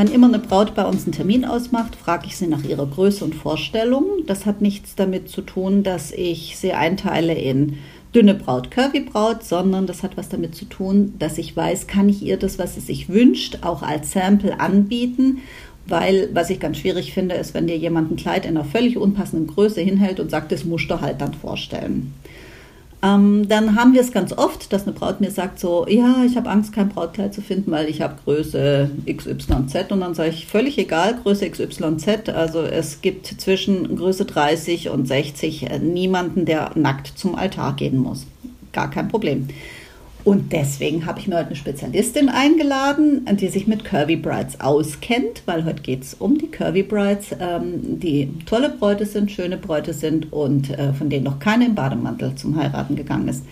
Wann 0.00 0.10
immer 0.10 0.28
eine 0.28 0.38
Braut 0.38 0.74
bei 0.74 0.86
uns 0.86 1.04
einen 1.04 1.12
Termin 1.12 1.44
ausmacht, 1.44 1.94
frage 1.94 2.24
ich 2.26 2.34
sie 2.34 2.46
nach 2.46 2.64
ihrer 2.64 2.86
Größe 2.86 3.22
und 3.22 3.34
Vorstellung. 3.34 4.24
Das 4.26 4.46
hat 4.46 4.62
nichts 4.62 4.94
damit 4.94 5.28
zu 5.28 5.42
tun, 5.42 5.82
dass 5.82 6.10
ich 6.10 6.56
sie 6.56 6.72
einteile 6.72 7.34
in 7.34 7.76
dünne 8.14 8.32
Braut, 8.32 8.70
Curvy 8.70 9.00
Braut, 9.00 9.44
sondern 9.44 9.86
das 9.86 10.02
hat 10.02 10.16
was 10.16 10.30
damit 10.30 10.54
zu 10.54 10.64
tun, 10.64 11.12
dass 11.18 11.36
ich 11.36 11.54
weiß, 11.54 11.86
kann 11.86 12.08
ich 12.08 12.22
ihr 12.22 12.38
das, 12.38 12.58
was 12.58 12.76
sie 12.76 12.80
sich 12.80 13.10
wünscht, 13.10 13.58
auch 13.60 13.82
als 13.82 14.12
Sample 14.12 14.58
anbieten. 14.58 15.42
Weil, 15.86 16.30
was 16.32 16.48
ich 16.48 16.60
ganz 16.60 16.78
schwierig 16.78 17.12
finde, 17.12 17.34
ist, 17.34 17.52
wenn 17.52 17.66
dir 17.66 17.76
jemand 17.76 18.10
ein 18.10 18.16
Kleid 18.16 18.46
in 18.46 18.56
einer 18.56 18.64
völlig 18.64 18.96
unpassenden 18.96 19.54
Größe 19.54 19.82
hinhält 19.82 20.18
und 20.18 20.30
sagt, 20.30 20.50
das 20.50 20.64
musst 20.64 20.90
du 20.90 21.02
halt 21.02 21.20
dann 21.20 21.34
vorstellen. 21.34 22.14
Ähm, 23.02 23.48
dann 23.48 23.76
haben 23.76 23.94
wir 23.94 24.02
es 24.02 24.12
ganz 24.12 24.32
oft, 24.32 24.72
dass 24.72 24.82
eine 24.82 24.92
Braut 24.92 25.20
mir 25.20 25.30
sagt 25.30 25.58
so, 25.58 25.86
ja, 25.88 26.22
ich 26.26 26.36
habe 26.36 26.50
Angst, 26.50 26.72
kein 26.72 26.90
Brautkleid 26.90 27.32
zu 27.32 27.40
finden, 27.40 27.70
weil 27.70 27.88
ich 27.88 28.02
habe 28.02 28.16
Größe 28.24 28.90
XYZ. 29.06 29.90
Und 29.90 30.00
dann 30.00 30.14
sage 30.14 30.30
ich, 30.30 30.46
völlig 30.46 30.76
egal, 30.76 31.18
Größe 31.22 31.48
XYZ. 31.48 32.28
Also 32.28 32.60
es 32.60 33.00
gibt 33.00 33.26
zwischen 33.26 33.96
Größe 33.96 34.26
30 34.26 34.90
und 34.90 35.06
60 35.08 35.70
äh, 35.70 35.78
niemanden, 35.78 36.44
der 36.44 36.72
nackt 36.74 37.06
zum 37.16 37.34
Altar 37.36 37.74
gehen 37.74 37.96
muss. 37.96 38.26
Gar 38.72 38.90
kein 38.90 39.08
Problem. 39.08 39.48
Und 40.24 40.52
deswegen 40.52 41.06
habe 41.06 41.18
ich 41.18 41.28
mir 41.28 41.36
heute 41.36 41.46
eine 41.46 41.56
Spezialistin 41.56 42.28
eingeladen, 42.28 43.26
die 43.36 43.48
sich 43.48 43.66
mit 43.66 43.84
Curvy 43.84 44.16
Brides 44.16 44.60
auskennt, 44.60 45.42
weil 45.46 45.64
heute 45.64 45.82
geht 45.82 46.02
es 46.02 46.14
um 46.14 46.36
die 46.36 46.48
Curvy 46.48 46.82
Brides, 46.82 47.28
ähm, 47.40 47.98
die 48.00 48.30
tolle 48.44 48.68
Bräute 48.68 49.06
sind, 49.06 49.30
schöne 49.30 49.56
Bräute 49.56 49.94
sind 49.94 50.32
und 50.32 50.70
äh, 50.70 50.92
von 50.92 51.08
denen 51.08 51.24
noch 51.24 51.38
keine 51.38 51.66
im 51.66 51.74
Bademantel 51.74 52.34
zum 52.34 52.56
Heiraten 52.56 52.96
gegangen 52.96 53.28
ist. 53.28 53.44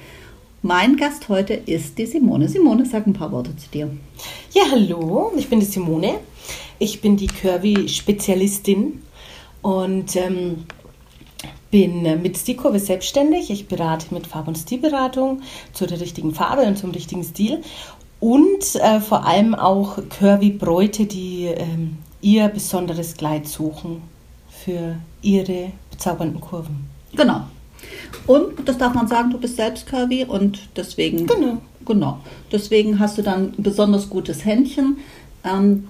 Mein 0.60 0.96
Gast 0.96 1.28
heute 1.28 1.54
ist 1.54 1.98
die 1.98 2.06
Simone. 2.06 2.48
Simone, 2.48 2.84
sag 2.84 3.06
ein 3.06 3.12
paar 3.12 3.32
Worte 3.32 3.56
zu 3.56 3.68
dir. 3.70 3.88
Ja, 4.52 4.64
hallo, 4.70 5.32
ich 5.38 5.48
bin 5.48 5.60
die 5.60 5.66
Simone. 5.66 6.14
Ich 6.80 7.00
bin 7.00 7.16
die 7.16 7.28
Curvy-Spezialistin 7.28 9.02
und 9.62 10.16
ähm, 10.16 10.64
bin 11.70 12.22
mit 12.22 12.38
Stilkurve 12.38 12.78
selbstständig. 12.78 13.50
Ich 13.50 13.68
berate 13.68 14.12
mit 14.14 14.26
Farb- 14.26 14.48
und 14.48 14.56
Stilberatung 14.56 15.42
zu 15.72 15.86
der 15.86 16.00
richtigen 16.00 16.34
Farbe 16.34 16.62
und 16.62 16.78
zum 16.78 16.90
richtigen 16.90 17.24
Stil. 17.24 17.62
Und 18.20 18.74
äh, 18.76 19.00
vor 19.00 19.24
allem 19.24 19.54
auch 19.54 19.98
curvy 20.08 20.50
Bräute, 20.50 21.06
die 21.06 21.44
ähm, 21.44 21.98
ihr 22.20 22.48
besonderes 22.48 23.16
Kleid 23.16 23.46
suchen 23.46 24.02
für 24.50 24.96
ihre 25.22 25.72
bezaubernden 25.90 26.40
Kurven. 26.40 26.88
Genau. 27.14 27.42
Und 28.26 28.68
das 28.68 28.76
darf 28.76 28.94
man 28.94 29.06
sagen, 29.06 29.30
du 29.30 29.38
bist 29.38 29.56
selbst 29.56 29.86
curvy 29.86 30.24
und 30.24 30.58
deswegen. 30.76 31.26
Genau. 31.26 31.58
Genau. 31.84 32.18
Deswegen 32.52 32.98
hast 32.98 33.16
du 33.16 33.22
dann 33.22 33.54
ein 33.56 33.62
besonders 33.62 34.10
gutes 34.10 34.44
Händchen 34.44 34.98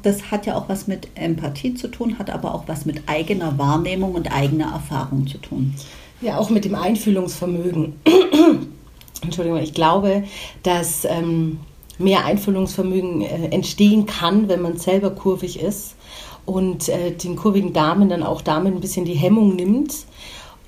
das 0.03 0.31
hat 0.31 0.47
ja 0.47 0.57
auch 0.57 0.69
was 0.69 0.87
mit 0.87 1.09
Empathie 1.15 1.75
zu 1.75 1.89
tun, 1.89 2.19
hat 2.19 2.31
aber 2.31 2.55
auch 2.55 2.65
was 2.67 2.85
mit 2.85 3.09
eigener 3.09 3.59
Wahrnehmung 3.59 4.15
und 4.15 4.33
eigener 4.33 4.73
Erfahrung 4.73 5.27
zu 5.27 5.39
tun. 5.39 5.75
Ja, 6.21 6.39
auch 6.39 6.51
mit 6.51 6.65
dem 6.65 6.75
Einfühlungsvermögen. 6.75 7.95
Entschuldigung, 9.23 9.61
ich 9.61 9.75
glaube, 9.75 10.25
dass 10.63 11.05
ähm, 11.05 11.61
mehr 11.99 12.25
Einfühlungsvermögen 12.25 13.23
äh, 13.23 13.47
entstehen 13.47 14.07
kann, 14.07 14.49
wenn 14.49 14.63
man 14.63 14.77
selber 14.77 15.11
kurvig 15.11 15.61
ist 15.61 15.97
und 16.47 16.89
äh, 16.89 17.13
den 17.13 17.37
kurvigen 17.37 17.73
Damen 17.73 18.09
dann 18.09 18.23
auch 18.23 18.43
damit 18.43 18.75
ein 18.75 18.81
bisschen 18.81 19.05
die 19.05 19.15
Hemmung 19.15 19.57
nimmt 19.57 19.95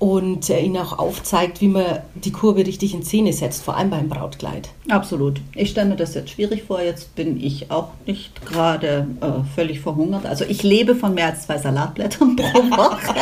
und 0.01 0.49
äh, 0.49 0.59
ihnen 0.59 0.77
auch 0.77 0.97
aufzeigt, 0.97 1.61
wie 1.61 1.67
man 1.67 1.99
die 2.15 2.31
Kurve 2.31 2.65
richtig 2.65 2.95
in 2.95 3.03
Szene 3.03 3.33
setzt, 3.33 3.61
vor 3.61 3.77
allem 3.77 3.91
beim 3.91 4.09
Brautkleid. 4.09 4.69
Absolut. 4.89 5.39
Ich 5.53 5.69
stelle 5.69 5.89
mir 5.89 5.95
das 5.95 6.15
jetzt 6.15 6.31
schwierig 6.31 6.63
vor. 6.63 6.81
Jetzt 6.81 7.13
bin 7.13 7.39
ich 7.39 7.69
auch 7.69 7.89
nicht 8.07 8.43
gerade 8.43 9.05
äh, 9.21 9.27
völlig 9.53 9.79
verhungert. 9.79 10.25
Also 10.25 10.43
ich 10.43 10.63
lebe 10.63 10.95
von 10.95 11.13
mehr 11.13 11.27
als 11.27 11.43
zwei 11.45 11.59
Salatblättern 11.59 12.35
pro 12.35 12.63
Woche. 12.71 13.13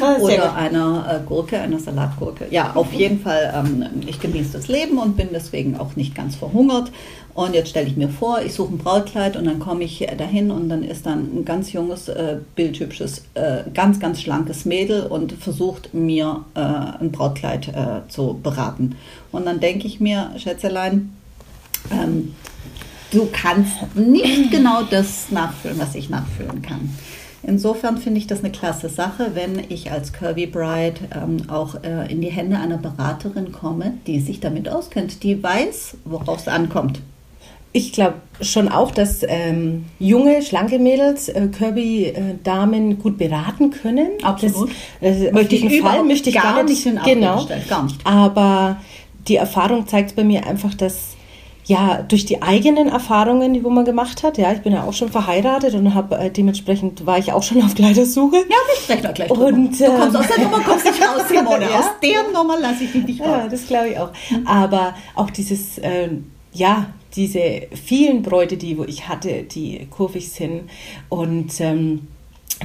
Ah, 0.00 0.16
Oder 0.16 0.56
einer 0.56 1.20
äh, 1.22 1.24
Gurke, 1.24 1.60
einer 1.60 1.78
Salatgurke. 1.78 2.46
Ja, 2.50 2.72
auf 2.74 2.92
jeden 2.92 3.20
Fall, 3.20 3.54
ähm, 3.54 4.02
ich 4.04 4.18
genieße 4.18 4.54
das 4.54 4.66
Leben 4.66 4.98
und 4.98 5.16
bin 5.16 5.28
deswegen 5.32 5.76
auch 5.78 5.94
nicht 5.94 6.16
ganz 6.16 6.34
verhungert. 6.34 6.90
Und 7.34 7.54
jetzt 7.54 7.70
stelle 7.70 7.86
ich 7.86 7.96
mir 7.96 8.10
vor, 8.10 8.42
ich 8.42 8.52
suche 8.52 8.74
ein 8.74 8.78
Brautkleid 8.78 9.36
und 9.36 9.46
dann 9.46 9.58
komme 9.58 9.84
ich 9.84 10.06
dahin 10.18 10.50
und 10.50 10.68
dann 10.68 10.82
ist 10.82 11.06
dann 11.06 11.34
ein 11.34 11.44
ganz 11.44 11.72
junges, 11.72 12.08
äh, 12.08 12.38
bildhübsches, 12.54 13.22
äh, 13.34 13.62
ganz, 13.72 14.00
ganz 14.00 14.20
schlankes 14.20 14.66
Mädel 14.66 15.06
und 15.06 15.32
versucht 15.32 15.94
mir 15.94 16.44
äh, 16.54 16.60
ein 16.60 17.10
Brautkleid 17.10 17.68
äh, 17.68 18.08
zu 18.08 18.38
beraten. 18.42 18.96
Und 19.30 19.46
dann 19.46 19.60
denke 19.60 19.86
ich 19.86 19.98
mir, 19.98 20.32
Schätzelein, 20.36 21.14
ähm, 21.90 22.34
du 23.12 23.28
kannst 23.32 23.76
nicht 23.94 24.50
genau 24.50 24.82
das 24.82 25.30
nachfüllen, 25.30 25.78
was 25.78 25.94
ich 25.94 26.10
nachfüllen 26.10 26.60
kann. 26.60 26.90
Insofern 27.44 27.98
finde 27.98 28.18
ich 28.18 28.28
das 28.28 28.40
eine 28.40 28.52
klasse 28.52 28.88
Sache, 28.88 29.32
wenn 29.34 29.58
ich 29.68 29.90
als 29.90 30.12
Curvy 30.12 30.46
Bride 30.46 31.00
ähm, 31.12 31.48
auch 31.48 31.82
äh, 31.82 32.12
in 32.12 32.20
die 32.20 32.30
Hände 32.30 32.58
einer 32.58 32.78
Beraterin 32.78 33.50
komme, 33.50 33.94
die 34.06 34.20
sich 34.20 34.38
damit 34.38 34.68
auskennt, 34.68 35.22
die 35.24 35.42
weiß, 35.42 35.96
worauf 36.04 36.40
es 36.40 36.48
ankommt. 36.48 37.00
Ich 37.72 37.92
glaube 37.92 38.16
schon 38.42 38.68
auch, 38.68 38.90
dass 38.90 39.24
ähm, 39.26 39.86
junge, 39.98 40.42
schlanke 40.42 40.78
Mädels 40.78 41.28
äh, 41.28 41.48
Kirby-Damen 41.48 42.98
gut 42.98 43.16
beraten 43.16 43.70
können. 43.70 44.10
Absolut. 44.22 44.70
Das, 45.00 45.16
äh, 45.18 45.32
möchte 45.32 45.56
ich 45.56 45.80
Fall 45.80 46.04
möchte 46.04 46.28
ich 46.28 46.36
gar, 46.36 46.56
gar 46.56 46.62
nicht, 46.64 46.84
nicht 46.84 47.04
genau. 47.04 47.46
Gar 47.68 47.84
nicht. 47.84 48.06
Aber 48.06 48.76
die 49.28 49.36
Erfahrung 49.36 49.86
zeigt 49.86 50.16
bei 50.16 50.24
mir 50.24 50.46
einfach, 50.46 50.74
dass 50.74 51.16
ja, 51.64 52.02
durch 52.02 52.24
die 52.24 52.42
eigenen 52.42 52.88
Erfahrungen, 52.88 53.54
die 53.54 53.62
wo 53.62 53.70
man 53.70 53.84
gemacht 53.84 54.24
hat, 54.24 54.36
ja, 54.36 54.52
ich 54.52 54.62
bin 54.62 54.72
ja 54.72 54.82
auch 54.82 54.92
schon 54.92 55.10
verheiratet 55.10 55.74
und 55.74 55.94
habe 55.94 56.18
äh, 56.18 56.30
dementsprechend 56.30 57.06
war 57.06 57.18
ich 57.18 57.32
auch 57.32 57.42
schon 57.42 57.62
auf 57.62 57.74
Kleidersuche. 57.74 58.36
Ja, 58.36 58.42
wir 58.48 58.76
sprechen 58.82 59.06
auch 59.06 59.14
gleich. 59.14 59.30
Und, 59.30 59.78
du 59.78 59.86
kommst 59.86 60.16
aus 60.16 60.26
der 60.26 60.44
Nummer, 60.44 60.60
kommst 60.60 60.84
nicht 60.84 61.00
raus, 61.00 61.22
Simone. 61.28 61.64
ja? 61.70 61.78
Aus 61.78 61.90
der 62.02 62.32
Nummer 62.32 62.58
lasse 62.58 62.84
ich 62.84 62.92
dich 62.92 63.04
nicht 63.04 63.20
raus. 63.20 63.28
Ja, 63.28 63.48
das 63.48 63.66
glaube 63.66 63.88
ich 63.90 63.98
auch. 63.98 64.10
Mhm. 64.30 64.46
Aber 64.46 64.94
auch 65.14 65.30
dieses, 65.30 65.78
äh, 65.78 66.08
ja, 66.52 66.86
diese 67.14 67.68
vielen 67.72 68.22
Bräute, 68.22 68.56
die 68.56 68.78
wo 68.78 68.84
ich 68.84 69.08
hatte, 69.08 69.42
die 69.42 69.86
kurvig 69.90 70.30
sind 70.30 70.70
und 71.08 71.60
ähm, 71.60 72.08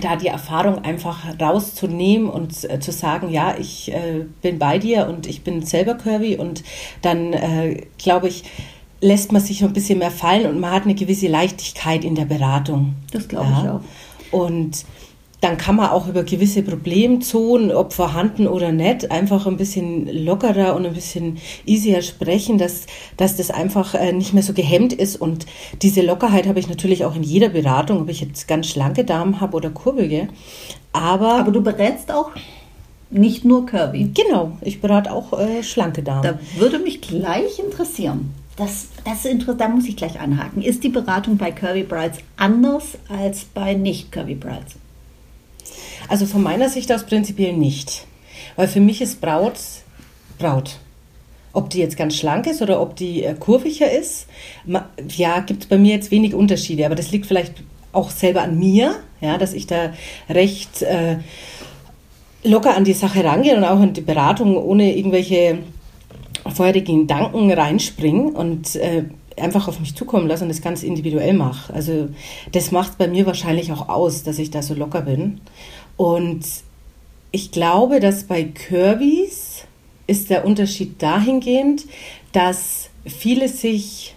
da 0.01 0.15
die 0.15 0.27
Erfahrung 0.27 0.83
einfach 0.83 1.39
rauszunehmen 1.39 2.29
und 2.29 2.69
äh, 2.69 2.79
zu 2.79 2.91
sagen, 2.91 3.29
ja, 3.29 3.55
ich 3.57 3.91
äh, 3.91 4.25
bin 4.41 4.59
bei 4.59 4.77
dir 4.79 5.07
und 5.07 5.27
ich 5.27 5.43
bin 5.43 5.65
selber 5.65 5.95
curvy 5.95 6.37
und 6.37 6.63
dann 7.01 7.33
äh, 7.33 7.83
glaube 7.97 8.27
ich, 8.27 8.43
lässt 9.01 9.31
man 9.31 9.41
sich 9.41 9.63
ein 9.63 9.73
bisschen 9.73 9.99
mehr 9.99 10.11
fallen 10.11 10.47
und 10.47 10.59
man 10.59 10.71
hat 10.71 10.83
eine 10.83 10.95
gewisse 10.95 11.27
Leichtigkeit 11.27 12.03
in 12.03 12.15
der 12.15 12.25
Beratung. 12.25 12.95
Das 13.11 13.27
glaube 13.27 13.49
ja. 13.49 13.61
ich 13.61 13.69
auch. 13.69 13.81
Und 14.31 14.85
dann 15.41 15.57
kann 15.57 15.75
man 15.75 15.89
auch 15.91 16.07
über 16.07 16.23
gewisse 16.23 16.63
Problemzonen, 16.63 17.71
ob 17.71 17.93
vorhanden 17.93 18.47
oder 18.47 18.71
nicht, 18.71 19.11
einfach 19.11 19.45
ein 19.45 19.57
bisschen 19.57 20.07
lockerer 20.25 20.75
und 20.75 20.85
ein 20.85 20.93
bisschen 20.93 21.37
easier 21.65 22.01
sprechen, 22.01 22.57
dass, 22.57 22.87
dass 23.17 23.35
das 23.35 23.51
einfach 23.51 23.93
äh, 23.93 24.13
nicht 24.13 24.33
mehr 24.33 24.41
so 24.41 24.53
gehemmt 24.53 24.93
ist. 24.93 25.15
Und 25.15 25.45
diese 25.81 26.01
Lockerheit 26.01 26.47
habe 26.47 26.59
ich 26.59 26.67
natürlich 26.67 27.05
auch 27.05 27.15
in 27.15 27.23
jeder 27.23 27.49
Beratung, 27.49 28.01
ob 28.01 28.09
ich 28.09 28.21
jetzt 28.21 28.47
ganz 28.47 28.67
schlanke 28.67 29.05
Damen 29.05 29.39
habe 29.39 29.55
oder 29.55 29.69
kurvige. 29.69 30.27
Aber, 30.91 31.35
Aber 31.39 31.51
du 31.51 31.61
berätst 31.61 32.11
auch 32.11 32.31
nicht 33.11 33.45
nur 33.45 33.65
Curvy. 33.67 34.11
Genau, 34.13 34.57
ich 34.61 34.81
berate 34.81 35.11
auch 35.11 35.39
äh, 35.39 35.61
schlanke 35.61 36.01
Damen. 36.01 36.23
Da 36.23 36.39
würde 36.59 36.79
mich 36.79 37.01
gleich 37.01 37.59
interessieren. 37.59 38.33
Das, 38.55 38.87
das 39.05 39.27
da 39.57 39.67
muss 39.69 39.85
ich 39.85 39.95
gleich 39.95 40.19
anhaken. 40.19 40.63
Ist 40.63 40.83
die 40.83 40.89
Beratung 40.89 41.37
bei 41.37 41.51
Curvy 41.51 41.83
Brides 41.83 42.17
anders 42.37 42.97
als 43.07 43.45
bei 43.45 43.75
nicht 43.75 44.11
Curvy 44.11 44.33
Brides? 44.33 44.77
Also 46.07 46.25
von 46.25 46.43
meiner 46.43 46.69
Sicht 46.69 46.91
aus 46.91 47.05
prinzipiell 47.05 47.53
nicht. 47.53 48.05
Weil 48.55 48.67
für 48.67 48.79
mich 48.79 49.01
ist 49.01 49.21
Braut 49.21 49.59
Braut. 50.37 50.77
Ob 51.53 51.69
die 51.69 51.79
jetzt 51.79 51.97
ganz 51.97 52.15
schlank 52.15 52.45
ist 52.45 52.61
oder 52.61 52.81
ob 52.81 52.95
die 52.95 53.23
äh, 53.23 53.33
kurviger 53.33 53.91
ist, 53.91 54.27
ja, 55.15 55.39
gibt 55.39 55.63
es 55.63 55.69
bei 55.69 55.77
mir 55.77 55.95
jetzt 55.95 56.11
wenig 56.11 56.35
Unterschiede. 56.35 56.85
Aber 56.85 56.95
das 56.95 57.11
liegt 57.11 57.25
vielleicht 57.25 57.55
auch 57.93 58.11
selber 58.11 58.43
an 58.43 58.59
mir, 58.59 58.95
ja, 59.21 59.37
dass 59.37 59.53
ich 59.53 59.65
da 59.65 59.93
recht 60.29 60.83
äh, 60.83 61.17
locker 62.43 62.75
an 62.75 62.83
die 62.83 62.93
Sache 62.93 63.23
rangehe 63.23 63.57
und 63.57 63.63
auch 63.63 63.81
in 63.81 63.93
die 63.93 64.01
Beratung 64.01 64.55
ohne 64.57 64.95
irgendwelche 64.95 65.59
vorherigen 66.53 67.01
Gedanken 67.01 67.51
reinspringe 67.51 68.31
und 68.31 68.75
äh, 68.75 69.05
einfach 69.35 69.67
auf 69.67 69.79
mich 69.79 69.95
zukommen 69.95 70.27
lasse 70.27 70.43
und 70.43 70.49
das 70.49 70.61
ganz 70.61 70.83
individuell 70.83 71.33
mache. 71.33 71.73
Also 71.73 72.09
das 72.51 72.71
macht 72.71 72.97
bei 72.97 73.07
mir 73.07 73.25
wahrscheinlich 73.25 73.71
auch 73.71 73.89
aus, 73.89 74.23
dass 74.23 74.39
ich 74.39 74.51
da 74.51 74.61
so 74.61 74.73
locker 74.73 75.01
bin. 75.01 75.41
Und 75.97 76.45
ich 77.31 77.51
glaube, 77.51 77.99
dass 77.99 78.23
bei 78.23 78.43
Kirbys 78.43 79.65
ist 80.05 80.29
der 80.29 80.45
Unterschied 80.45 81.01
dahingehend, 81.01 81.85
dass 82.31 82.89
viele 83.05 83.49
sich 83.49 84.15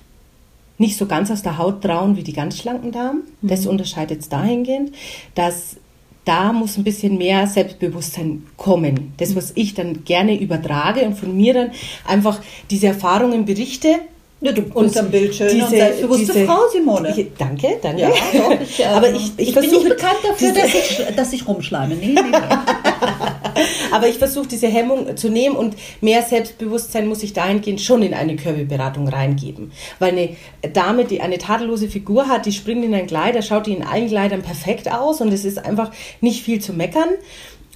nicht 0.79 0.97
so 0.97 1.07
ganz 1.07 1.31
aus 1.31 1.43
der 1.43 1.59
Haut 1.59 1.83
trauen 1.83 2.17
wie 2.17 2.23
die 2.23 2.33
ganz 2.33 2.59
schlanken 2.59 2.93
Damen. 2.93 3.25
Mhm. 3.43 3.49
Das 3.49 3.67
unterscheidet 3.67 4.21
es 4.21 4.29
dahingehend, 4.29 4.93
dass 5.35 5.77
da 6.25 6.53
muss 6.53 6.77
ein 6.77 6.85
bisschen 6.85 7.19
mehr 7.19 7.47
Selbstbewusstsein 7.47 8.47
kommen. 8.57 9.13
Das, 9.17 9.35
was 9.35 9.53
ich 9.57 9.75
dann 9.75 10.05
gerne 10.05 10.39
übertrage 10.39 11.01
und 11.03 11.15
von 11.15 11.37
mir 11.37 11.55
dann 11.55 11.71
einfach 12.07 12.41
diese 12.71 12.89
Erfahrungen 12.89 13.47
berichte, 13.47 13.97
ja, 14.43 14.53
du 14.53 14.63
bist 14.63 14.97
am 14.97 15.11
Bild 15.11 15.35
schön 15.35 15.51
diese, 15.51 15.65
und 15.65 15.71
selbstbewusste 15.71 16.33
diese, 16.33 16.47
Frau, 16.47 16.61
Simone. 16.73 17.15
Ich, 17.15 17.27
danke, 17.37 17.79
danke. 17.83 18.01
Ja, 18.01 18.09
doch, 18.09 18.61
ich, 18.61 18.87
Aber 18.87 19.11
ich, 19.11 19.33
ich, 19.37 19.49
ich 19.49 19.55
bin 19.55 19.71
nicht 19.71 19.89
bekannt 19.89 20.17
dafür, 20.27 20.53
dass 20.55 20.75
ich, 20.75 21.07
dass 21.17 21.33
ich 21.35 21.47
rumschleime. 21.47 21.95
Nee, 21.95 22.07
nee, 22.07 22.23
nee. 22.23 22.37
Aber 23.93 24.09
ich 24.09 24.17
versuche 24.17 24.49
diese 24.49 24.69
Hemmung 24.69 25.15
zu 25.17 25.29
nehmen 25.29 25.57
und 25.57 25.77
mehr 26.01 26.23
Selbstbewusstsein 26.23 27.07
muss 27.07 27.23
ich 27.23 27.35
dahingehend 27.35 27.83
schon 27.83 28.03
in 28.03 28.15
eine 28.15 28.37
Körbeberatung 28.37 29.09
reingeben. 29.09 29.73
Weil 29.99 30.13
eine 30.13 30.37
Dame, 30.73 31.05
die 31.05 31.21
eine 31.21 31.37
tadellose 31.37 31.89
Figur 31.89 32.29
hat, 32.29 32.47
die 32.47 32.53
springt 32.53 32.83
in 32.83 32.95
ein 32.95 33.07
Kleid, 33.07 33.35
da 33.35 33.43
schaut 33.43 33.67
die 33.67 33.75
in 33.75 33.83
allen 33.83 34.09
Kleidern 34.09 34.41
perfekt 34.41 34.91
aus 34.91 35.21
und 35.21 35.33
es 35.33 35.45
ist 35.45 35.59
einfach 35.59 35.91
nicht 36.23 36.43
viel 36.43 36.61
zu 36.61 36.73
meckern. 36.73 37.11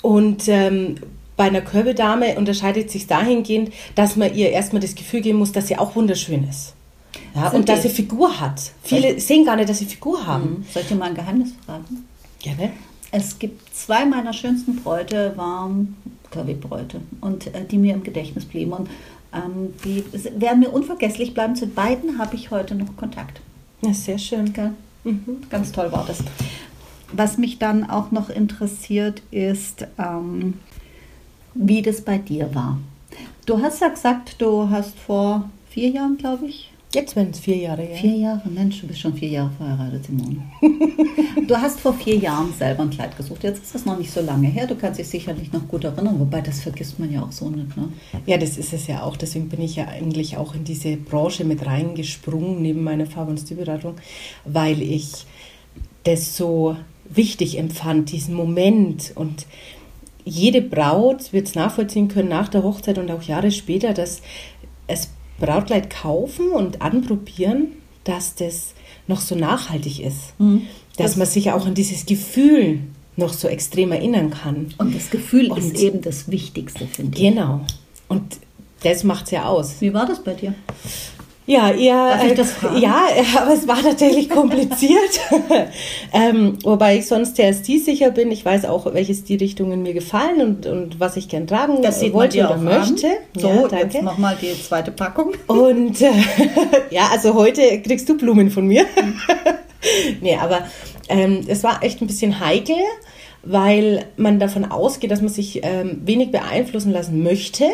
Und 0.00 0.48
ähm, 0.48 0.96
bei 1.36 1.44
einer 1.44 1.60
Körbedame 1.60 2.36
unterscheidet 2.36 2.90
sich 2.90 3.06
dahingehend, 3.06 3.72
dass 3.94 4.16
man 4.16 4.34
ihr 4.34 4.50
erstmal 4.50 4.80
das 4.80 4.94
Gefühl 4.94 5.20
geben 5.20 5.38
muss, 5.38 5.52
dass 5.52 5.68
sie 5.68 5.76
auch 5.76 5.96
wunderschön 5.96 6.48
ist. 6.48 6.74
Ja, 7.34 7.48
und 7.50 7.68
dass 7.68 7.82
sie 7.82 7.88
Figur 7.88 8.40
hat. 8.40 8.72
Viele 8.82 9.18
sehen 9.20 9.44
gar 9.44 9.56
nicht, 9.56 9.68
dass 9.68 9.78
sie 9.78 9.86
Figur 9.86 10.24
haben. 10.26 10.58
Mhm. 10.58 10.64
Soll 10.72 10.82
ich 10.82 10.88
dir 10.88 10.94
mal 10.94 11.06
ein 11.06 11.14
Geheimnis 11.14 11.50
verraten? 11.64 12.04
Gerne. 12.40 12.72
Es 13.10 13.38
gibt 13.38 13.74
zwei 13.74 14.04
meiner 14.04 14.32
schönsten 14.32 14.76
Bräute, 14.76 15.32
waren 15.36 15.96
Kirby-Bräute 16.30 17.00
und 17.20 17.48
äh, 17.48 17.64
die 17.64 17.78
mir 17.78 17.94
im 17.94 18.02
Gedächtnis 18.02 18.44
blieben. 18.44 18.72
Und 18.72 18.88
ähm, 19.32 19.74
die 19.84 20.04
werden 20.40 20.60
mir 20.60 20.70
unvergesslich 20.70 21.34
bleiben. 21.34 21.56
Zu 21.56 21.66
beiden 21.66 22.18
habe 22.18 22.36
ich 22.36 22.50
heute 22.50 22.74
noch 22.74 22.96
Kontakt. 22.96 23.40
Ja, 23.82 23.92
sehr 23.92 24.18
schön. 24.18 24.52
Mhm. 25.04 25.42
Ganz 25.50 25.72
toll 25.72 25.90
war 25.92 26.04
das. 26.06 26.18
Was 27.12 27.38
mich 27.38 27.58
dann 27.58 27.88
auch 27.88 28.10
noch 28.10 28.30
interessiert, 28.30 29.22
ist, 29.30 29.86
ähm, 29.98 30.54
wie 31.54 31.82
das 31.82 32.00
bei 32.00 32.18
dir 32.18 32.54
war. 32.54 32.78
Du 33.46 33.60
hast 33.60 33.80
ja 33.80 33.88
gesagt, 33.88 34.36
du 34.40 34.68
hast 34.70 34.98
vor 34.98 35.48
vier 35.68 35.90
Jahren, 35.90 36.16
glaube 36.16 36.46
ich. 36.46 36.70
Jetzt 36.94 37.16
werden 37.16 37.30
es 37.32 37.40
vier 37.40 37.56
Jahre, 37.56 37.90
ja. 37.90 37.96
Vier 37.96 38.16
Jahre, 38.16 38.48
Mensch, 38.48 38.80
du 38.80 38.86
bist 38.86 39.00
schon 39.00 39.14
vier 39.14 39.28
Jahre 39.28 39.50
verheiratet, 39.58 40.04
Simone. 40.06 40.42
du 41.48 41.56
hast 41.56 41.80
vor 41.80 41.92
vier 41.92 42.16
Jahren 42.16 42.52
selber 42.56 42.84
ein 42.84 42.90
Kleid 42.90 43.16
gesucht. 43.16 43.42
Jetzt 43.42 43.64
ist 43.64 43.74
das 43.74 43.84
noch 43.84 43.98
nicht 43.98 44.12
so 44.12 44.20
lange 44.20 44.46
her. 44.46 44.68
Du 44.68 44.76
kannst 44.76 45.00
dich 45.00 45.08
sicherlich 45.08 45.52
noch 45.52 45.66
gut 45.66 45.82
erinnern, 45.82 46.20
wobei 46.20 46.40
das 46.40 46.60
vergisst 46.60 47.00
man 47.00 47.12
ja 47.12 47.22
auch 47.22 47.32
so 47.32 47.50
nicht. 47.50 47.76
Ne? 47.76 47.88
Ja, 48.26 48.38
das 48.38 48.56
ist 48.56 48.72
es 48.72 48.86
ja 48.86 49.02
auch. 49.02 49.16
Deswegen 49.16 49.48
bin 49.48 49.60
ich 49.60 49.74
ja 49.74 49.88
eigentlich 49.88 50.36
auch 50.36 50.54
in 50.54 50.62
diese 50.62 50.96
Branche 50.96 51.44
mit 51.44 51.66
reingesprungen, 51.66 52.62
neben 52.62 52.84
meiner 52.84 53.06
Farbe- 53.06 53.32
und 53.32 53.40
Stilberatung, 53.40 53.96
weil 54.44 54.80
ich 54.80 55.26
das 56.04 56.36
so 56.36 56.76
wichtig 57.08 57.58
empfand, 57.58 58.12
diesen 58.12 58.34
Moment 58.34 59.12
und 59.16 59.46
jede 60.24 60.62
Braut 60.62 61.32
wird 61.32 61.48
es 61.48 61.54
nachvollziehen 61.54 62.08
können 62.08 62.28
nach 62.28 62.48
der 62.48 62.62
Hochzeit 62.62 62.98
und 62.98 63.10
auch 63.10 63.22
Jahre 63.22 63.50
später, 63.50 63.92
dass 63.92 64.22
es 64.86 65.10
Brautkleid 65.38 65.90
kaufen 65.90 66.50
und 66.50 66.82
anprobieren, 66.82 67.68
dass 68.04 68.34
das 68.34 68.74
noch 69.06 69.20
so 69.20 69.34
nachhaltig 69.34 70.00
ist. 70.00 70.38
Mhm. 70.38 70.62
Dass 70.96 71.12
das 71.12 71.16
man 71.16 71.26
sich 71.26 71.50
auch 71.50 71.66
an 71.66 71.74
dieses 71.74 72.06
Gefühl 72.06 72.80
noch 73.16 73.32
so 73.32 73.48
extrem 73.48 73.92
erinnern 73.92 74.30
kann. 74.30 74.74
Und 74.78 74.94
das 74.94 75.10
Gefühl 75.10 75.50
und 75.50 75.58
ist 75.58 75.78
eben 75.78 76.00
das 76.00 76.30
Wichtigste, 76.30 76.86
finde 76.86 77.16
ich. 77.16 77.24
Genau. 77.24 77.60
Und 78.08 78.38
das 78.82 79.04
macht 79.04 79.26
es 79.26 79.30
ja 79.32 79.44
aus. 79.44 79.80
Wie 79.80 79.94
war 79.94 80.06
das 80.06 80.22
bei 80.22 80.34
dir? 80.34 80.54
Ja, 81.46 81.70
eher, 81.70 82.20
äh, 82.22 82.80
ja, 82.80 83.02
aber 83.42 83.52
es 83.52 83.68
war 83.68 83.82
tatsächlich 83.82 84.30
kompliziert. 84.30 85.20
ähm, 86.12 86.58
wobei 86.64 86.96
ich 86.98 87.06
sonst 87.06 87.36
sehr 87.36 87.52
stilsicher 87.52 88.10
bin. 88.10 88.30
Ich 88.30 88.44
weiß 88.44 88.64
auch, 88.64 88.92
welche 88.94 89.14
Stilrichtungen 89.14 89.82
mir 89.82 89.92
gefallen 89.92 90.40
und, 90.40 90.66
und 90.66 91.00
was 91.00 91.16
ich 91.16 91.28
gern 91.28 91.46
tragen 91.46 91.82
das 91.82 92.00
sieht 92.00 92.14
wollte 92.14 92.38
oder 92.38 92.56
möchte. 92.56 93.08
An. 93.08 93.40
So, 93.40 93.48
ja, 93.48 93.68
danke. 93.68 93.76
jetzt 93.76 94.02
nochmal 94.02 94.36
die 94.40 94.54
zweite 94.60 94.90
Packung. 94.90 95.34
Und 95.46 96.00
äh, 96.00 96.12
ja, 96.90 97.08
also 97.12 97.34
heute 97.34 97.82
kriegst 97.82 98.08
du 98.08 98.16
Blumen 98.16 98.50
von 98.50 98.66
mir. 98.66 98.86
nee, 100.22 100.38
aber 100.40 100.60
ähm, 101.10 101.42
es 101.46 101.62
war 101.62 101.82
echt 101.82 102.00
ein 102.00 102.06
bisschen 102.06 102.40
heikel, 102.40 102.76
weil 103.42 104.06
man 104.16 104.38
davon 104.38 104.64
ausgeht, 104.64 105.10
dass 105.10 105.20
man 105.20 105.28
sich 105.28 105.60
ähm, 105.62 106.00
wenig 106.06 106.30
beeinflussen 106.30 106.90
lassen 106.90 107.22
möchte 107.22 107.66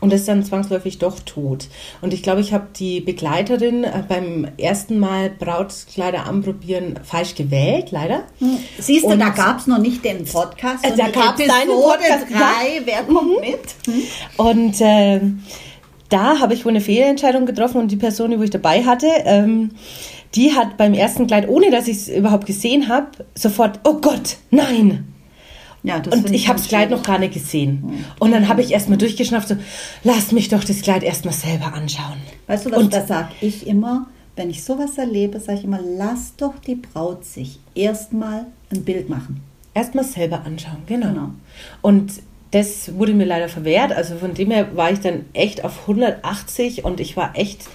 und 0.00 0.12
es 0.12 0.24
dann 0.24 0.44
zwangsläufig 0.44 0.98
doch 0.98 1.20
tut. 1.20 1.68
Und 2.00 2.12
ich 2.14 2.22
glaube, 2.22 2.40
ich 2.40 2.52
habe 2.52 2.68
die 2.76 3.00
Begleiterin 3.00 3.84
äh, 3.84 4.02
beim 4.08 4.48
ersten 4.56 4.98
Mal 4.98 5.30
Brautkleider 5.30 6.26
anprobieren 6.26 6.98
falsch 7.04 7.34
gewählt, 7.34 7.90
leider. 7.90 8.24
Hm. 8.38 8.58
Siehst 8.78 9.04
du, 9.04 9.08
und 9.08 9.18
da 9.20 9.28
gab 9.28 9.58
es 9.58 9.66
noch 9.66 9.78
nicht 9.78 10.04
den 10.04 10.24
Podcast. 10.24 10.84
Äh, 10.84 10.96
da 10.96 11.08
gab 11.08 11.38
es 11.38 11.46
deinen 11.46 11.68
Podcast. 11.68 12.26
Drei, 12.30 12.82
wer 12.84 13.02
kommt 13.04 13.36
mhm. 13.36 13.40
mit? 13.40 13.60
Hm. 13.86 14.02
Und 14.36 14.80
äh, 14.80 15.20
da 16.08 16.40
habe 16.40 16.54
ich 16.54 16.64
wohl 16.64 16.70
eine 16.70 16.80
Fehlentscheidung 16.80 17.46
getroffen 17.46 17.78
und 17.78 17.90
die 17.90 17.96
Person, 17.96 18.30
die 18.30 18.42
ich 18.42 18.50
dabei 18.50 18.84
hatte, 18.84 19.06
ähm, 19.24 19.70
die 20.34 20.54
hat 20.54 20.76
beim 20.76 20.94
ersten 20.94 21.26
Kleid, 21.26 21.48
ohne 21.48 21.70
dass 21.70 21.88
ich 21.88 21.96
es 21.96 22.08
überhaupt 22.08 22.46
gesehen 22.46 22.88
habe, 22.88 23.08
sofort, 23.34 23.80
oh 23.84 23.94
Gott, 23.94 24.36
nein, 24.50 25.09
ja, 25.82 26.02
und 26.10 26.30
ich 26.32 26.48
habe 26.48 26.58
das 26.58 26.68
Kleid 26.68 26.90
noch 26.90 27.02
gar 27.02 27.18
nicht 27.18 27.34
gesehen. 27.34 27.82
Mhm. 27.82 28.04
Und 28.18 28.32
dann 28.32 28.48
habe 28.48 28.60
ich 28.60 28.70
erstmal 28.70 28.98
durchgeschnappt, 28.98 29.48
so, 29.48 29.56
lass 30.04 30.32
mich 30.32 30.48
doch 30.48 30.62
das 30.62 30.82
Kleid 30.82 31.02
erstmal 31.02 31.34
selber 31.34 31.72
anschauen. 31.72 32.18
Weißt 32.46 32.66
du, 32.66 32.70
was 32.70 32.78
und, 32.78 32.92
da 32.92 33.06
sage 33.06 33.28
ich 33.40 33.66
immer? 33.66 34.06
Wenn 34.36 34.50
ich 34.50 34.62
sowas 34.62 34.96
erlebe, 34.98 35.40
sage 35.40 35.58
ich 35.58 35.64
immer, 35.64 35.80
lass 35.82 36.36
doch 36.36 36.54
die 36.66 36.76
Braut 36.76 37.24
sich 37.24 37.58
erstmal 37.74 38.46
ein 38.70 38.84
Bild 38.84 39.08
machen. 39.08 39.42
Erstmal 39.74 40.04
selber 40.04 40.44
anschauen, 40.44 40.78
genau. 40.86 41.08
genau. 41.08 41.30
Und 41.82 42.12
das 42.50 42.96
wurde 42.96 43.14
mir 43.14 43.26
leider 43.26 43.48
verwehrt. 43.48 43.92
Also 43.92 44.16
von 44.16 44.34
dem 44.34 44.50
her 44.50 44.76
war 44.76 44.90
ich 44.90 45.00
dann 45.00 45.26
echt 45.32 45.64
auf 45.64 45.82
180 45.82 46.84
und 46.84 47.00
ich 47.00 47.16
war 47.16 47.36
echt 47.36 47.68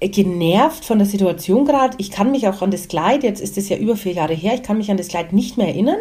genervt 0.00 0.84
von 0.84 0.98
der 0.98 1.06
Situation 1.06 1.64
gerade. 1.64 1.96
Ich 1.98 2.10
kann 2.10 2.30
mich 2.30 2.46
auch 2.48 2.62
an 2.62 2.70
das 2.70 2.88
Kleid, 2.88 3.22
jetzt 3.22 3.40
ist 3.40 3.58
es 3.58 3.68
ja 3.68 3.76
über 3.76 3.96
vier 3.96 4.12
Jahre 4.12 4.34
her, 4.34 4.54
ich 4.54 4.62
kann 4.62 4.78
mich 4.78 4.90
an 4.90 4.96
das 4.96 5.08
Kleid 5.08 5.32
nicht 5.32 5.56
mehr 5.56 5.68
erinnern. 5.68 5.98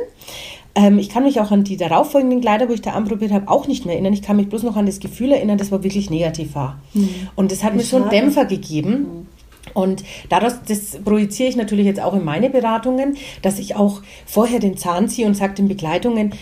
Ähm, 0.77 1.00
ich 1.00 1.10
kann 1.10 1.24
mich 1.24 1.39
auch 1.41 1.50
an 1.50 1.63
die 1.63 1.75
darauffolgenden 1.75 2.39
Kleider, 2.39 2.69
wo 2.69 2.74
ich 2.74 2.81
da 2.81 2.91
anprobiert 2.91 3.31
habe, 3.31 3.50
auch 3.50 3.67
nicht 3.67 3.86
mehr 3.86 3.96
erinnern. 3.96 4.13
Ich 4.13 4.22
kann 4.22 4.38
mich 4.38 4.48
bloß 4.48 4.62
noch 4.62 4.75
an 4.75 4.86
das 4.86 5.00
Gefühl 5.00 5.31
erinnern, 5.31 5.57
das 5.57 5.72
war 5.72 5.84
wirklich 5.84 6.12
negativ 6.12 6.53
war. 6.53 6.79
Mhm. 6.93 7.10
Und 7.36 7.51
das 7.51 7.63
hat 7.63 7.75
mir 7.75 7.81
so 7.81 7.98
einen 7.98 8.10
Dämpfer 8.10 8.46
gegeben. 8.46 8.91
Mhm. 8.91 9.27
Und 9.74 10.03
daraus, 10.29 10.53
das 10.67 11.00
projiziere 11.03 11.50
ich 11.50 11.55
natürlich 11.55 11.88
jetzt 11.88 12.00
auch 12.00 12.13
in 12.13 12.24
meine 12.24 12.51
Beratungen, 12.51 13.17
dass 13.41 13.57
ich 13.57 13.75
auch 13.75 14.01
vorher 14.25 14.60
den 14.60 14.77
Zahn 14.77 15.10
ziehe 15.10 15.27
und 15.27 15.34
sage 15.34 15.55
den 15.55 15.67
Begleitungen, 15.67 16.34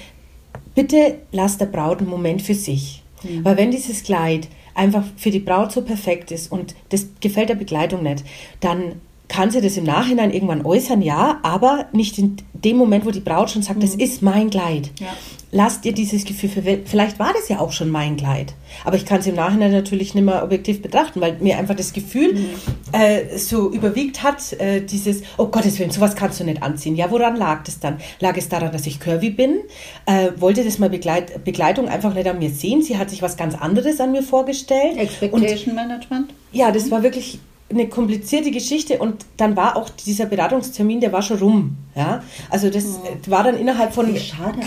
bitte 0.76 1.16
lass 1.32 1.58
der 1.58 1.68
Braut 1.68 2.00
einen 2.00 2.10
Moment 2.10 2.42
für 2.42 2.56
sich. 2.56 3.04
Mhm. 3.24 3.46
Weil 3.46 3.58
wenn 3.58 3.72
dieses 3.72 4.04
Kleid 4.04 4.50
einfach 4.74 5.06
für 5.16 5.32
die 5.32 5.40
Braut 5.40 5.72
so 5.72 5.82
perfekt 5.82 6.32
ist 6.32 6.52
und 6.52 6.76
das 6.90 7.08
gefällt 7.22 7.48
der 7.48 7.56
Begleitung 7.56 8.04
nicht, 8.04 8.26
dann 8.60 9.00
kann 9.28 9.52
sie 9.52 9.62
das 9.62 9.78
im 9.78 9.84
Nachhinein 9.84 10.32
irgendwann 10.32 10.66
äußern, 10.66 11.02
ja, 11.02 11.40
aber 11.44 11.88
nicht 11.92 12.18
in 12.18 12.38
dem 12.54 12.78
Moment, 12.78 13.06
wo 13.06 13.12
die 13.12 13.20
Braut 13.20 13.50
schon 13.50 13.62
sagt, 13.62 13.78
mhm. 13.78 13.82
das 13.82 13.96
ist 13.96 14.22
mein 14.22 14.50
Kleid. 14.50 14.92
Ja. 15.00 15.08
Lasst 15.52 15.86
ihr 15.86 15.94
dieses 15.94 16.26
Gefühl, 16.26 16.50
für, 16.50 16.62
vielleicht 16.62 17.18
war 17.18 17.32
das 17.34 17.48
ja 17.48 17.60
auch 17.60 17.72
schon 17.72 17.90
mein 17.90 18.18
Kleid, 18.18 18.54
aber 18.84 18.98
ich 18.98 19.06
kann 19.06 19.22
es 19.22 19.28
im 19.28 19.36
Nachhinein 19.36 19.72
natürlich 19.72 20.14
nicht 20.14 20.26
mehr 20.26 20.44
objektiv 20.44 20.82
betrachten, 20.82 21.22
weil 21.22 21.38
mir 21.40 21.58
einfach 21.58 21.76
das 21.76 21.94
Gefühl 21.94 22.34
mhm. 22.34 22.46
äh, 22.92 23.38
so 23.38 23.72
überwiegt 23.72 24.22
hat, 24.22 24.54
äh, 24.54 24.82
dieses, 24.82 25.22
oh 25.38 25.48
Gottes 25.48 25.80
Willen, 25.80 25.92
sowas 25.92 26.16
kannst 26.16 26.40
du 26.40 26.44
nicht 26.44 26.62
anziehen. 26.62 26.96
Ja, 26.96 27.10
woran 27.10 27.38
lag 27.38 27.64
das 27.64 27.80
dann? 27.80 27.98
Lag 28.20 28.36
es 28.36 28.50
daran, 28.50 28.72
dass 28.72 28.86
ich 28.86 29.00
curvy 29.00 29.30
bin? 29.30 29.60
Äh, 30.06 30.32
wollte 30.38 30.64
das 30.64 30.78
mal 30.78 30.90
Begleit 30.90 31.44
Begleitung 31.46 31.88
einfach 31.88 32.14
nicht 32.14 32.28
an 32.28 32.40
mir 32.40 32.50
sehen? 32.50 32.82
Sie 32.82 32.98
hat 32.98 33.10
sich 33.10 33.22
was 33.22 33.38
ganz 33.38 33.56
anderes 33.56 34.00
an 34.02 34.12
mir 34.12 34.24
vorgestellt. 34.24 34.98
Expectation 34.98 35.70
Und, 35.70 35.76
Management? 35.76 36.34
Ja, 36.52 36.72
das 36.72 36.92
war 36.92 37.02
wirklich 37.02 37.40
eine 37.68 37.90
komplizierte 37.90 38.52
Geschichte 38.52 39.00
und 39.00 39.26
dann 39.38 39.56
war 39.56 39.76
auch 39.76 39.90
dieser 39.90 40.28
Beratungstermin, 40.28 41.02
der 41.02 41.12
war 41.12 41.24
schon 41.24 41.40
rum. 41.40 41.78
Ja? 41.96 42.24
Also 42.52 42.70
das 42.70 42.86
oh. 42.86 43.32
war 43.32 43.44
dann 43.44 43.58
innerhalb 43.58 43.94
von 43.94 44.16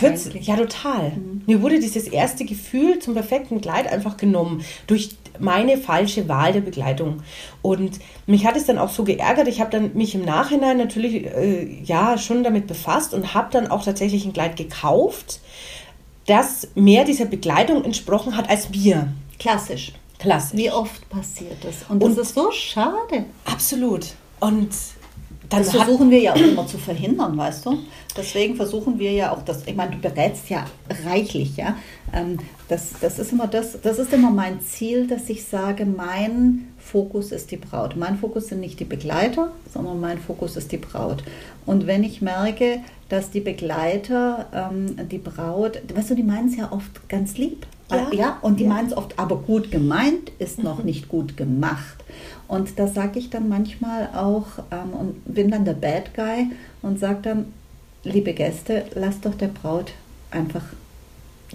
kurz, 0.00 0.30
ja 0.40 0.56
total. 0.56 1.10
Mhm. 1.10 1.42
Mir 1.46 1.62
wurde 1.62 1.78
dieses 1.78 2.08
erste 2.08 2.44
Gefühl 2.44 2.98
zum 2.98 3.14
perfekten 3.14 3.60
Kleid 3.60 3.90
einfach 3.90 4.16
genommen 4.16 4.64
durch 4.88 5.10
meine 5.38 5.78
falsche 5.78 6.28
Wahl 6.28 6.52
der 6.52 6.60
Begleitung 6.60 7.22
und 7.62 8.00
mich 8.26 8.44
hat 8.44 8.56
es 8.56 8.66
dann 8.66 8.78
auch 8.78 8.90
so 8.90 9.04
geärgert. 9.04 9.46
Ich 9.46 9.60
habe 9.60 9.70
dann 9.70 9.94
mich 9.94 10.16
im 10.16 10.24
Nachhinein 10.24 10.76
natürlich 10.76 11.26
äh, 11.26 11.80
ja 11.84 12.18
schon 12.18 12.42
damit 12.42 12.66
befasst 12.66 13.14
und 13.14 13.32
habe 13.32 13.48
dann 13.52 13.68
auch 13.68 13.84
tatsächlich 13.84 14.24
ein 14.24 14.32
Kleid 14.32 14.56
gekauft, 14.56 15.40
das 16.26 16.68
mehr 16.74 17.04
dieser 17.04 17.26
Begleitung 17.26 17.84
entsprochen 17.84 18.36
hat 18.36 18.50
als 18.50 18.70
mir. 18.70 19.12
Klassisch. 19.38 19.92
Klassisch. 20.18 20.58
Wie 20.58 20.70
oft 20.70 21.08
passiert 21.08 21.56
das? 21.62 21.88
Und 21.88 22.02
das 22.02 22.10
und 22.10 22.18
ist 22.18 22.34
so 22.34 22.50
schade. 22.50 23.24
Absolut. 23.44 24.06
Und 24.40 24.70
Dann 25.48 25.62
das 25.62 25.70
versuchen 25.70 26.10
wir 26.10 26.20
ja 26.20 26.32
auch 26.32 26.36
immer 26.36 26.66
zu 26.66 26.76
verhindern, 26.78 27.36
weißt 27.36 27.66
du? 27.66 27.78
Deswegen 28.16 28.56
versuchen 28.56 28.98
wir 28.98 29.12
ja 29.12 29.32
auch 29.32 29.42
das, 29.42 29.66
ich 29.66 29.76
meine, 29.76 29.92
du 29.92 29.98
berätst 29.98 30.50
ja 30.50 30.66
reichlich, 31.06 31.56
ja. 31.56 31.76
Ähm, 32.12 32.38
das, 32.68 32.90
das 33.00 33.18
ist 33.18 33.32
immer 33.32 33.46
das, 33.46 33.80
das 33.80 33.98
ist 33.98 34.12
immer 34.12 34.30
mein 34.30 34.60
Ziel, 34.60 35.06
dass 35.06 35.28
ich 35.28 35.44
sage, 35.44 35.86
mein 35.86 36.68
Fokus 36.78 37.32
ist 37.32 37.50
die 37.50 37.56
Braut. 37.56 37.96
Mein 37.96 38.18
Fokus 38.18 38.48
sind 38.48 38.60
nicht 38.60 38.80
die 38.80 38.84
Begleiter, 38.84 39.52
sondern 39.72 40.00
mein 40.00 40.18
Fokus 40.18 40.56
ist 40.56 40.72
die 40.72 40.78
Braut. 40.78 41.22
Und 41.64 41.86
wenn 41.86 42.02
ich 42.02 42.20
merke, 42.22 42.80
dass 43.08 43.30
die 43.30 43.40
Begleiter 43.40 44.46
ähm, 44.52 45.08
die 45.08 45.18
Braut, 45.18 45.80
weißt 45.94 46.10
du, 46.10 46.14
die 46.14 46.22
meinen 46.22 46.48
es 46.48 46.56
ja 46.56 46.72
oft 46.72 47.08
ganz 47.08 47.38
lieb. 47.38 47.66
Ja, 47.90 48.08
ja 48.12 48.38
und 48.42 48.60
die 48.60 48.64
ja. 48.64 48.70
meinen 48.70 48.88
es 48.88 48.96
oft, 48.96 49.18
aber 49.18 49.36
gut 49.36 49.70
gemeint 49.70 50.30
ist 50.38 50.62
noch 50.62 50.78
mhm. 50.78 50.84
nicht 50.84 51.08
gut 51.08 51.36
gemacht. 51.36 52.04
Und 52.46 52.78
da 52.78 52.86
sage 52.86 53.18
ich 53.18 53.30
dann 53.30 53.48
manchmal 53.48 54.08
auch 54.14 54.46
ähm, 54.70 54.92
und 54.92 55.34
bin 55.34 55.50
dann 55.50 55.64
der 55.64 55.74
Bad 55.74 56.14
Guy 56.14 56.50
und 56.82 56.98
sage 56.98 57.18
dann, 57.22 57.52
liebe 58.04 58.32
Gäste, 58.32 58.86
lasst 58.94 59.24
doch 59.26 59.34
der 59.34 59.48
Braut 59.48 59.92
einfach 60.30 60.62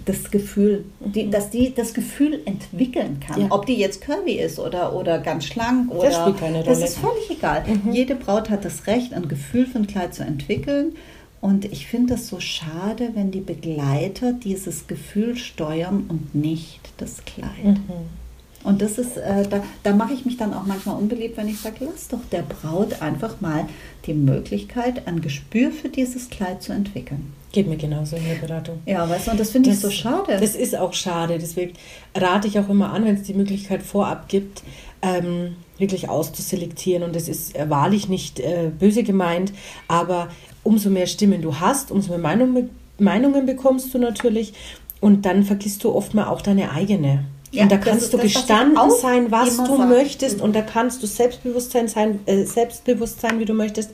das 0.04 0.30
Gefühl, 0.30 0.84
die, 1.00 1.24
mhm. 1.24 1.30
dass 1.30 1.50
die 1.50 1.72
das 1.72 1.94
Gefühl 1.94 2.40
entwickeln 2.44 3.20
kann. 3.20 3.40
Ja. 3.40 3.46
Ob 3.50 3.66
die 3.66 3.76
jetzt 3.76 4.00
curvy 4.00 4.32
ist 4.32 4.58
oder, 4.58 4.94
oder 4.94 5.18
ganz 5.18 5.44
schlank 5.44 5.90
oder. 5.90 6.08
Das 6.08 6.20
spielt 6.20 6.38
keine 6.38 6.58
Rolle. 6.58 6.68
Das 6.68 6.82
ist 6.82 6.98
völlig 6.98 7.30
egal. 7.30 7.64
Mhm. 7.66 7.92
Jede 7.92 8.16
Braut 8.16 8.50
hat 8.50 8.64
das 8.64 8.86
Recht, 8.86 9.14
ein 9.14 9.28
Gefühl 9.28 9.66
für 9.66 9.78
ein 9.78 9.86
Kleid 9.86 10.14
zu 10.14 10.24
entwickeln. 10.24 10.96
Und 11.44 11.66
ich 11.66 11.86
finde 11.86 12.14
es 12.14 12.28
so 12.28 12.40
schade, 12.40 13.10
wenn 13.12 13.30
die 13.30 13.42
Begleiter 13.42 14.32
dieses 14.32 14.86
Gefühl 14.86 15.36
steuern 15.36 16.04
und 16.08 16.34
nicht 16.34 16.80
das 16.96 17.22
Kleid. 17.26 17.66
Mhm. 17.66 18.08
Und 18.62 18.80
das 18.80 18.96
ist, 18.96 19.18
äh, 19.18 19.46
da, 19.46 19.62
da 19.82 19.94
mache 19.94 20.14
ich 20.14 20.24
mich 20.24 20.38
dann 20.38 20.54
auch 20.54 20.64
manchmal 20.64 20.96
unbeliebt, 20.96 21.36
wenn 21.36 21.48
ich 21.48 21.60
sage, 21.60 21.76
lass 21.80 22.08
doch 22.08 22.24
der 22.32 22.40
Braut 22.40 23.02
einfach 23.02 23.42
mal 23.42 23.66
die 24.06 24.14
Möglichkeit, 24.14 25.06
ein 25.06 25.20
Gespür 25.20 25.70
für 25.70 25.90
dieses 25.90 26.30
Kleid 26.30 26.62
zu 26.62 26.72
entwickeln. 26.72 27.34
Geht 27.52 27.68
mir 27.68 27.76
genauso 27.76 28.16
in 28.16 28.24
der 28.24 28.36
Beratung. 28.36 28.78
Ja, 28.86 29.06
weißt 29.06 29.26
du, 29.26 29.32
und 29.32 29.38
das 29.38 29.50
finde 29.50 29.68
ich 29.68 29.78
so 29.78 29.90
schade. 29.90 30.38
Das 30.40 30.56
ist 30.56 30.74
auch 30.74 30.94
schade. 30.94 31.36
Deswegen 31.38 31.74
rate 32.14 32.48
ich 32.48 32.58
auch 32.58 32.70
immer 32.70 32.90
an, 32.90 33.04
wenn 33.04 33.16
es 33.16 33.24
die 33.24 33.34
Möglichkeit 33.34 33.82
vorab 33.82 34.30
gibt, 34.30 34.62
ähm, 35.02 35.56
wirklich 35.76 36.08
auszuselektieren. 36.08 37.02
Und 37.02 37.14
das 37.14 37.28
ist 37.28 37.52
wahrlich 37.68 38.08
nicht 38.08 38.40
äh, 38.40 38.70
böse 38.78 39.02
gemeint, 39.02 39.52
aber 39.88 40.30
umso 40.64 40.90
mehr 40.90 41.06
Stimmen 41.06 41.40
du 41.40 41.60
hast, 41.60 41.90
umso 41.92 42.10
mehr 42.10 42.18
Meinung, 42.18 42.70
Meinungen 42.98 43.46
bekommst 43.46 43.94
du 43.94 43.98
natürlich. 43.98 44.52
Und 45.00 45.26
dann 45.26 45.44
vergisst 45.44 45.84
du 45.84 45.94
oft 45.94 46.14
mal 46.14 46.28
auch 46.28 46.40
deine 46.40 46.72
eigene. 46.72 47.26
Ja, 47.52 47.64
und 47.64 47.72
da 47.72 47.76
kannst 47.76 48.12
du 48.12 48.16
das, 48.16 48.32
gestanden 48.32 48.90
sein, 48.90 49.30
was 49.30 49.56
du 49.58 49.76
sagt. 49.76 49.88
möchtest, 49.88 50.40
und 50.40 50.56
da 50.56 50.62
kannst 50.62 51.02
du 51.02 51.06
Selbstbewusstsein 51.06 51.86
sein, 51.86 52.18
äh, 52.26 52.44
selbstbewusst 52.44 53.20
sein, 53.20 53.38
wie 53.38 53.44
du 53.44 53.54
möchtest. 53.54 53.90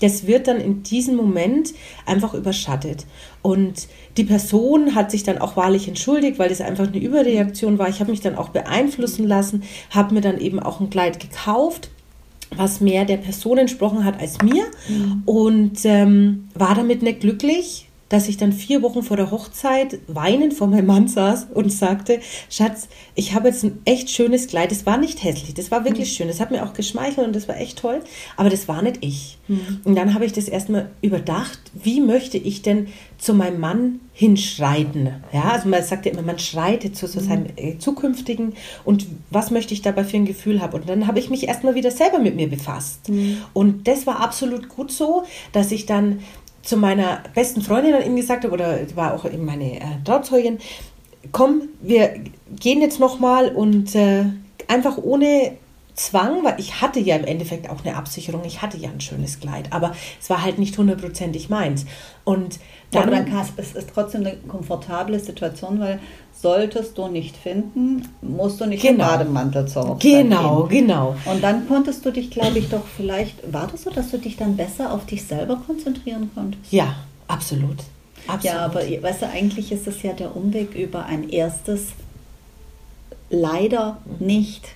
Das 0.00 0.26
wird 0.26 0.48
dann 0.48 0.60
in 0.60 0.82
diesem 0.82 1.14
Moment 1.14 1.72
einfach 2.04 2.34
überschattet. 2.34 3.06
Und 3.42 3.86
die 4.16 4.24
Person 4.24 4.94
hat 4.94 5.10
sich 5.10 5.22
dann 5.22 5.38
auch 5.38 5.56
wahrlich 5.56 5.88
entschuldigt, 5.88 6.38
weil 6.38 6.48
das 6.48 6.60
einfach 6.60 6.88
eine 6.88 6.98
Überreaktion 6.98 7.78
war. 7.78 7.88
Ich 7.88 8.00
habe 8.00 8.10
mich 8.10 8.20
dann 8.20 8.36
auch 8.36 8.48
beeinflussen 8.48 9.26
lassen, 9.26 9.62
habe 9.90 10.14
mir 10.14 10.20
dann 10.20 10.38
eben 10.38 10.58
auch 10.58 10.80
ein 10.80 10.90
Kleid 10.90 11.20
gekauft 11.20 11.90
was 12.54 12.80
mehr 12.80 13.04
der 13.04 13.16
Person 13.16 13.58
entsprochen 13.58 14.04
hat 14.04 14.20
als 14.20 14.40
mir 14.42 14.64
mhm. 14.88 15.22
und 15.24 15.84
ähm, 15.84 16.48
war 16.54 16.74
damit 16.74 17.02
nicht 17.02 17.20
glücklich 17.20 17.88
dass 18.08 18.28
ich 18.28 18.36
dann 18.36 18.52
vier 18.52 18.82
Wochen 18.82 19.02
vor 19.02 19.16
der 19.16 19.30
Hochzeit 19.30 19.98
weinend 20.06 20.54
vor 20.54 20.68
meinem 20.68 20.86
Mann 20.86 21.08
saß 21.08 21.48
und 21.52 21.72
sagte, 21.72 22.20
Schatz, 22.48 22.88
ich 23.14 23.34
habe 23.34 23.48
jetzt 23.48 23.64
ein 23.64 23.80
echt 23.84 24.10
schönes 24.10 24.46
Kleid. 24.46 24.70
Das 24.70 24.86
war 24.86 24.96
nicht 24.96 25.24
hässlich, 25.24 25.54
das 25.54 25.70
war 25.70 25.84
wirklich 25.84 26.10
mhm. 26.10 26.14
schön. 26.14 26.28
Das 26.28 26.40
hat 26.40 26.50
mir 26.50 26.64
auch 26.64 26.72
geschmeichelt 26.72 27.26
und 27.26 27.34
das 27.34 27.48
war 27.48 27.56
echt 27.58 27.78
toll, 27.78 28.00
aber 28.36 28.50
das 28.50 28.68
war 28.68 28.82
nicht 28.82 28.98
ich. 29.00 29.38
Mhm. 29.48 29.80
Und 29.84 29.96
dann 29.96 30.14
habe 30.14 30.24
ich 30.24 30.32
das 30.32 30.48
erstmal 30.48 30.90
überdacht, 31.02 31.58
wie 31.74 32.00
möchte 32.00 32.38
ich 32.38 32.62
denn 32.62 32.88
zu 33.18 33.34
meinem 33.34 33.60
Mann 33.60 34.00
hinschreiten? 34.12 35.10
Ja, 35.32 35.52
also 35.52 35.68
man 35.68 35.82
sagt 35.82 36.06
ja 36.06 36.12
immer, 36.12 36.22
man 36.22 36.38
schreitet 36.38 36.96
zu 36.96 37.06
so 37.06 37.20
seinem 37.20 37.48
mhm. 37.60 37.80
zukünftigen 37.80 38.54
und 38.84 39.06
was 39.30 39.50
möchte 39.50 39.74
ich 39.74 39.82
dabei 39.82 40.04
für 40.04 40.16
ein 40.16 40.26
Gefühl 40.26 40.60
haben? 40.60 40.74
Und 40.74 40.88
dann 40.88 41.06
habe 41.06 41.18
ich 41.18 41.30
mich 41.30 41.48
erstmal 41.48 41.74
wieder 41.74 41.90
selber 41.90 42.18
mit 42.18 42.36
mir 42.36 42.48
befasst. 42.48 43.08
Mhm. 43.08 43.38
Und 43.52 43.88
das 43.88 44.06
war 44.06 44.20
absolut 44.20 44.68
gut 44.68 44.92
so, 44.92 45.24
dass 45.52 45.72
ich 45.72 45.86
dann 45.86 46.20
zu 46.66 46.76
meiner 46.76 47.22
besten 47.34 47.62
Freundin 47.62 47.92
dann 47.92 48.02
eben 48.02 48.16
gesagt 48.16 48.44
habe, 48.44 48.52
oder 48.52 48.78
war 48.94 49.14
auch 49.14 49.24
eben 49.24 49.44
meine 49.44 49.80
äh, 49.80 49.84
Trauzeugin, 50.04 50.58
komm, 51.32 51.68
wir 51.80 52.20
gehen 52.58 52.80
jetzt 52.80 53.00
nochmal 53.00 53.48
und 53.48 53.94
äh, 53.94 54.24
einfach 54.68 54.98
ohne 54.98 55.52
Zwang, 55.94 56.44
weil 56.44 56.56
ich 56.58 56.82
hatte 56.82 57.00
ja 57.00 57.16
im 57.16 57.24
Endeffekt 57.24 57.70
auch 57.70 57.82
eine 57.82 57.96
Absicherung, 57.96 58.44
ich 58.44 58.60
hatte 58.60 58.76
ja 58.76 58.90
ein 58.90 59.00
schönes 59.00 59.40
Kleid, 59.40 59.72
aber 59.72 59.94
es 60.20 60.28
war 60.28 60.42
halt 60.42 60.58
nicht 60.58 60.76
hundertprozentig 60.76 61.48
meins. 61.48 61.86
Und 62.24 62.58
dann, 62.90 63.10
ja, 63.10 63.18
aber 63.18 63.30
dann 63.30 63.48
es 63.56 63.72
ist 63.72 63.90
trotzdem 63.94 64.20
eine 64.20 64.36
komfortable 64.36 65.18
Situation, 65.18 65.80
weil 65.80 65.98
solltest 66.40 66.98
du 66.98 67.08
nicht 67.08 67.36
finden, 67.36 68.08
musst 68.20 68.60
du 68.60 68.66
nicht 68.66 68.82
genau. 68.82 69.04
im 69.04 69.10
Bademantel 69.10 69.66
zur 69.66 69.88
Hochzeit 69.88 70.22
Genau, 70.22 70.64
gehen. 70.64 70.86
genau. 70.86 71.16
Und 71.24 71.42
dann 71.42 71.66
konntest 71.66 72.04
du 72.04 72.10
dich, 72.10 72.30
glaube 72.30 72.58
ich, 72.58 72.68
doch 72.68 72.84
vielleicht, 72.96 73.52
war 73.52 73.68
das 73.70 73.82
so, 73.82 73.90
dass 73.90 74.10
du 74.10 74.18
dich 74.18 74.36
dann 74.36 74.56
besser 74.56 74.92
auf 74.92 75.06
dich 75.06 75.24
selber 75.24 75.56
konzentrieren 75.66 76.30
konntest? 76.34 76.72
Ja, 76.72 76.94
absolut. 77.26 77.78
absolut. 78.26 78.44
Ja, 78.44 78.60
aber 78.60 78.80
weißt 78.80 79.22
du, 79.22 79.30
eigentlich 79.30 79.72
ist 79.72 79.86
es 79.86 80.02
ja 80.02 80.12
der 80.12 80.36
Umweg 80.36 80.74
über 80.74 81.06
ein 81.06 81.28
erstes, 81.28 81.88
leider 83.30 83.96
nicht 84.18 84.68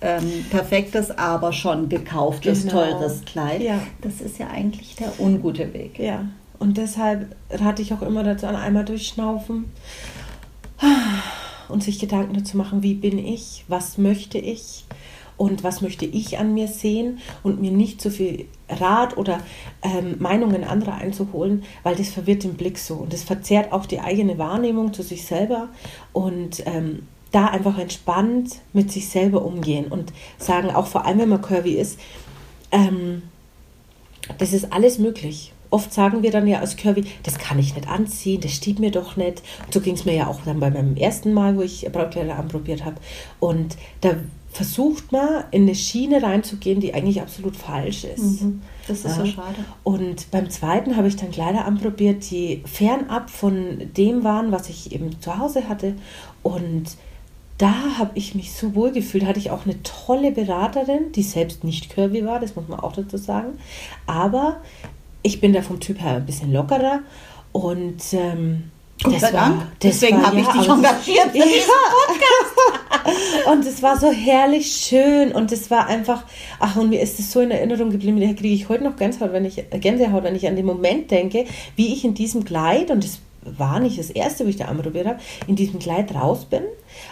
ähm, 0.00 0.46
perfektes, 0.50 1.10
aber 1.16 1.52
schon 1.52 1.88
gekauftes, 1.88 2.62
genau. 2.62 2.72
teures 2.72 3.24
Kleid. 3.24 3.62
Ja. 3.62 3.80
Das 4.00 4.20
ist 4.20 4.38
ja 4.38 4.48
eigentlich 4.48 4.96
der 4.96 5.20
ungute 5.20 5.72
Weg. 5.74 5.98
Ja, 5.98 6.24
und 6.58 6.78
deshalb 6.78 7.34
rate 7.50 7.82
ich 7.82 7.92
auch 7.92 8.02
immer 8.02 8.22
dazu 8.22 8.46
an, 8.46 8.56
einmal 8.56 8.84
durchschnaufen 8.84 9.66
und 11.68 11.82
sich 11.82 11.98
Gedanken 11.98 12.34
dazu 12.34 12.56
machen, 12.56 12.82
wie 12.82 12.94
bin 12.94 13.18
ich, 13.18 13.64
was 13.68 13.98
möchte 13.98 14.38
ich 14.38 14.84
und 15.36 15.64
was 15.64 15.80
möchte 15.80 16.04
ich 16.04 16.38
an 16.38 16.54
mir 16.54 16.68
sehen 16.68 17.18
und 17.42 17.60
mir 17.60 17.72
nicht 17.72 18.00
zu 18.00 18.10
viel 18.10 18.46
Rat 18.68 19.16
oder 19.16 19.40
ähm, 19.82 20.16
Meinungen 20.18 20.64
anderer 20.64 20.94
einzuholen, 20.94 21.64
weil 21.82 21.96
das 21.96 22.10
verwirrt 22.10 22.44
den 22.44 22.54
Blick 22.54 22.78
so. 22.78 22.94
Und 22.94 23.12
das 23.12 23.22
verzerrt 23.22 23.72
auch 23.72 23.86
die 23.86 24.00
eigene 24.00 24.38
Wahrnehmung 24.38 24.92
zu 24.92 25.02
sich 25.02 25.24
selber 25.24 25.68
und 26.12 26.62
ähm, 26.66 27.06
da 27.32 27.46
einfach 27.46 27.78
entspannt 27.78 28.60
mit 28.72 28.92
sich 28.92 29.08
selber 29.08 29.44
umgehen 29.44 29.86
und 29.86 30.12
sagen, 30.38 30.70
auch 30.70 30.86
vor 30.86 31.06
allem 31.06 31.18
wenn 31.18 31.30
man 31.30 31.42
curvy 31.42 31.72
ist, 31.72 31.98
ähm, 32.70 33.22
das 34.38 34.52
ist 34.52 34.72
alles 34.72 34.98
möglich 34.98 35.51
oft 35.72 35.92
sagen 35.92 36.22
wir 36.22 36.30
dann 36.30 36.46
ja 36.46 36.60
als 36.60 36.76
Curvy, 36.76 37.04
das 37.22 37.38
kann 37.38 37.58
ich 37.58 37.74
nicht 37.74 37.88
anziehen, 37.88 38.40
das 38.40 38.52
steht 38.52 38.78
mir 38.78 38.90
doch 38.90 39.16
nicht. 39.16 39.42
Und 39.64 39.74
so 39.74 39.80
ging 39.80 39.94
es 39.94 40.04
mir 40.04 40.14
ja 40.14 40.26
auch 40.28 40.40
dann 40.44 40.60
bei 40.60 40.70
meinem 40.70 40.96
ersten 40.96 41.32
Mal, 41.32 41.56
wo 41.56 41.62
ich 41.62 41.88
Brautkleider 41.90 42.38
anprobiert 42.38 42.84
habe. 42.84 42.96
Und 43.40 43.76
da 44.02 44.16
versucht 44.52 45.12
man 45.12 45.44
in 45.50 45.62
eine 45.62 45.74
Schiene 45.74 46.22
reinzugehen, 46.22 46.78
die 46.80 46.92
eigentlich 46.92 47.22
absolut 47.22 47.56
falsch 47.56 48.04
ist. 48.04 48.42
Mhm. 48.42 48.60
Das 48.86 48.98
ist 48.98 49.16
ja. 49.16 49.24
so 49.24 49.26
schade. 49.26 49.64
Und 49.82 50.30
beim 50.30 50.50
zweiten 50.50 50.96
habe 50.96 51.08
ich 51.08 51.16
dann 51.16 51.30
Kleider 51.30 51.64
anprobiert, 51.64 52.30
die 52.30 52.62
fernab 52.66 53.30
von 53.30 53.90
dem 53.96 54.24
waren, 54.24 54.52
was 54.52 54.68
ich 54.68 54.92
eben 54.92 55.20
zu 55.22 55.38
Hause 55.38 55.70
hatte. 55.70 55.94
Und 56.42 56.96
da 57.56 57.72
habe 57.98 58.10
ich 58.14 58.34
mich 58.34 58.52
so 58.52 58.74
wohl 58.74 58.92
gefühlt. 58.92 59.24
Hatte 59.24 59.38
ich 59.38 59.50
auch 59.50 59.64
eine 59.64 59.82
tolle 59.84 60.32
Beraterin, 60.32 61.12
die 61.12 61.22
selbst 61.22 61.64
nicht 61.64 61.88
curvy 61.88 62.26
war, 62.26 62.38
das 62.38 62.54
muss 62.54 62.68
man 62.68 62.80
auch 62.80 62.92
dazu 62.92 63.16
sagen. 63.16 63.58
Aber 64.06 64.60
ich 65.22 65.40
bin 65.40 65.52
da 65.52 65.62
vom 65.62 65.80
Typ 65.80 66.00
her 66.00 66.16
ein 66.16 66.26
bisschen 66.26 66.52
lockerer 66.52 67.00
und 67.52 68.02
ähm, 68.12 68.70
Gott 69.02 69.14
das 69.14 69.22
war, 69.22 69.30
Dank. 69.32 69.62
Deswegen 69.82 70.24
habe 70.24 70.36
ja, 70.36 70.42
ich 70.42 70.48
dich 70.48 70.68
engagiert 70.68 71.30
für 71.32 71.38
diesen 71.38 71.70
Podcast. 72.06 73.48
und 73.52 73.66
es 73.66 73.82
war 73.82 73.98
so 73.98 74.10
herrlich 74.10 74.72
schön 74.72 75.32
und 75.32 75.50
es 75.52 75.70
war 75.70 75.86
einfach, 75.86 76.24
ach 76.60 76.76
und 76.76 76.90
mir 76.90 77.00
ist 77.00 77.18
es 77.18 77.32
so 77.32 77.40
in 77.40 77.50
Erinnerung 77.50 77.90
geblieben, 77.90 78.20
da 78.20 78.26
kriege 78.32 78.54
ich 78.54 78.68
heute 78.68 78.84
noch 78.84 78.96
Gänsehaut, 78.96 79.32
wenn 79.32 79.44
ich 79.44 79.62
Gänsehaut, 79.70 80.24
wenn 80.24 80.36
ich 80.36 80.46
an 80.46 80.56
den 80.56 80.66
Moment 80.66 81.10
denke, 81.10 81.46
wie 81.76 81.92
ich 81.92 82.04
in 82.04 82.14
diesem 82.14 82.44
Kleid 82.44 82.90
und 82.90 83.04
es 83.04 83.20
war 83.44 83.80
nicht 83.80 83.98
das 83.98 84.10
erste, 84.10 84.44
wo 84.44 84.48
ich 84.48 84.56
da 84.56 84.66
anprobiert 84.66 85.06
habe, 85.06 85.18
in 85.46 85.56
diesem 85.56 85.80
Kleid 85.80 86.14
raus 86.14 86.44
bin, 86.44 86.62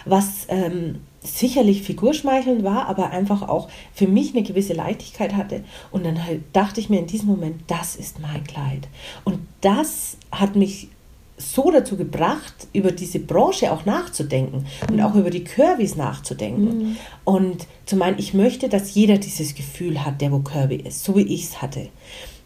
was 0.05 0.45
ähm, 0.47 1.01
sicherlich 1.23 1.83
figurschmeichelnd 1.83 2.63
war, 2.63 2.87
aber 2.87 3.11
einfach 3.11 3.47
auch 3.47 3.69
für 3.93 4.07
mich 4.07 4.33
eine 4.33 4.43
gewisse 4.43 4.73
Leichtigkeit 4.73 5.35
hatte. 5.35 5.63
Und 5.91 6.05
dann 6.05 6.25
halt 6.25 6.41
dachte 6.53 6.79
ich 6.79 6.89
mir 6.89 6.99
in 6.99 7.07
diesem 7.07 7.27
Moment, 7.27 7.61
das 7.67 7.95
ist 7.95 8.19
mein 8.19 8.43
Kleid. 8.43 8.87
Und 9.23 9.39
das 9.61 10.17
hat 10.31 10.55
mich 10.55 10.89
so 11.37 11.71
dazu 11.71 11.97
gebracht, 11.97 12.67
über 12.73 12.91
diese 12.91 13.19
Branche 13.19 13.71
auch 13.71 13.85
nachzudenken 13.85 14.65
und 14.89 14.97
mhm. 14.97 15.01
auch 15.01 15.15
über 15.15 15.29
die 15.29 15.43
Curvys 15.43 15.95
nachzudenken. 15.95 16.77
Mhm. 16.77 16.97
Und 17.23 17.67
zu 17.85 17.95
meinen, 17.95 18.19
ich 18.19 18.33
möchte, 18.33 18.69
dass 18.69 18.93
jeder 18.93 19.17
dieses 19.17 19.55
Gefühl 19.55 20.03
hat, 20.03 20.21
der 20.21 20.31
wo 20.31 20.39
Curvy 20.39 20.75
ist, 20.75 21.03
so 21.03 21.15
wie 21.15 21.33
ich 21.33 21.43
es 21.43 21.61
hatte. 21.61 21.89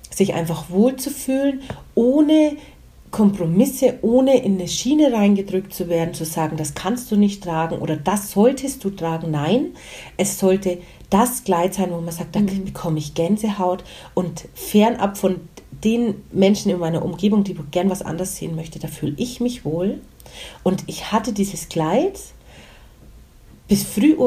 Sich 0.10 0.34
einfach 0.34 0.70
wohlzufühlen, 0.70 1.62
ohne 1.94 2.56
Kompromisse, 3.16 4.00
ohne 4.02 4.44
in 4.44 4.56
eine 4.56 4.68
Schiene 4.68 5.14
reingedrückt 5.14 5.74
zu 5.74 5.88
werden, 5.88 6.14
zu 6.14 6.26
sagen, 6.26 6.58
das 6.58 6.74
kannst 6.74 7.10
du 7.10 7.16
nicht 7.16 7.42
tragen 7.42 7.78
oder 7.78 7.96
das 7.96 8.32
solltest 8.32 8.84
du 8.84 8.90
tragen. 8.90 9.32
Nein, 9.32 9.68
es 10.18 10.38
sollte 10.38 10.80
das 11.10 11.46
Kleid 11.46 11.76
sein, 11.76 11.92
wo 11.92 12.02
man 12.02 12.12
sagt, 12.12 12.36
da 12.36 12.42
mhm. 12.42 12.66
bekomme 12.66 13.00
ich 13.00 13.14
Gänsehaut 13.14 13.86
und 14.16 14.50
fernab 14.54 15.18
von 15.18 15.40
den 15.72 16.24
Menschen 16.34 16.70
in 16.72 16.80
meiner 16.80 17.06
Umgebung, 17.06 17.46
die 17.46 17.56
gern 17.72 17.90
was 17.90 18.02
anderes 18.02 18.36
sehen 18.36 18.54
möchte, 18.54 18.80
da 18.80 18.90
fühle 18.90 19.14
ich 19.16 19.40
mich 19.40 19.64
wohl. 19.64 20.02
Und 20.64 20.84
ich 20.88 21.14
hatte 21.14 21.32
dieses 21.32 21.70
Kleid 21.70 22.20
bis 23.70 23.86
früh, 23.86 24.18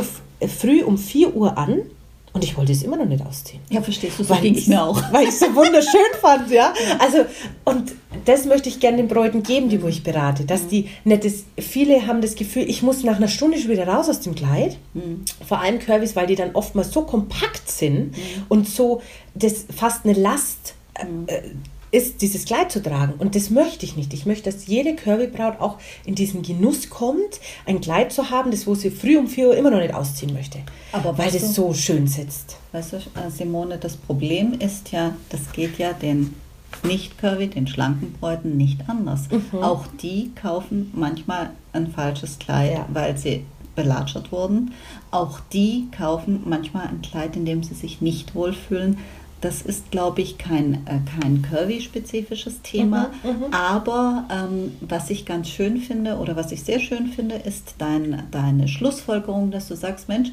äh, 0.41 0.49
früh 0.49 0.83
um 0.83 0.97
4 0.97 1.37
Uhr 1.37 1.59
an 1.59 1.83
und 2.33 2.45
ich 2.45 2.57
wollte 2.57 2.73
es 2.73 2.83
immer 2.83 2.97
noch 2.97 3.07
nicht 3.07 3.25
ausziehen. 3.25 3.61
Ja, 3.71 3.81
verstehst 3.81 4.19
du, 4.19 4.25
so 4.25 4.35
ging 4.35 4.55
es 4.55 4.67
mir 4.67 4.83
auch. 4.83 5.01
Weil 5.13 5.25
ich 5.25 5.31
es 5.31 5.41
so 5.41 5.55
wunderschön 5.55 6.01
fand, 6.21 6.51
ja. 6.51 6.73
Also, 6.99 7.25
und 7.65 7.93
das 8.25 8.45
möchte 8.45 8.69
ich 8.69 8.81
gerne 8.81 8.99
den 8.99 9.09
Bräuten 9.09 9.43
geben, 9.43 9.69
die 9.69 9.83
wo 9.83 9.89
ich 9.89 10.03
berate, 10.03 10.45
dass 10.45 10.65
mhm. 10.65 10.69
die 10.69 10.89
nicht 11.05 11.25
das, 11.25 11.45
viele 11.59 12.07
haben 12.07 12.21
das 12.21 12.35
Gefühl, 12.35 12.69
ich 12.69 12.83
muss 12.83 13.03
nach 13.03 13.17
einer 13.17 13.29
Stunde 13.29 13.59
schon 13.59 13.71
wieder 13.71 13.87
raus 13.87 14.09
aus 14.09 14.21
dem 14.21 14.35
Kleid. 14.35 14.79
Mhm. 14.95 15.25
Vor 15.47 15.61
allem 15.61 15.79
Curvys, 15.79 16.17
weil 16.17 16.27
die 16.27 16.37
dann 16.37 16.51
oftmals 16.55 16.93
so 16.93 17.03
kompakt 17.03 17.71
sind 17.71 18.17
mhm. 18.17 18.45
und 18.49 18.69
so, 18.69 19.03
das 19.35 19.67
fast 19.75 20.05
eine 20.05 20.15
Last 20.15 20.75
mhm. 21.03 21.25
äh, 21.29 21.43
ist, 21.91 22.23
dieses 22.23 22.45
Kleid 22.45 22.71
zu 22.71 22.83
tragen. 22.83 23.15
Und 23.19 23.35
das 23.35 23.51
möchte 23.51 23.85
ich 23.85 23.97
nicht. 23.97 24.13
Ich 24.15 24.27
möchte, 24.27 24.51
dass 24.51 24.67
jede 24.67 24.95
Curvy-Braut 24.95 25.61
auch 25.61 25.79
in 26.05 26.15
diesen 26.15 26.43
Genuss 26.43 26.91
kommt, 26.91 27.41
ein 27.67 27.81
Kleid 27.81 28.13
zu 28.13 28.31
haben, 28.31 28.51
das 28.51 28.67
wo 28.67 28.75
sie 28.75 28.91
früh 28.91 29.17
um 29.17 29.27
4 29.27 29.49
Uhr 29.49 29.57
immer 29.57 29.71
noch 29.71 29.81
nicht 29.81 29.95
ausziehen 29.95 30.33
möchte. 30.33 30.59
Aber 30.93 31.17
weil 31.17 31.31
das 31.31 31.55
so 31.55 31.73
schön 31.73 32.07
sitzt. 32.07 32.57
Weißt 32.73 32.93
du, 32.93 32.97
äh, 32.97 33.31
Simone, 33.31 33.79
das 33.79 33.97
Problem 33.97 34.55
ist 34.59 34.93
ja, 34.93 35.15
das 35.31 35.53
geht 35.53 35.79
ja 35.79 35.93
den 35.93 36.35
nicht 36.83 37.19
curvy, 37.19 37.49
den 37.49 37.67
schlanken 37.67 38.13
Bräuten 38.13 38.57
nicht 38.57 38.89
anders. 38.89 39.29
Mhm. 39.31 39.63
Auch 39.63 39.87
die 40.03 40.31
kaufen 40.35 40.93
manchmal 40.95 41.51
ein 41.73 41.91
falsches 41.91 42.39
Kleid, 42.39 42.73
ja. 42.73 42.87
weil 42.93 43.17
sie 43.17 43.45
belatschert 43.75 44.33
wurden. 44.33 44.73
Auch 45.11 45.41
die 45.53 45.89
kaufen 45.97 46.43
manchmal 46.45 46.89
ein 46.89 47.01
Kleid, 47.01 47.37
in 47.37 47.45
dem 47.45 47.63
sie 47.63 47.75
sich 47.75 48.01
nicht 48.01 48.35
wohlfühlen, 48.35 48.99
das 49.41 49.63
ist, 49.63 49.91
glaube 49.91 50.21
ich, 50.21 50.39
kein, 50.39 50.87
äh, 50.87 51.01
kein 51.21 51.43
Curvy-spezifisches 51.43 52.63
Thema. 52.63 53.11
Mhm, 53.23 53.31
mhm, 53.31 53.45
aber 53.53 54.27
ähm, 54.31 54.73
was 54.81 55.11
ich 55.11 55.27
ganz 55.27 55.49
schön 55.49 55.79
finde 55.79 56.17
oder 56.17 56.37
was 56.37 56.51
ich 56.53 56.63
sehr 56.63 56.81
schön 56.81 57.07
finde, 57.07 57.37
ist 57.37 57.75
dein, 57.79 58.25
deine 58.31 58.69
Schlussfolgerung, 58.69 59.51
dass 59.51 59.69
du 59.69 59.77
sagst, 59.77 60.09
Mensch, 60.09 60.31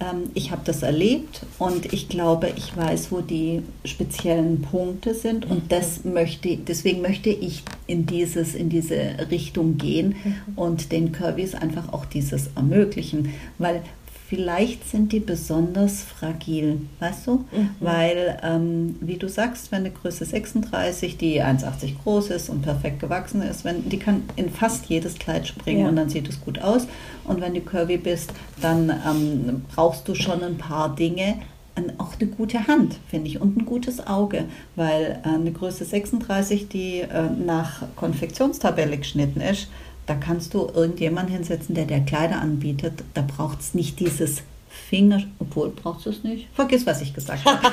ähm, 0.00 0.30
ich 0.34 0.50
habe 0.50 0.62
das 0.64 0.82
erlebt 0.82 1.42
und 1.58 1.92
ich 1.92 2.08
glaube, 2.08 2.50
ich 2.56 2.76
weiß, 2.76 3.12
wo 3.12 3.20
die 3.20 3.62
speziellen 3.84 4.62
Punkte 4.62 5.14
sind 5.14 5.46
und 5.46 5.64
mhm. 5.64 5.68
das 5.68 6.04
möchte, 6.04 6.56
deswegen 6.56 7.00
möchte 7.02 7.30
ich 7.30 7.62
in, 7.86 8.06
dieses, 8.06 8.54
in 8.54 8.68
diese 8.68 8.96
Richtung 9.30 9.78
gehen 9.78 10.16
mhm. 10.22 10.36
und 10.56 10.92
den 10.92 11.12
Curvys 11.12 11.54
einfach 11.54 11.92
auch 11.92 12.04
dieses 12.04 12.48
ermöglichen, 12.56 13.30
weil 13.58 13.82
vielleicht 14.28 14.88
sind 14.88 15.12
die 15.12 15.20
besonders 15.20 16.02
fragil, 16.02 16.80
weißt 16.98 17.26
du? 17.26 17.32
Mhm. 17.52 17.70
Weil, 17.80 18.38
ähm, 18.42 18.96
wie 19.00 19.16
du 19.16 19.28
sagst, 19.28 19.70
wenn 19.70 19.80
eine 19.80 19.90
Größe 19.90 20.24
36, 20.24 21.16
die 21.16 21.42
1,80 21.42 22.02
groß 22.02 22.30
ist 22.30 22.48
und 22.48 22.62
perfekt 22.62 23.00
gewachsen 23.00 23.42
ist, 23.42 23.64
wenn, 23.64 23.88
die 23.88 23.98
kann 23.98 24.24
in 24.34 24.50
fast 24.50 24.86
jedes 24.86 25.14
Kleid 25.14 25.46
springen 25.46 25.82
ja. 25.82 25.88
und 25.88 25.96
dann 25.96 26.08
sieht 26.08 26.28
es 26.28 26.40
gut 26.40 26.60
aus. 26.60 26.86
Und 27.24 27.40
wenn 27.40 27.54
du 27.54 27.60
curvy 27.60 27.98
bist, 27.98 28.32
dann 28.60 28.90
ähm, 28.90 29.62
brauchst 29.74 30.08
du 30.08 30.14
schon 30.14 30.42
ein 30.42 30.58
paar 30.58 30.94
Dinge, 30.94 31.36
auch 31.98 32.14
eine 32.18 32.30
gute 32.30 32.66
Hand, 32.66 32.98
finde 33.08 33.28
ich, 33.28 33.40
und 33.40 33.56
ein 33.56 33.66
gutes 33.66 34.06
Auge, 34.06 34.44
weil 34.76 35.20
äh, 35.24 35.28
eine 35.28 35.52
Größe 35.52 35.84
36, 35.84 36.68
die 36.68 37.00
äh, 37.00 37.28
nach 37.44 37.82
Konfektionstabelle 37.96 38.96
geschnitten 38.96 39.40
ist, 39.40 39.68
da 40.06 40.14
kannst 40.14 40.54
du 40.54 40.70
irgendjemanden 40.72 41.34
hinsetzen, 41.34 41.74
der 41.74 41.84
dir 41.84 42.00
Kleider 42.00 42.40
anbietet. 42.40 43.02
Da 43.14 43.22
braucht 43.22 43.60
es 43.60 43.74
nicht 43.74 43.98
dieses 44.00 44.42
Finger, 44.88 45.22
obwohl 45.38 45.70
brauchst 45.70 46.06
du 46.06 46.10
es 46.10 46.22
nicht. 46.22 46.48
Vergiss, 46.54 46.86
was 46.86 47.02
ich 47.02 47.12
gesagt 47.12 47.44
habe. 47.44 47.58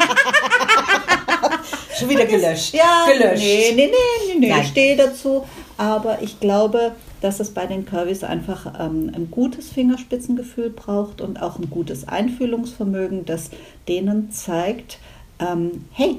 Schon 1.97 2.09
wieder 2.09 2.25
gelöscht. 2.25 2.73
Ja, 2.73 3.05
gelöscht. 3.05 3.43
Nee, 3.43 3.73
nee, 3.75 3.85
nee, 3.87 4.39
nee, 4.39 4.51
nee. 4.51 4.61
ich 4.61 4.67
stehe 4.69 4.97
dazu. 4.97 5.45
Aber 5.77 6.21
ich 6.21 6.39
glaube, 6.39 6.93
dass 7.21 7.39
es 7.39 7.51
bei 7.51 7.67
den 7.67 7.85
Curvys 7.85 8.23
einfach 8.23 8.65
ähm, 8.79 9.11
ein 9.13 9.29
gutes 9.29 9.69
Fingerspitzengefühl 9.69 10.71
braucht 10.71 11.21
und 11.21 11.41
auch 11.41 11.59
ein 11.59 11.69
gutes 11.69 12.07
Einfühlungsvermögen, 12.07 13.25
das 13.25 13.51
denen 13.87 14.31
zeigt, 14.31 14.97
ähm, 15.39 15.85
hey, 15.91 16.17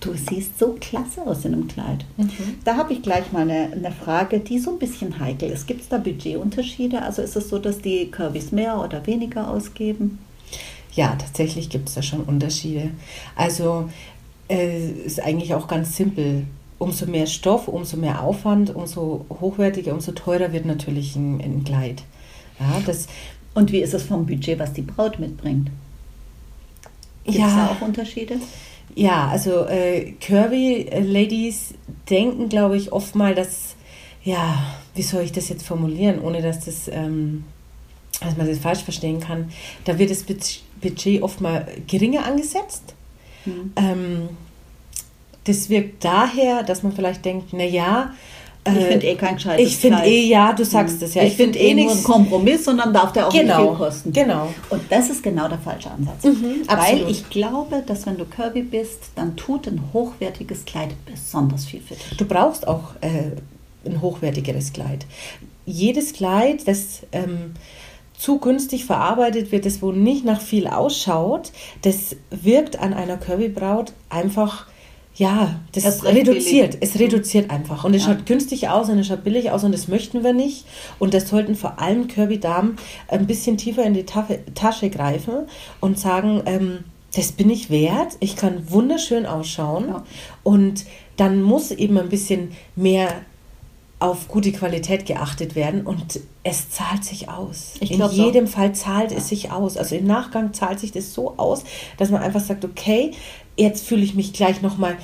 du 0.00 0.14
siehst 0.14 0.58
so 0.58 0.76
klasse 0.80 1.26
aus 1.26 1.44
in 1.44 1.54
einem 1.54 1.68
Kleid. 1.68 2.04
Mhm. 2.16 2.30
Da 2.64 2.76
habe 2.76 2.92
ich 2.92 3.02
gleich 3.02 3.32
mal 3.32 3.42
eine, 3.42 3.72
eine, 3.72 3.92
Frage, 3.92 4.40
die 4.40 4.58
so 4.58 4.72
ein 4.72 4.78
bisschen 4.78 5.18
heikel 5.18 5.50
ist. 5.50 5.66
Gibt 5.66 5.82
es 5.82 5.88
da 5.88 5.98
Budgetunterschiede? 5.98 7.02
Also 7.02 7.22
ist 7.22 7.36
es 7.36 7.48
so, 7.48 7.58
dass 7.58 7.80
die 7.80 8.10
Curvys 8.10 8.52
mehr 8.52 8.80
oder 8.80 9.06
weniger 9.06 9.50
ausgeben? 9.50 10.18
Ja, 10.92 11.16
tatsächlich 11.16 11.68
gibt 11.68 11.88
es 11.88 11.94
da 11.94 12.02
schon 12.02 12.22
Unterschiede. 12.22 12.90
Also 13.36 13.88
äh, 14.48 14.90
ist 15.04 15.20
eigentlich 15.20 15.54
auch 15.54 15.68
ganz 15.68 15.96
simpel. 15.96 16.44
Umso 16.78 17.06
mehr 17.06 17.26
Stoff, 17.26 17.66
umso 17.66 17.96
mehr 17.96 18.22
Aufwand, 18.22 18.72
umso 18.74 19.26
hochwertiger, 19.28 19.92
umso 19.92 20.12
teurer 20.12 20.52
wird 20.52 20.64
natürlich 20.64 21.16
ein, 21.16 21.40
ein 21.40 21.64
Kleid. 21.64 22.04
Ja, 22.60 22.80
das, 22.86 23.08
Und 23.54 23.72
wie 23.72 23.80
ist 23.80 23.94
es 23.94 24.04
vom 24.04 24.26
Budget, 24.26 24.60
was 24.60 24.72
die 24.72 24.82
Braut 24.82 25.18
mitbringt? 25.18 25.70
Gibt 27.24 27.36
es 27.36 27.42
ja, 27.42 27.66
da 27.66 27.72
auch 27.72 27.80
Unterschiede? 27.80 28.34
Ja, 28.34 28.40
also 29.28 29.66
äh, 29.66 30.12
Curvy-Ladies 30.20 31.74
denken, 32.10 32.48
glaube 32.48 32.76
ich, 32.76 32.92
oft 32.92 33.14
mal, 33.14 33.34
dass, 33.34 33.76
ja, 34.24 34.76
wie 34.94 35.02
soll 35.02 35.22
ich 35.22 35.32
das 35.32 35.48
jetzt 35.48 35.66
formulieren, 35.66 36.20
ohne 36.20 36.42
dass 36.42 36.64
das, 36.64 36.88
ähm, 36.88 37.44
dass 38.20 38.36
man 38.36 38.48
das 38.48 38.58
falsch 38.58 38.82
verstehen 38.82 39.20
kann. 39.20 39.50
Da 39.84 39.98
wird 39.98 40.10
das 40.10 40.24
Budget 40.24 41.22
oft 41.22 41.40
mal 41.40 41.66
geringer 41.86 42.24
angesetzt. 42.24 42.94
Mhm. 43.44 43.72
Ähm, 43.76 44.28
das 45.44 45.70
wirkt 45.70 46.04
daher, 46.04 46.62
dass 46.62 46.82
man 46.82 46.92
vielleicht 46.92 47.24
denkt, 47.24 47.48
na 47.52 47.64
ja, 47.64 48.14
ich 48.76 48.84
finde 48.84 49.06
äh, 49.06 49.12
eh 49.12 49.14
kein 49.16 49.34
gescheites 49.36 49.66
Ich 49.66 49.76
finde 49.76 50.04
eh, 50.04 50.26
ja, 50.26 50.52
du 50.52 50.64
sagst 50.64 51.02
es 51.02 51.14
ja. 51.14 51.22
Ich, 51.22 51.30
ich 51.30 51.36
finde 51.36 51.58
eh 51.58 51.74
nur 51.74 51.90
einen 51.90 52.04
Kompromiss, 52.04 52.64
sondern 52.64 52.92
darf 52.92 53.12
der 53.12 53.28
auch 53.28 53.32
genau, 53.32 53.58
nicht 53.58 53.68
viel 53.68 53.78
kosten. 53.78 54.12
Genau. 54.12 54.54
Und 54.70 54.82
das 54.90 55.10
ist 55.10 55.22
genau 55.22 55.48
der 55.48 55.58
falsche 55.58 55.90
Ansatz. 55.90 56.24
Mhm, 56.24 56.62
Weil 56.66 57.08
ich 57.08 57.28
glaube, 57.30 57.82
dass 57.86 58.06
wenn 58.06 58.16
du 58.16 58.24
curvy 58.24 58.62
bist, 58.62 59.10
dann 59.14 59.36
tut 59.36 59.66
ein 59.66 59.82
hochwertiges 59.92 60.64
Kleid 60.64 60.90
besonders 61.06 61.64
viel 61.66 61.80
für 61.80 61.94
dich. 61.94 62.16
Du 62.16 62.24
brauchst 62.24 62.66
auch 62.66 62.94
äh, 63.00 63.88
ein 63.88 64.00
hochwertigeres 64.02 64.72
Kleid. 64.72 65.06
Jedes 65.66 66.12
Kleid, 66.12 66.66
das 66.66 67.02
ähm, 67.12 67.52
zu 68.18 68.38
günstig 68.38 68.84
verarbeitet 68.84 69.52
wird, 69.52 69.64
das 69.64 69.80
wo 69.80 69.92
nicht 69.92 70.24
nach 70.24 70.40
viel 70.40 70.66
ausschaut, 70.66 71.52
das 71.82 72.16
wirkt 72.30 72.78
an 72.78 72.92
einer 72.92 73.16
Curvy-Braut 73.16 73.92
einfach 74.10 74.66
ja, 75.18 75.58
das 75.72 75.84
es 75.84 76.04
reduziert. 76.04 76.78
Billig. 76.78 76.94
Es 76.94 77.00
reduziert 77.00 77.50
einfach. 77.50 77.82
Und 77.82 77.92
es 77.92 78.06
ja. 78.06 78.14
schaut 78.14 78.24
günstig 78.24 78.68
aus 78.68 78.88
und 78.88 79.00
es 79.00 79.08
schaut 79.08 79.24
billig 79.24 79.50
aus 79.50 79.64
und 79.64 79.72
das 79.72 79.88
möchten 79.88 80.22
wir 80.22 80.32
nicht. 80.32 80.64
Und 81.00 81.12
das 81.12 81.28
sollten 81.28 81.56
vor 81.56 81.80
allem 81.80 82.06
Kirby-Damen 82.06 82.76
ein 83.08 83.26
bisschen 83.26 83.56
tiefer 83.56 83.84
in 83.84 83.94
die 83.94 84.06
Tasche 84.06 84.90
greifen 84.90 85.48
und 85.80 85.98
sagen, 85.98 86.42
ähm, 86.46 86.84
das 87.16 87.32
bin 87.32 87.50
ich 87.50 87.68
wert, 87.68 88.16
ich 88.20 88.36
kann 88.36 88.70
wunderschön 88.70 89.26
ausschauen. 89.26 89.88
Ja. 89.88 90.04
Und 90.44 90.84
dann 91.16 91.42
muss 91.42 91.72
eben 91.72 91.98
ein 91.98 92.10
bisschen 92.10 92.52
mehr 92.76 93.08
auf 93.98 94.28
gute 94.28 94.52
Qualität 94.52 95.06
geachtet 95.06 95.56
werden 95.56 95.84
und 95.84 96.20
es 96.44 96.70
zahlt 96.70 97.02
sich 97.02 97.28
aus. 97.28 97.74
Ich 97.80 97.90
In 97.90 98.08
jedem 98.10 98.46
so. 98.46 98.52
Fall 98.52 98.72
zahlt 98.72 99.10
ja. 99.10 99.18
es 99.18 99.28
sich 99.28 99.50
aus. 99.50 99.76
Also 99.76 99.96
im 99.96 100.06
Nachgang 100.06 100.54
zahlt 100.54 100.78
sich 100.78 100.92
das 100.92 101.12
so 101.12 101.34
aus, 101.36 101.64
dass 101.96 102.10
man 102.10 102.22
einfach 102.22 102.40
sagt, 102.40 102.64
okay, 102.64 103.10
jetzt 103.58 103.86
fühle 103.86 104.02
ich 104.02 104.14
mich 104.14 104.32
gleich 104.32 104.62
nochmal 104.62 104.96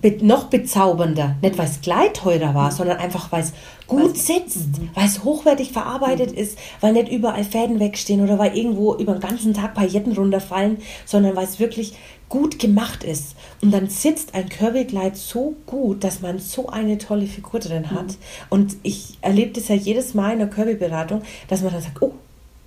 be 0.00 0.18
noch 0.20 0.44
bezaubernder. 0.44 1.36
Nicht, 1.42 1.58
weil 1.58 1.66
es 1.66 1.80
gleich 1.80 2.12
teurer 2.12 2.54
war, 2.54 2.70
sondern 2.70 2.98
einfach, 2.98 3.32
weil 3.32 3.42
es 3.42 3.52
gut 3.86 4.14
was? 4.14 4.26
sitzt, 4.26 4.78
mhm. 4.78 4.90
weil 4.94 5.06
es 5.06 5.24
hochwertig 5.24 5.72
verarbeitet 5.72 6.32
mhm. 6.32 6.38
ist, 6.38 6.58
weil 6.80 6.92
nicht 6.92 7.10
überall 7.10 7.44
Fäden 7.44 7.80
wegstehen 7.80 8.20
oder 8.20 8.38
weil 8.38 8.56
irgendwo 8.56 8.94
über 8.96 9.12
den 9.12 9.20
ganzen 9.20 9.54
Tag 9.54 9.74
Pailletten 9.74 10.12
runterfallen, 10.12 10.78
sondern 11.04 11.36
weil 11.36 11.44
es 11.44 11.60
wirklich 11.60 11.94
gut 12.28 12.58
gemacht 12.58 13.04
ist. 13.04 13.36
Und 13.62 13.72
dann 13.72 13.88
sitzt 13.88 14.34
ein 14.34 14.48
Curvy-Kleid 14.48 15.16
so 15.16 15.54
gut, 15.66 16.02
dass 16.02 16.20
man 16.20 16.40
so 16.40 16.68
eine 16.68 16.98
tolle 16.98 17.26
Figur 17.26 17.60
drin 17.60 17.90
hat. 17.90 18.06
Mhm. 18.06 18.16
Und 18.50 18.76
ich 18.82 19.18
erlebe 19.20 19.52
das 19.52 19.68
ja 19.68 19.76
jedes 19.76 20.14
Mal 20.14 20.32
in 20.32 20.40
der 20.40 20.48
Curvy-Beratung, 20.48 21.22
dass 21.48 21.62
man 21.62 21.72
dann 21.72 21.82
sagt, 21.82 22.02
oh, 22.02 22.12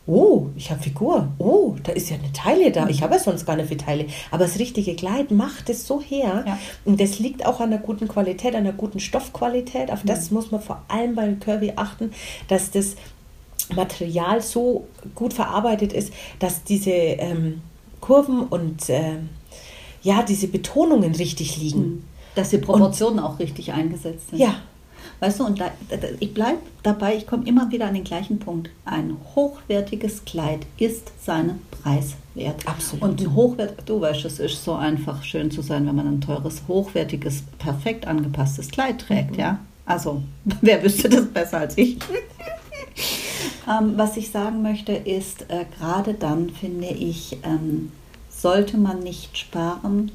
oh, 0.10 0.50
ich 0.56 0.72
habe 0.72 0.82
Figur, 0.82 1.32
oh, 1.38 1.76
da 1.84 1.92
ist 1.92 2.10
ja 2.10 2.18
eine 2.18 2.34
Teile 2.34 2.72
da, 2.72 2.88
ich 2.90 3.04
habe 3.04 3.14
ja 3.14 3.20
sonst 3.20 3.46
gar 3.46 3.56
nicht 3.56 3.68
viele 3.68 3.80
Teile, 3.80 4.06
aber 4.32 4.46
das 4.46 4.58
richtige 4.58 4.96
Kleid 4.96 5.32
macht 5.32 5.70
es 5.70 5.86
so 5.86 6.02
her 6.02 6.44
ja. 6.46 6.60
und 6.86 7.00
das 7.00 7.20
liegt 7.20 7.46
auch 7.46 7.60
an 7.60 7.70
der 7.70 7.80
guten 7.80 8.08
Qualität, 8.08 8.56
an 8.56 8.64
der 8.64 8.74
guten 8.74 9.00
Stoffqualität, 9.00 9.92
auf 9.92 10.02
das 10.04 10.32
mhm. 10.32 10.38
muss 10.38 10.52
man 10.52 10.62
vor 10.62 10.82
allem 10.88 11.16
beim 11.16 11.40
Curvy 11.40 11.74
achten, 11.76 12.12
dass 12.48 12.72
das 12.72 12.96
Material 13.76 14.42
so 14.42 14.88
gut 15.14 15.34
verarbeitet 15.34 15.94
ist, 15.94 16.12
dass 16.40 16.64
diese 16.64 16.92
ähm, 16.92 17.62
Kurven 18.02 18.44
und 18.44 18.90
äh, 18.90 19.18
ja, 20.02 20.24
diese 20.24 20.48
Betonungen 20.48 21.14
richtig 21.14 21.58
liegen. 21.58 21.80
Mhm 21.80 22.04
Dass 22.36 22.50
die 22.50 22.58
Proportionen 22.58 23.20
und, 23.20 23.26
auch 23.26 23.40
richtig 23.40 23.74
eingesetzt 23.74 24.30
sind. 24.30 24.40
Ja. 24.40 24.56
Weißt 25.20 25.40
du, 25.40 25.46
und 25.46 25.60
da, 25.60 25.72
ich 26.20 26.34
bleibe 26.34 26.60
dabei, 26.82 27.16
ich 27.16 27.28
komme 27.28 27.46
immer 27.46 27.70
wieder 27.72 27.88
an 27.88 27.94
den 27.94 28.06
gleichen 28.06 28.40
Punkt. 28.40 28.70
Ein 28.86 29.18
hochwertiges 29.36 30.24
Kleid 30.24 30.66
ist 30.78 31.12
seinen 31.24 31.62
Preis 31.72 32.16
wert. 32.36 32.66
Absolut. 32.66 33.04
Und 33.04 33.22
ein 33.22 33.36
hochwert, 33.36 33.76
du 33.86 34.00
weißt, 34.00 34.24
es 34.26 34.40
ist 34.40 34.64
so 34.64 34.74
einfach 34.76 35.24
schön 35.24 35.52
zu 35.52 35.62
sein, 35.62 35.86
wenn 35.88 35.96
man 35.96 36.08
ein 36.08 36.22
teures, 36.22 36.64
hochwertiges, 36.68 37.44
perfekt 37.58 38.08
angepasstes 38.08 38.70
Kleid 38.70 39.02
trägt, 39.02 39.32
mhm. 39.32 39.40
ja. 39.40 39.60
Also, 39.86 40.24
wer 40.62 40.82
wüsste 40.82 41.10
das 41.10 41.26
besser 41.26 41.60
als 41.60 41.78
ich? 41.78 41.98
ähm, 43.68 43.94
was 43.98 44.16
ich 44.16 44.32
sagen 44.32 44.62
möchte, 44.62 44.94
ist, 44.94 45.50
äh, 45.50 45.66
gerade 45.78 46.14
dann 46.14 46.50
finde 46.50 46.88
ich, 46.88 47.38
ähm, 47.44 47.92
sollte 48.30 48.78
man 48.78 49.00
nicht 49.00 49.38
sparen, 49.38 50.12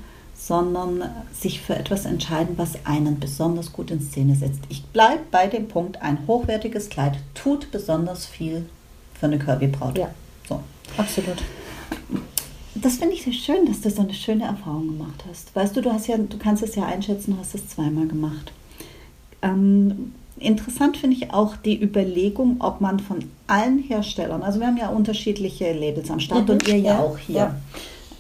sondern 0.46 1.02
sich 1.32 1.60
für 1.60 1.74
etwas 1.74 2.04
entscheiden, 2.04 2.58
was 2.58 2.84
einen 2.84 3.18
besonders 3.18 3.72
gut 3.72 3.90
in 3.90 4.00
Szene 4.00 4.34
setzt. 4.34 4.60
Ich 4.68 4.84
bleibe 4.84 5.22
bei 5.30 5.46
dem 5.46 5.68
Punkt, 5.68 6.02
ein 6.02 6.18
hochwertiges 6.26 6.90
Kleid 6.90 7.16
tut 7.32 7.70
besonders 7.70 8.26
viel 8.26 8.66
für 9.18 9.26
eine 9.26 9.38
Kirby-Braut. 9.38 9.96
Ja, 9.96 10.10
so. 10.46 10.60
absolut. 10.98 11.42
Das 12.74 12.96
finde 12.96 13.14
ich 13.14 13.22
sehr 13.22 13.32
schön, 13.32 13.66
dass 13.66 13.80
du 13.80 13.88
so 13.88 14.02
eine 14.02 14.12
schöne 14.12 14.44
Erfahrung 14.44 14.88
gemacht 14.88 15.24
hast. 15.30 15.54
Weißt 15.56 15.74
du, 15.76 15.80
du 15.80 15.92
hast 15.92 16.08
ja, 16.08 16.18
du 16.18 16.36
kannst 16.36 16.62
es 16.62 16.74
ja 16.74 16.84
einschätzen, 16.84 17.34
du 17.34 17.38
hast 17.38 17.54
es 17.54 17.68
zweimal 17.68 18.06
gemacht. 18.06 18.52
Ähm, 19.40 20.12
interessant 20.38 20.98
finde 20.98 21.16
ich 21.16 21.32
auch 21.32 21.56
die 21.56 21.82
Überlegung, 21.82 22.56
ob 22.58 22.82
man 22.82 23.00
von 23.00 23.24
allen 23.46 23.78
Herstellern, 23.78 24.42
also 24.42 24.60
wir 24.60 24.66
haben 24.66 24.76
ja 24.76 24.88
unterschiedliche 24.88 25.72
Labels 25.72 26.10
am 26.10 26.20
Start 26.20 26.48
mhm, 26.48 26.54
und 26.54 26.68
ihr 26.68 26.78
ja, 26.78 26.94
ja 26.94 27.00
auch 27.00 27.16
hier. 27.16 27.34
Ja 27.36 27.56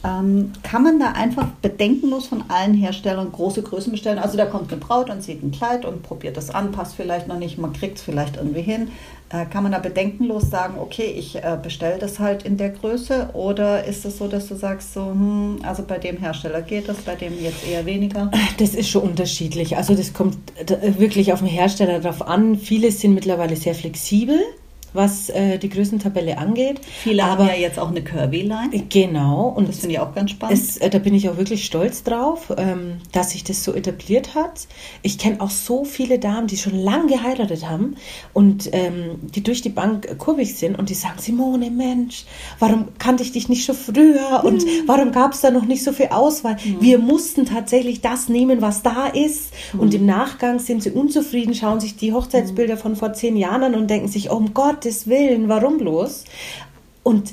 ähm, 0.04 0.52
kann 0.62 0.82
man 0.82 1.00
da 1.00 1.12
einfach 1.12 1.48
bedenkenlos 1.62 2.26
von 2.26 2.44
allen 2.48 2.74
Herstellern 2.74 3.32
große 3.32 3.62
Größen 3.62 3.90
bestellen. 3.90 4.18
Also 4.18 4.36
da 4.36 4.44
kommt 4.44 4.70
eine 4.70 4.80
Braut 4.80 5.08
und 5.08 5.22
sieht 5.22 5.42
ein 5.42 5.50
Kleid 5.50 5.84
und 5.86 6.02
probiert 6.02 6.36
das 6.36 6.50
an, 6.50 6.72
passt 6.72 6.94
vielleicht 6.94 7.26
noch 7.26 7.38
nicht, 7.38 7.58
man 7.58 7.72
kriegt 7.72 7.96
es 7.96 8.02
vielleicht 8.02 8.36
irgendwie 8.36 8.60
hin. 8.60 8.88
Äh, 9.30 9.46
kann 9.46 9.62
man 9.62 9.72
da 9.72 9.78
bedenkenlos 9.78 10.50
sagen, 10.50 10.74
okay, 10.78 11.06
ich 11.16 11.36
äh, 11.36 11.58
bestelle 11.60 11.98
das 11.98 12.18
halt 12.18 12.42
in 12.42 12.58
der 12.58 12.68
Größe 12.68 13.30
oder 13.32 13.84
ist 13.84 14.04
es 14.04 14.18
so, 14.18 14.28
dass 14.28 14.46
du 14.48 14.54
sagst, 14.56 14.92
so, 14.92 15.06
hm, 15.06 15.60
also 15.62 15.82
bei 15.82 15.96
dem 15.96 16.18
Hersteller 16.18 16.60
geht 16.60 16.88
das, 16.88 16.98
bei 16.98 17.14
dem 17.14 17.42
jetzt 17.42 17.66
eher 17.66 17.86
weniger? 17.86 18.30
Das 18.58 18.74
ist 18.74 18.88
schon 18.88 19.02
unterschiedlich. 19.02 19.76
Also 19.76 19.94
das 19.94 20.12
kommt 20.12 20.36
wirklich 20.98 21.32
auf 21.32 21.40
den 21.40 21.48
Hersteller 21.48 21.98
drauf 22.00 22.26
an. 22.26 22.56
Viele 22.56 22.90
sind 22.92 23.14
mittlerweile 23.14 23.56
sehr 23.56 23.74
flexibel 23.74 24.38
was 24.94 25.28
äh, 25.28 25.58
die 25.58 25.68
Größentabelle 25.68 26.38
angeht. 26.38 26.80
Viele 27.02 27.24
Aber, 27.24 27.42
haben 27.42 27.48
ja 27.48 27.60
jetzt 27.60 27.78
auch 27.78 27.90
eine 27.90 28.02
Kirby-Line. 28.02 28.84
Genau. 28.88 29.48
Und 29.48 29.68
das 29.68 29.80
finde 29.80 29.96
ich 29.96 30.00
auch 30.00 30.14
ganz 30.14 30.30
spannend. 30.30 30.58
Es, 30.58 30.76
äh, 30.76 30.88
da 30.88 30.98
bin 30.98 31.14
ich 31.14 31.28
auch 31.28 31.36
wirklich 31.36 31.64
stolz 31.64 32.04
drauf, 32.04 32.52
ähm, 32.56 32.98
dass 33.12 33.32
sich 33.32 33.44
das 33.44 33.64
so 33.64 33.74
etabliert 33.74 34.34
hat. 34.34 34.68
Ich 35.02 35.18
kenne 35.18 35.40
auch 35.40 35.50
so 35.50 35.84
viele 35.84 36.18
Damen, 36.18 36.46
die 36.46 36.56
schon 36.56 36.78
lange 36.78 37.08
geheiratet 37.08 37.68
haben 37.68 37.96
und 38.32 38.70
ähm, 38.72 39.16
die 39.22 39.42
durch 39.42 39.62
die 39.62 39.68
Bank 39.68 40.18
kurvig 40.18 40.54
sind 40.54 40.78
und 40.78 40.88
die 40.88 40.94
sagen, 40.94 41.18
Simone, 41.18 41.70
Mensch, 41.70 42.24
warum 42.60 42.88
kannte 42.98 43.24
ich 43.24 43.32
dich 43.32 43.48
nicht 43.48 43.64
schon 43.64 43.74
früher 43.74 44.42
und 44.44 44.64
mhm. 44.64 44.68
warum 44.86 45.10
gab 45.10 45.32
es 45.32 45.40
da 45.40 45.50
noch 45.50 45.64
nicht 45.64 45.82
so 45.82 45.92
viel 45.92 46.08
Auswahl? 46.08 46.56
Mhm. 46.64 46.80
Wir 46.80 46.98
mussten 46.98 47.46
tatsächlich 47.46 48.00
das 48.00 48.28
nehmen, 48.28 48.62
was 48.62 48.82
da 48.82 49.06
ist. 49.06 49.52
Mhm. 49.72 49.80
Und 49.80 49.94
im 49.94 50.06
Nachgang 50.06 50.60
sind 50.60 50.84
sie 50.84 50.90
unzufrieden, 50.90 51.54
schauen 51.54 51.80
sich 51.80 51.96
die 51.96 52.12
Hochzeitsbilder 52.12 52.76
von 52.76 52.94
vor 52.94 53.12
zehn 53.12 53.36
Jahren 53.36 53.64
an 53.64 53.74
und 53.74 53.88
denken 53.90 54.08
sich, 54.08 54.30
oh 54.30 54.44
Gott, 54.54 54.83
Gottes 54.84 55.06
Willen, 55.06 55.48
warum 55.48 55.78
bloß? 55.78 56.24
Und 57.02 57.32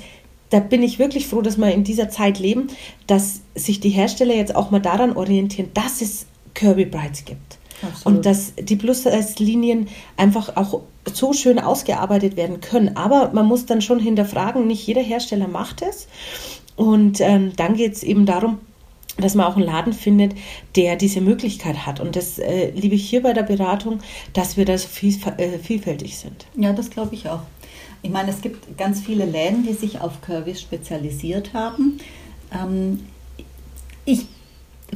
da 0.52 0.62
bin 0.62 0.84
ich 0.84 1.00
wirklich 1.00 1.28
froh, 1.28 1.42
dass 1.42 1.58
wir 1.58 1.74
in 1.74 1.84
dieser 1.84 2.10
Zeit 2.10 2.40
leben, 2.40 2.68
dass 3.08 3.42
sich 3.56 3.82
die 3.82 3.90
Hersteller 3.90 4.34
jetzt 4.34 4.56
auch 4.56 4.72
mal 4.72 4.80
daran 4.80 5.18
orientieren, 5.18 5.70
dass 5.74 6.00
es 6.00 6.28
Kirby 6.54 6.86
Brides 6.86 7.26
gibt. 7.26 7.58
Absolut. 7.82 8.06
Und 8.06 8.26
dass 8.26 8.54
die 8.56 8.78
Plus-Linien 8.78 9.90
einfach 10.16 10.56
auch 10.56 10.80
so 11.12 11.34
schön 11.34 11.60
ausgearbeitet 11.60 12.38
werden 12.38 12.62
können. 12.62 12.96
Aber 12.96 13.32
man 13.34 13.48
muss 13.48 13.66
dann 13.66 13.82
schon 13.82 14.00
hinterfragen, 14.00 14.66
nicht 14.66 14.88
jeder 14.88 15.02
Hersteller 15.02 15.50
macht 15.50 15.82
es. 15.82 16.08
Und 16.78 17.20
ähm, 17.20 17.52
dann 17.58 17.74
geht 17.74 17.96
es 17.96 18.04
eben 18.04 18.26
darum, 18.26 18.60
dass 19.18 19.36
man 19.36 19.46
auch 19.46 19.56
einen 19.56 19.66
Laden 19.66 19.94
findet, 19.94 20.34
der 20.76 20.96
diese 20.96 21.22
Möglichkeit 21.22 21.86
hat. 21.86 22.00
Und 22.00 22.16
das 22.16 22.40
äh, 22.40 22.72
liebe 22.72 22.96
ich 22.96 23.10
hier 23.10 23.22
bei 23.22 23.34
der 23.34 23.44
Beratung, 23.44 24.00
dass 24.34 24.58
wir 24.58 24.66
da 24.66 24.78
so 24.78 24.88
viel, 24.88 25.16
äh, 25.38 25.60
vielfältig 25.60 26.18
sind. 26.18 26.46
Ja, 26.56 26.74
das 26.74 26.90
glaube 26.90 27.16
ich 27.16 27.30
auch. 27.30 27.42
Ich 28.04 28.10
meine, 28.10 28.32
es 28.32 28.42
gibt 28.42 28.78
ganz 28.78 29.02
viele 29.02 29.26
Läden, 29.26 29.64
die 29.64 29.74
sich 29.74 30.02
auf 30.02 30.22
Curvis 30.22 30.62
spezialisiert 30.62 31.54
haben. 31.54 32.00
Ähm, 32.52 33.02
ich 34.06 34.26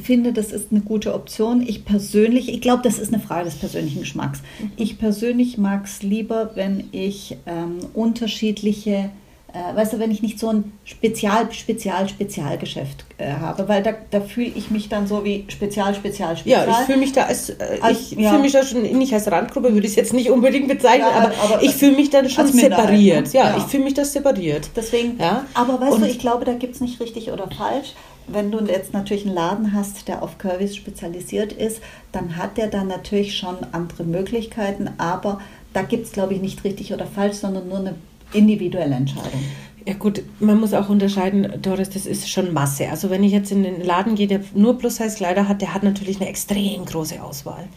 finde, 0.01 0.33
das 0.33 0.51
ist 0.51 0.71
eine 0.71 0.81
gute 0.81 1.13
Option. 1.13 1.61
Ich 1.61 1.85
persönlich, 1.85 2.49
ich 2.49 2.61
glaube, 2.61 2.83
das 2.83 2.99
ist 2.99 3.13
eine 3.13 3.21
Frage 3.21 3.45
des 3.45 3.55
persönlichen 3.55 3.99
Geschmacks. 3.99 4.41
Mhm. 4.59 4.71
Ich 4.75 4.97
persönlich 4.97 5.57
mag 5.57 5.85
es 5.85 6.03
lieber, 6.03 6.51
wenn 6.55 6.89
ich 6.91 7.37
ähm, 7.45 7.77
unterschiedliche 7.93 9.11
äh, 9.55 9.75
weißt 9.75 9.93
du, 9.93 9.99
wenn 9.99 10.11
ich 10.11 10.21
nicht 10.21 10.37
so 10.37 10.49
ein 10.49 10.73
Spezial, 10.83 11.51
Spezial, 11.53 12.09
Spezialgeschäft 12.09 13.05
äh, 13.17 13.31
habe, 13.31 13.69
weil 13.69 13.81
da, 13.81 13.93
da 14.11 14.19
fühle 14.19 14.51
ich 14.53 14.69
mich 14.69 14.89
dann 14.89 15.07
so 15.07 15.23
wie 15.23 15.45
Spezial, 15.47 15.95
Spezial, 15.95 16.35
Spezial. 16.35 16.67
Ja, 16.67 16.79
ich 16.79 16.85
fühle 16.85 16.97
mich 16.97 17.13
da 17.13 17.23
als, 17.23 17.51
äh, 17.51 17.79
als 17.79 18.11
ich 18.11 18.11
ja. 18.11 18.31
fühle 18.31 18.41
mich 18.41 18.51
da 18.51 18.65
schon 18.65 18.81
nicht 18.81 19.13
als 19.13 19.31
Randgruppe, 19.31 19.73
würde 19.73 19.85
ich 19.85 19.93
es 19.93 19.95
jetzt 19.95 20.13
nicht 20.13 20.29
unbedingt 20.29 20.67
bezeichnen, 20.67 21.07
ja, 21.09 21.21
aber, 21.21 21.33
aber, 21.41 21.63
ich 21.63 21.71
fühle 21.71 21.95
mich 21.95 22.09
dann 22.09 22.29
schon 22.29 22.47
separiert. 22.47 23.31
Ja, 23.31 23.51
ja, 23.51 23.57
ich 23.57 23.63
fühle 23.63 23.85
mich 23.85 23.93
da 23.93 24.03
separiert. 24.03 24.69
Deswegen, 24.75 25.17
ja. 25.19 25.45
aber 25.53 25.79
weißt 25.79 25.93
Und 25.93 26.01
du, 26.01 26.07
ich 26.07 26.19
glaube, 26.19 26.43
da 26.43 26.53
gibt 26.53 26.75
es 26.75 26.81
nicht 26.81 26.99
richtig 26.99 27.31
oder 27.31 27.49
falsch. 27.49 27.93
Wenn 28.27 28.51
du 28.51 28.59
jetzt 28.59 28.91
natürlich 28.91 29.25
einen 29.25 29.35
Laden 29.35 29.73
hast, 29.73 30.07
der 30.07 30.21
auf 30.21 30.37
Curvis 30.37 30.75
spezialisiert 30.75 31.53
ist, 31.53 31.79
dann 32.11 32.35
hat 32.35 32.57
der 32.57 32.67
dann 32.67 32.87
natürlich 32.87 33.37
schon 33.37 33.55
andere 33.71 34.03
Möglichkeiten, 34.03 34.89
aber 34.97 35.39
da 35.73 35.83
gibt 35.83 36.07
es, 36.07 36.11
glaube 36.11 36.33
ich, 36.33 36.41
nicht 36.41 36.63
richtig 36.63 36.91
oder 36.93 37.05
falsch, 37.05 37.37
sondern 37.37 37.69
nur 37.69 37.79
eine 37.79 37.95
individuelle 38.35 38.95
Entscheidung. 38.95 39.41
Ja 39.87 39.93
gut, 39.93 40.23
man 40.39 40.59
muss 40.59 40.73
auch 40.73 40.89
unterscheiden, 40.89 41.61
Doris, 41.61 41.91
das 41.91 42.07
ist 42.07 42.27
schon 42.27 42.53
Masse. 42.53 42.89
Also 42.89 43.11
wenn 43.11 43.23
ich 43.23 43.31
jetzt 43.31 43.51
in 43.51 43.61
den 43.61 43.81
Laden 43.83 44.15
gehe, 44.15 44.25
der 44.25 44.41
nur 44.55 44.79
Plus-Size-Kleider 44.79 45.47
hat, 45.47 45.61
der 45.61 45.75
hat 45.75 45.83
natürlich 45.83 46.19
eine 46.19 46.27
extrem 46.27 46.85
große 46.85 47.21
Auswahl. 47.21 47.67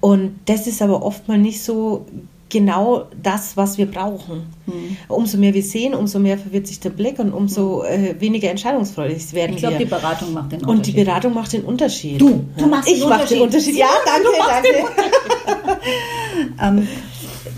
Und 0.00 0.40
das 0.46 0.66
ist 0.66 0.82
aber 0.82 1.04
oftmals 1.04 1.40
nicht 1.40 1.62
so 1.62 2.04
genau 2.52 3.06
das, 3.22 3.56
was 3.56 3.78
wir 3.78 3.86
brauchen. 3.86 4.42
Hm. 4.66 4.96
Umso 5.08 5.38
mehr 5.38 5.54
wir 5.54 5.62
sehen, 5.62 5.94
umso 5.94 6.18
mehr 6.18 6.36
verwirrt 6.36 6.66
sich 6.66 6.80
der 6.80 6.90
Blick 6.90 7.20
und 7.20 7.32
umso 7.32 7.84
hm. 7.84 8.04
äh, 8.04 8.20
weniger 8.20 8.50
entscheidungsfreudig 8.50 9.32
werden 9.32 9.56
ich 9.56 9.62
wir. 9.62 9.70
Ich 9.70 9.78
glaube, 9.78 9.78
die 9.78 9.84
Beratung 9.84 10.32
macht 10.32 10.52
den 10.52 10.60
Unterschied. 10.60 10.76
Und 10.76 10.86
die 10.86 11.04
Beratung 11.04 11.34
macht 11.34 11.52
den 11.52 11.64
Unterschied. 11.64 12.20
Du, 12.20 12.44
du 12.56 12.66
machst 12.66 12.88
ich 12.88 13.00
den 13.00 13.04
Unterschied. 13.04 13.38
Ich 13.38 13.38
mache 13.38 13.38
den 13.38 13.42
Unterschied. 13.42 13.76
Ja, 13.76 13.88
danke, 14.04 14.28
danke. 16.60 16.82
ähm, 16.82 16.88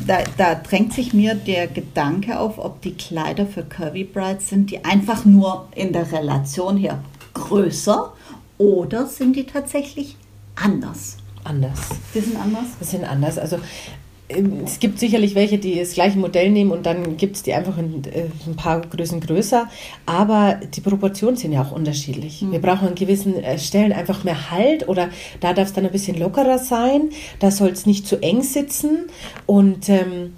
da, 0.06 0.18
da, 0.36 0.54
drängt 0.54 0.92
sich 0.92 1.14
mir 1.14 1.34
der 1.34 1.66
Gedanke 1.66 2.38
auf, 2.38 2.58
ob 2.58 2.82
die 2.82 2.94
Kleider 2.94 3.46
für 3.46 3.62
Curvy 3.62 4.04
Brides 4.04 4.48
sind, 4.48 4.70
die 4.70 4.84
einfach 4.84 5.24
nur 5.24 5.68
in 5.74 5.92
der 5.92 6.10
Relation 6.12 6.76
her 6.76 7.02
größer 7.32 8.12
oder 8.58 9.06
sind 9.06 9.36
die 9.36 9.44
tatsächlich 9.44 10.16
anders? 10.54 11.16
Anders. 11.42 11.80
Die 12.14 12.20
sind 12.20 12.36
anders? 12.38 12.64
Die 12.80 12.84
sind 12.84 13.04
anders. 13.04 13.38
Also 13.38 13.58
es 14.26 14.78
gibt 14.78 14.98
sicherlich 14.98 15.34
welche, 15.34 15.58
die 15.58 15.78
das 15.78 15.92
gleiche 15.92 16.18
Modell 16.18 16.50
nehmen 16.50 16.70
und 16.70 16.86
dann 16.86 17.18
gibt 17.18 17.36
es 17.36 17.42
die 17.42 17.52
einfach 17.52 17.76
in, 17.76 18.02
äh, 18.04 18.24
ein 18.46 18.56
paar 18.56 18.80
Größen 18.80 19.20
größer. 19.20 19.68
Aber 20.06 20.60
die 20.74 20.80
Proportionen 20.80 21.36
sind 21.36 21.52
ja 21.52 21.62
auch 21.62 21.72
unterschiedlich. 21.72 22.40
Mhm. 22.40 22.52
Wir 22.52 22.60
brauchen 22.60 22.88
an 22.88 22.94
gewissen 22.94 23.42
äh, 23.42 23.58
Stellen 23.58 23.92
einfach 23.92 24.24
mehr 24.24 24.50
Halt 24.50 24.88
oder 24.88 25.10
da 25.40 25.52
darf 25.52 25.68
es 25.68 25.74
dann 25.74 25.84
ein 25.84 25.92
bisschen 25.92 26.18
lockerer 26.18 26.58
sein. 26.58 27.10
Da 27.38 27.50
soll 27.50 27.70
es 27.70 27.84
nicht 27.84 28.06
zu 28.06 28.16
eng 28.22 28.42
sitzen. 28.42 29.06
Und 29.44 29.90
ähm, 29.90 30.34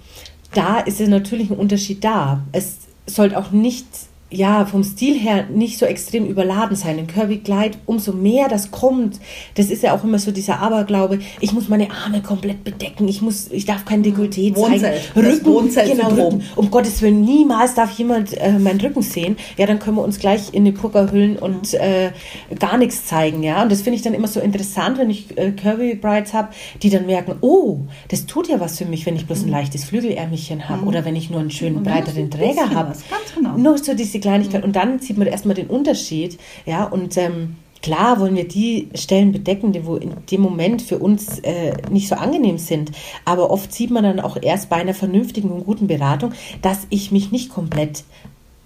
da 0.53 0.79
ist 0.79 0.99
es 0.99 1.07
natürlich 1.07 1.49
ein 1.49 1.57
Unterschied 1.57 2.03
da. 2.03 2.43
Es 2.51 2.79
sollte 3.05 3.37
auch 3.37 3.51
nicht 3.51 3.85
ja, 4.29 4.65
vom 4.65 4.83
Stil 4.83 5.17
her 5.17 5.45
nicht 5.49 5.77
so 5.77 5.85
extrem 5.85 6.25
überladen 6.25 6.75
sein. 6.75 6.99
Ein 6.99 7.07
Kirby-Kleid, 7.07 7.77
umso 7.85 8.11
mehr 8.11 8.49
das 8.49 8.71
kommt, 8.71 9.19
das 9.55 9.69
ist 9.69 9.83
ja 9.83 9.95
auch 9.95 10.03
immer 10.03 10.19
so 10.19 10.31
dieser 10.31 10.59
Aberglaube, 10.59 11.19
ich 11.39 11.53
muss 11.53 11.69
meine 11.69 11.89
Arme 11.91 12.21
komplett 12.21 12.65
bedecken, 12.65 13.07
ich 13.07 13.21
muss, 13.21 13.49
ich 13.51 13.65
darf 13.65 13.85
kein 13.85 14.03
Dekolleté 14.03 14.53
zeigen. 14.53 14.85
Rücken, 15.15 15.73
genau, 15.73 16.09
Rücken. 16.09 16.43
Um 16.57 16.69
Gottes 16.69 17.01
Willen, 17.01 17.21
niemals 17.21 17.73
darf 17.75 17.91
jemand 17.97 18.37
äh, 18.37 18.59
meinen 18.59 18.81
Rücken 18.81 19.01
sehen. 19.01 19.37
Ja, 19.57 19.65
dann 19.65 19.79
können 19.79 19.95
wir 19.95 20.03
uns 20.03 20.19
gleich 20.19 20.53
in 20.53 20.63
eine 20.63 20.73
Pucker 20.73 21.11
hüllen 21.11 21.37
und 21.37 21.73
äh, 21.75 22.11
gar 22.59 22.77
nichts 22.77 23.05
zeigen, 23.05 23.43
ja. 23.43 23.63
Und 23.63 23.71
das 23.71 23.81
finde 23.81 23.95
ich 23.95 24.01
dann 24.01 24.13
immer 24.13 24.27
so 24.27 24.41
interessant, 24.41 24.97
wenn 24.97 25.09
ich 25.09 25.37
äh, 25.37 25.51
Kirby-Brides 25.51 26.33
habe, 26.33 26.49
die 26.83 26.89
dann 26.89 27.05
merken, 27.05 27.35
oh, 27.39 27.79
das 28.09 28.25
tut 28.25 28.49
ja 28.49 28.59
was 28.59 28.77
für 28.77 28.85
mich, 28.85 29.05
wenn 29.05 29.15
ich 29.15 29.25
bloß 29.25 29.43
ein 29.43 29.45
mhm. 29.45 29.51
leichtes 29.51 29.85
Flügelärmelchen 29.85 30.67
habe 30.67 30.81
mhm. 30.81 30.87
oder 30.89 31.05
wenn 31.05 31.15
ich 31.15 31.29
nur 31.29 31.39
einen 31.39 31.51
schönen 31.51 31.83
breiteren 31.83 32.29
Träger 32.29 32.69
habe. 32.71 32.89
Ganz 32.89 33.33
genau. 33.33 33.57
Nur 33.57 33.77
so 33.77 33.93
diese 33.93 34.16
diese 34.17 34.21
Kleinigkeit. 34.21 34.63
Und 34.63 34.75
dann 34.75 34.99
sieht 34.99 35.17
man 35.17 35.27
erstmal 35.27 35.55
den 35.55 35.67
Unterschied. 35.67 36.39
Ja, 36.65 36.85
und 36.85 37.17
ähm, 37.17 37.55
klar 37.81 38.19
wollen 38.19 38.35
wir 38.35 38.47
die 38.47 38.89
Stellen 38.95 39.31
bedecken, 39.31 39.71
die 39.71 39.85
wo 39.85 39.95
in 39.95 40.13
dem 40.31 40.41
Moment 40.41 40.81
für 40.81 40.97
uns 40.99 41.39
äh, 41.39 41.73
nicht 41.91 42.07
so 42.07 42.15
angenehm 42.15 42.57
sind. 42.57 42.91
Aber 43.25 43.51
oft 43.51 43.73
sieht 43.73 43.91
man 43.91 44.03
dann 44.03 44.19
auch 44.19 44.37
erst 44.41 44.69
bei 44.69 44.77
einer 44.77 44.93
vernünftigen 44.93 45.49
und 45.49 45.65
guten 45.65 45.87
Beratung, 45.87 46.31
dass 46.61 46.87
ich 46.89 47.11
mich 47.11 47.31
nicht 47.31 47.49
komplett 47.49 48.03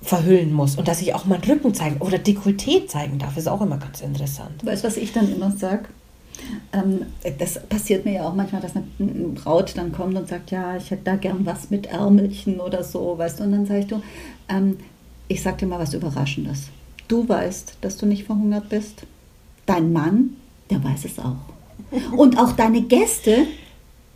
verhüllen 0.01 0.51
muss 0.51 0.77
und 0.77 0.87
dass 0.87 1.01
ich 1.01 1.13
auch 1.13 1.25
meinen 1.25 1.43
Rücken 1.43 1.75
zeigen 1.75 1.97
oder 1.99 2.17
Dekolleté 2.17 2.87
zeigen 2.87 3.19
darf, 3.19 3.37
ist 3.37 3.47
auch 3.47 3.61
immer 3.61 3.77
ganz 3.77 4.01
interessant. 4.01 4.65
Weißt 4.65 4.83
du, 4.83 4.87
was 4.87 4.97
ich 4.97 5.13
dann 5.13 5.31
immer 5.31 5.51
sage? 5.51 5.85
Ähm, 6.73 7.05
das 7.37 7.61
passiert 7.67 8.03
mir 8.03 8.13
ja 8.13 8.27
auch 8.27 8.33
manchmal, 8.33 8.63
dass 8.63 8.75
eine 8.75 8.83
Braut 9.35 9.73
dann 9.75 9.91
kommt 9.91 10.17
und 10.17 10.27
sagt, 10.27 10.49
ja, 10.49 10.75
ich 10.75 10.89
hätte 10.89 11.03
da 11.03 11.17
gern 11.17 11.45
was 11.45 11.69
mit 11.69 11.85
Ärmelchen 11.85 12.59
oder 12.59 12.83
so, 12.83 13.15
weißt 13.15 13.39
du, 13.39 13.43
und 13.43 13.51
dann 13.51 13.67
sage 13.67 13.81
ich, 13.81 13.87
du, 13.87 14.01
ähm, 14.49 14.77
ich 15.31 15.41
sag 15.41 15.57
dir 15.57 15.65
mal 15.65 15.79
was 15.79 15.93
Überraschendes. 15.93 16.69
Du 17.07 17.27
weißt, 17.27 17.77
dass 17.81 17.97
du 17.97 18.05
nicht 18.05 18.25
verhungert 18.25 18.67
bist. 18.67 19.03
Dein 19.65 19.93
Mann, 19.93 20.31
der 20.69 20.83
weiß 20.83 21.05
es 21.05 21.19
auch. 21.19 21.37
Und 22.17 22.37
auch 22.37 22.51
deine 22.51 22.81
Gäste, 22.81 23.47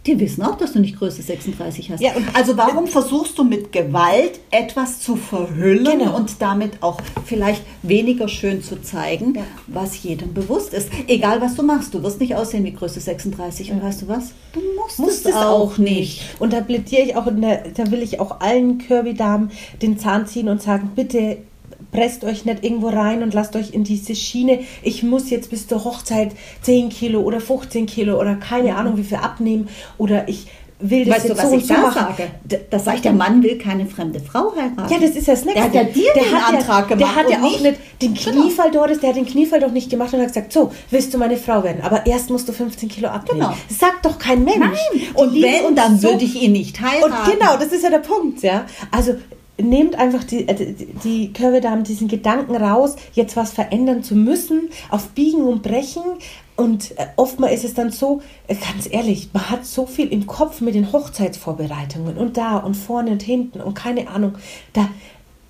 die 0.06 0.20
wissen 0.20 0.44
auch, 0.44 0.56
dass 0.56 0.74
du 0.74 0.80
nicht 0.80 0.98
Größe 0.98 1.22
36 1.22 1.92
hast. 1.92 2.02
Ja, 2.02 2.12
also 2.34 2.56
warum 2.58 2.88
versuchst 2.88 3.38
du 3.38 3.44
mit 3.44 3.72
Gewalt 3.72 4.40
etwas 4.52 5.00
zu 5.00 5.16
verhüllen 5.16 6.00
genau. 6.00 6.16
und 6.16 6.42
damit 6.42 6.84
auch 6.84 7.00
vielleicht 7.26 7.64
weniger 7.82 8.28
schön 8.28 8.62
zu 8.62 8.82
zeigen, 8.82 9.36
ja. 9.36 9.42
was 9.68 10.04
jedem 10.04 10.34
bewusst 10.34 10.74
ist? 10.74 10.90
Egal 11.08 11.42
was 11.42 11.56
du 11.56 11.64
machst, 11.64 11.94
du 11.94 12.04
wirst 12.04 12.20
nicht 12.20 12.36
aussehen 12.36 12.64
wie 12.66 12.74
Größe 12.74 13.00
36. 13.00 13.70
Ja. 13.70 13.74
Und 13.74 13.84
weißt 13.84 14.04
du 14.04 14.08
was? 14.08 14.32
Du 14.54 14.62
musst, 14.76 15.00
musst 15.00 15.26
es 15.26 15.36
auch 15.36 15.78
nicht. 15.78 16.22
Und 16.40 16.54
da 16.54 16.62
plädiere 16.62 17.02
ich 17.02 17.16
auch, 17.16 17.26
der, 17.26 17.64
da 17.74 17.90
will 17.90 18.04
ich 18.04 18.20
auch 18.20 18.40
allen 18.42 18.78
Kirby-Damen 18.78 19.52
den 19.82 19.98
Zahn 19.98 20.28
ziehen 20.28 20.50
und 20.50 20.62
sagen, 20.62 20.92
bitte 20.96 21.38
presst 21.96 22.24
euch 22.26 22.46
nicht 22.46 22.64
irgendwo 22.64 22.90
rein 22.90 23.24
und 23.24 23.34
lasst 23.34 23.56
euch 23.56 23.74
in 23.74 23.84
diese 23.84 24.16
Schiene, 24.16 24.60
ich 24.84 25.02
muss 25.04 25.30
jetzt 25.30 25.50
bis 25.50 25.68
zur 25.68 25.84
Hochzeit 25.86 26.32
10 26.62 26.90
Kilo 26.90 27.22
oder 27.22 27.40
15 27.40 27.86
Kilo 27.86 28.20
oder 28.20 28.36
keine 28.36 28.72
mhm. 28.72 28.78
Ahnung 28.78 28.98
wie 28.98 29.04
viel 29.04 29.18
abnehmen 29.18 29.70
oder 29.98 30.28
ich 30.28 30.48
will 30.78 31.06
das 31.06 31.16
weißt 31.16 31.30
jetzt 31.30 31.40
du, 31.40 31.44
was 31.44 31.50
so 31.52 31.58
ich 31.58 31.68
da 31.68 31.78
machen. 31.78 32.16
sage? 32.18 32.66
Das 32.70 32.84
sagt 32.84 33.06
der 33.06 33.14
Mann 33.14 33.42
will 33.42 33.58
keine 33.58 33.86
fremde 33.86 34.20
Frau 34.20 34.54
heiraten. 34.54 34.94
Ja, 34.94 35.00
das 35.00 35.16
ist 35.16 35.28
das 35.28 35.46
Nächste. 35.46 35.54
Der 35.54 35.64
hat 35.64 35.74
ja 35.74 35.84
dir 35.86 36.14
der 36.14 36.24
den 36.24 36.34
Antrag 36.36 36.90
ja, 36.90 36.96
gemacht. 36.96 37.00
Der 37.00 37.16
hat 37.16 37.30
ja 37.30 37.38
auch 37.38 37.62
nicht 37.62 37.80
den 38.02 38.14
genau. 38.14 38.42
Kniefall 38.42 38.72
genau. 38.72 38.84
Doris, 38.84 39.00
der 39.00 39.10
hat 39.10 39.16
den 39.16 39.26
Kniefall 39.26 39.62
doch 39.62 39.72
nicht 39.72 39.90
gemacht 39.90 40.14
und 40.14 40.20
hat 40.20 40.28
gesagt, 40.28 40.52
so, 40.52 40.74
willst 40.90 41.14
du 41.14 41.18
meine 41.18 41.38
Frau 41.38 41.64
werden, 41.64 41.82
aber 41.82 42.06
erst 42.06 42.30
musst 42.30 42.50
du 42.50 42.52
15 42.52 42.90
Kilo 42.90 43.08
abnehmen. 43.08 43.40
Genau. 43.40 43.54
Das 43.70 43.80
sagt 43.80 44.06
doch 44.06 44.20
kein 44.20 44.44
Mensch. 44.44 44.58
Nein. 44.60 45.02
Und 45.14 45.34
wenn, 45.42 45.76
dann 45.76 45.98
so, 45.98 46.10
würde 46.10 46.26
ich 46.26 46.42
ihn 46.42 46.52
nicht 46.52 46.82
heiraten. 46.82 47.14
Und 47.14 47.40
genau, 47.40 47.56
das 47.56 47.68
ist 47.68 47.84
ja 47.84 47.90
der 47.90 48.00
Punkt, 48.00 48.42
ja. 48.42 48.66
Also 48.92 49.16
nehmt 49.58 49.96
einfach 49.96 50.24
die, 50.24 50.48
äh, 50.48 50.74
die, 51.04 51.32
Curve 51.34 51.62
da 51.62 51.76
diesen 51.78 52.08
Gedanken 52.08 52.56
raus, 52.56 52.96
jetzt 53.14 53.36
was 53.36 53.52
verändern 53.52 54.04
zu 54.04 54.16
müssen, 54.16 54.70
auf 54.90 55.10
Biegen 55.10 55.44
und 55.44 55.64
Brechen. 55.64 56.04
Und 56.56 56.98
äh, 56.98 57.08
oftmals 57.18 57.56
ist 57.56 57.66
es 57.66 57.74
dann 57.74 57.92
so, 57.92 58.22
äh, 58.48 58.56
ganz 58.56 58.88
ehrlich, 58.90 59.30
man 59.34 59.50
hat 59.50 59.66
so 59.66 59.86
viel 59.86 60.12
im 60.12 60.26
Kopf 60.28 60.62
mit 60.62 60.76
den 60.76 60.92
Hochzeitsvorbereitungen 60.92 62.18
und 62.18 62.38
da 62.38 62.58
und 62.58 62.76
vorne 62.76 63.12
und 63.12 63.24
hinten 63.24 63.62
und 63.62 63.74
keine 63.74 64.08
Ahnung. 64.08 64.34
Da, 64.74 64.90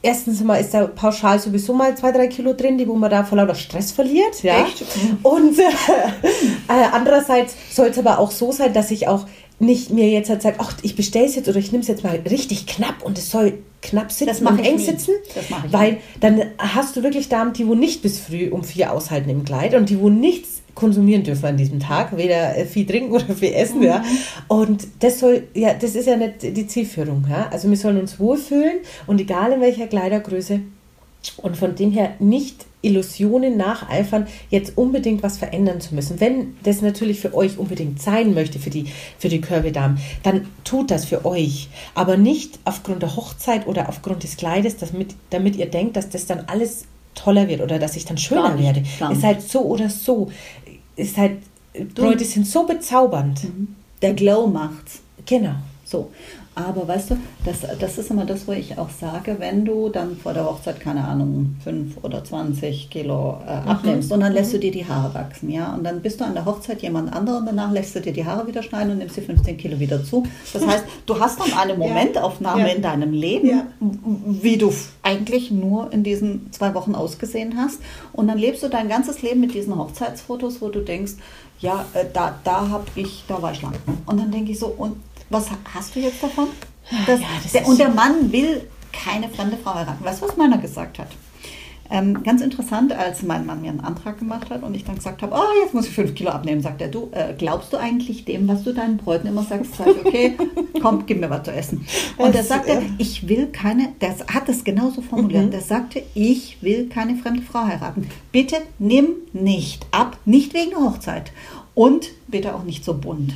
erstens 0.01 0.43
mal 0.43 0.57
ist 0.57 0.73
da 0.73 0.85
pauschal 0.87 1.39
sowieso 1.39 1.73
mal 1.73 1.95
zwei, 1.97 2.11
drei 2.11 2.27
Kilo 2.27 2.53
drin, 2.53 2.77
die 2.77 2.87
wo 2.87 2.95
man 2.95 3.09
da 3.09 3.23
vor 3.23 3.37
lauter 3.37 3.55
Stress 3.55 3.91
verliert. 3.91 4.43
Ja? 4.43 4.65
Echt? 4.65 4.83
Und 5.23 5.59
äh, 5.59 5.63
andererseits 6.91 7.55
soll 7.71 7.87
es 7.87 7.97
aber 7.97 8.19
auch 8.19 8.31
so 8.31 8.51
sein, 8.51 8.73
dass 8.73 8.91
ich 8.91 9.07
auch 9.07 9.25
nicht 9.59 9.89
mir 9.89 10.09
jetzt 10.09 10.29
halt 10.29 10.41
sage, 10.41 10.57
ach, 10.59 10.73
ich 10.81 10.95
bestelle 10.95 11.25
es 11.25 11.35
jetzt 11.35 11.47
oder 11.47 11.57
ich 11.57 11.71
nehme 11.71 11.81
es 11.81 11.87
jetzt 11.87 12.03
mal 12.03 12.19
richtig 12.29 12.67
knapp 12.67 13.03
und 13.03 13.17
es 13.17 13.31
soll 13.31 13.59
knapp 13.81 14.11
sitzen 14.11 14.47
und 14.47 14.59
eng 14.59 14.75
nie. 14.77 14.83
sitzen, 14.83 15.11
weil 15.69 15.93
nie. 15.93 15.97
dann 16.19 16.41
hast 16.57 16.95
du 16.95 17.03
wirklich 17.03 17.29
Damen, 17.29 17.53
die 17.53 17.67
wo 17.67 17.75
nicht 17.75 18.01
bis 18.01 18.19
früh 18.19 18.49
um 18.49 18.63
vier 18.63 18.91
aushalten 18.91 19.29
im 19.29 19.45
Kleid 19.45 19.75
und 19.75 19.89
die 19.89 19.99
wo 19.99 20.09
nichts 20.09 20.61
konsumieren 20.73 21.23
dürfen 21.23 21.45
an 21.45 21.57
diesem 21.57 21.79
Tag, 21.79 22.17
weder 22.17 22.57
äh, 22.57 22.65
viel 22.65 22.85
trinken 22.85 23.13
oder 23.13 23.33
viel 23.33 23.53
essen, 23.53 23.79
mhm. 23.79 23.85
ja. 23.85 24.03
Und 24.49 24.85
das 24.99 25.19
soll, 25.19 25.43
ja, 25.53 25.73
das 25.73 25.95
ist 25.95 26.05
ja 26.05 26.17
nicht 26.17 26.41
die 26.41 26.67
Zielführung, 26.67 27.25
ja. 27.29 27.47
Also 27.49 27.69
wir 27.69 27.77
sollen 27.77 27.97
uns 27.97 28.19
wohlfühlen 28.19 28.79
und 29.07 29.21
egal 29.21 29.53
in 29.53 29.61
welcher 29.61 29.87
Kleidergröße 29.87 30.59
und 31.37 31.57
von 31.57 31.75
dem 31.75 31.91
her 31.91 32.13
nicht 32.19 32.65
Illusionen 32.81 33.57
nacheifern, 33.57 34.27
jetzt 34.49 34.77
unbedingt 34.77 35.23
was 35.23 35.37
verändern 35.37 35.81
zu 35.81 35.95
müssen. 35.95 36.19
Wenn 36.19 36.55
das 36.63 36.81
natürlich 36.81 37.19
für 37.19 37.33
euch 37.33 37.57
unbedingt 37.57 38.01
sein 38.01 38.33
möchte, 38.33 38.59
für 38.59 38.69
die, 38.69 38.85
für 39.17 39.27
die 39.27 39.41
Curvy-Damen, 39.41 39.99
dann 40.23 40.47
tut 40.63 40.91
das 40.91 41.05
für 41.05 41.25
euch. 41.25 41.69
Aber 41.95 42.15
nicht 42.15 42.59
aufgrund 42.63 43.01
der 43.01 43.15
Hochzeit 43.15 43.67
oder 43.67 43.89
aufgrund 43.89 44.23
des 44.23 44.37
Kleides, 44.37 44.77
damit, 44.77 45.15
damit 45.31 45.55
ihr 45.55 45.65
denkt, 45.65 45.97
dass 45.97 46.09
das 46.09 46.27
dann 46.27 46.41
alles 46.47 46.85
toller 47.15 47.47
wird 47.47 47.61
oder 47.61 47.79
dass 47.79 47.95
ich 47.95 48.05
dann 48.05 48.17
schöner 48.17 48.53
nicht, 48.53 48.63
werde. 48.63 48.83
Ist 49.11 49.23
halt 49.23 49.41
so 49.41 49.61
oder 49.61 49.89
so. 49.89 50.29
Ist 50.95 51.17
halt, 51.17 51.37
Leute 51.97 52.23
sind 52.23 52.45
so 52.45 52.65
bezaubernd. 52.65 53.43
Mhm. 53.43 53.75
Der 54.01 54.13
Glow 54.13 54.47
macht's. 54.47 54.99
Genau. 55.25 55.55
So. 55.85 56.11
Aber 56.55 56.87
weißt 56.87 57.11
du, 57.11 57.17
das, 57.43 57.57
das 57.79 57.97
ist 57.97 58.09
immer 58.11 58.25
das, 58.25 58.47
wo 58.47 58.53
ich 58.53 58.77
auch 58.77 58.89
sage, 58.89 59.35
wenn 59.39 59.65
du 59.65 59.89
dann 59.89 60.15
vor 60.15 60.33
der 60.33 60.45
Hochzeit, 60.45 60.79
keine 60.79 61.03
Ahnung, 61.03 61.57
5 61.65 61.97
oder 62.01 62.23
20 62.23 62.89
Kilo 62.89 63.39
äh, 63.45 63.59
mhm. 63.59 63.67
abnimmst 63.67 64.11
und 64.13 64.21
dann 64.21 64.31
lässt 64.31 64.51
mhm. 64.51 64.53
du 64.53 64.59
dir 64.61 64.71
die 64.71 64.87
Haare 64.87 65.13
wachsen, 65.13 65.49
ja, 65.49 65.73
und 65.73 65.83
dann 65.83 66.01
bist 66.01 66.21
du 66.21 66.25
an 66.25 66.33
der 66.33 66.45
Hochzeit 66.45 66.81
jemand 66.81 67.13
anderen, 67.13 67.45
danach 67.45 67.73
lässt 67.73 67.93
du 67.93 67.99
dir 67.99 68.13
die 68.13 68.25
Haare 68.25 68.47
wieder 68.47 68.63
schneiden 68.63 68.93
und 68.93 68.99
nimmst 68.99 69.17
die 69.17 69.21
15 69.21 69.57
Kilo 69.57 69.79
wieder 69.79 70.01
zu. 70.01 70.23
Das 70.53 70.65
heißt, 70.65 70.85
du 71.05 71.19
hast 71.19 71.41
dann 71.41 71.51
eine 71.59 71.75
Momentaufnahme 71.75 72.69
ja. 72.69 72.75
in 72.75 72.81
deinem 72.81 73.11
Leben, 73.11 73.49
ja. 73.49 73.67
wie 73.81 74.57
du 74.57 74.73
eigentlich 75.03 75.51
nur 75.51 75.91
in 75.91 76.03
diesen 76.03 76.53
zwei 76.53 76.73
Wochen 76.73 76.95
ausgesehen 76.95 77.57
hast 77.57 77.79
und 78.13 78.29
dann 78.29 78.37
lebst 78.37 78.63
du 78.63 78.69
dein 78.69 78.87
ganzes 78.87 79.21
Leben 79.21 79.41
mit 79.41 79.53
diesen 79.53 79.77
Hochzeitsfotos, 79.77 80.61
wo 80.61 80.69
du 80.69 80.79
denkst, 80.79 81.15
ja, 81.59 81.85
äh, 81.93 82.05
da, 82.13 82.39
da 82.45 82.69
habe 82.69 82.85
ich, 82.95 83.25
da 83.27 83.41
war 83.41 83.51
ich 83.51 83.61
lang. 83.61 83.73
Und 84.05 84.19
dann 84.19 84.31
denke 84.31 84.51
ich 84.51 84.59
so, 84.59 84.67
und 84.67 84.95
was 85.29 85.49
hast 85.73 85.95
du 85.95 85.99
jetzt 85.99 86.21
davon? 86.21 86.47
Das, 87.07 87.19
ja, 87.19 87.27
das 87.41 87.51
der, 87.51 87.67
und 87.67 87.79
der 87.79 87.89
Mann 87.89 88.31
will 88.31 88.67
keine 88.91 89.29
fremde 89.29 89.57
Frau 89.57 89.75
heiraten. 89.75 90.03
Weißt 90.03 90.21
du, 90.21 90.27
was 90.27 90.37
meiner 90.37 90.57
gesagt 90.57 90.99
hat? 90.99 91.07
Ähm, 91.91 92.23
ganz 92.23 92.41
interessant, 92.41 92.93
als 92.93 93.21
mein 93.21 93.45
Mann 93.45 93.61
mir 93.61 93.69
einen 93.69 93.81
Antrag 93.81 94.17
gemacht 94.17 94.49
hat 94.49 94.63
und 94.63 94.73
ich 94.73 94.85
dann 94.85 94.95
gesagt 94.95 95.21
habe, 95.21 95.35
oh, 95.35 95.63
jetzt 95.63 95.75
muss 95.75 95.85
ich 95.85 95.93
fünf 95.93 96.15
Kilo 96.15 96.31
abnehmen, 96.31 96.61
sagt 96.61 96.81
er, 96.81 96.87
du, 96.87 97.09
äh, 97.11 97.35
glaubst 97.37 97.71
du 97.73 97.77
eigentlich 97.77 98.25
dem, 98.25 98.47
was 98.47 98.63
du 98.63 98.73
deinen 98.73 98.97
Bräuten 98.97 99.27
immer 99.27 99.43
sagst? 99.43 99.75
Sag 99.75 99.87
ich, 99.87 100.05
okay, 100.05 100.37
komm, 100.81 101.05
gib 101.05 101.19
mir 101.19 101.29
was 101.29 101.43
zu 101.43 101.51
essen. 101.51 101.85
Und 102.17 102.33
er 102.33 102.43
sagte, 102.43 102.81
ich 102.97 103.27
will 103.29 103.47
keine, 103.47 103.89
der 104.01 104.15
hat 104.33 104.49
es 104.49 104.63
genauso 104.63 105.03
formuliert, 105.03 105.45
mhm. 105.45 105.51
der 105.51 105.61
sagte, 105.61 106.01
ich 106.15 106.57
will 106.61 106.89
keine 106.89 107.17
fremde 107.17 107.43
Frau 107.43 107.65
heiraten. 107.65 108.09
Bitte 108.31 108.57
nimm 108.79 109.09
nicht 109.33 109.85
ab, 109.91 110.17
nicht 110.25 110.55
wegen 110.55 110.71
der 110.71 110.79
Hochzeit 110.79 111.31
und 111.75 112.09
bitte 112.27 112.55
auch 112.55 112.63
nicht 112.63 112.83
so 112.83 112.95
bunt. 112.95 113.33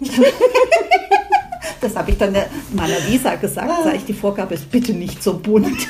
das 1.80 1.96
habe 1.96 2.10
ich 2.10 2.18
dann 2.18 2.34
meiner 2.72 3.06
Visa 3.06 3.34
gesagt, 3.36 3.84
sage 3.84 3.96
ich, 3.96 4.04
die 4.04 4.14
Vorgabe 4.14 4.54
ist 4.54 4.70
bitte 4.70 4.92
nicht 4.92 5.22
so 5.22 5.38
bunt. 5.38 5.66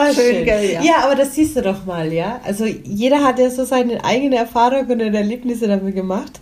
Ah, 0.00 0.14
schön, 0.14 0.36
schön. 0.36 0.44
Gell, 0.44 0.72
ja. 0.74 0.82
ja. 0.82 0.96
aber 1.04 1.16
das 1.16 1.34
siehst 1.34 1.56
du 1.56 1.62
doch 1.62 1.84
mal, 1.84 2.12
ja. 2.12 2.40
Also 2.44 2.66
jeder 2.66 3.24
hat 3.24 3.40
ja 3.40 3.50
so 3.50 3.64
seine 3.64 4.04
eigene 4.04 4.36
Erfahrung 4.36 4.86
und 4.86 5.00
Erlebnisse 5.00 5.66
damit 5.66 5.96
gemacht. 5.96 6.38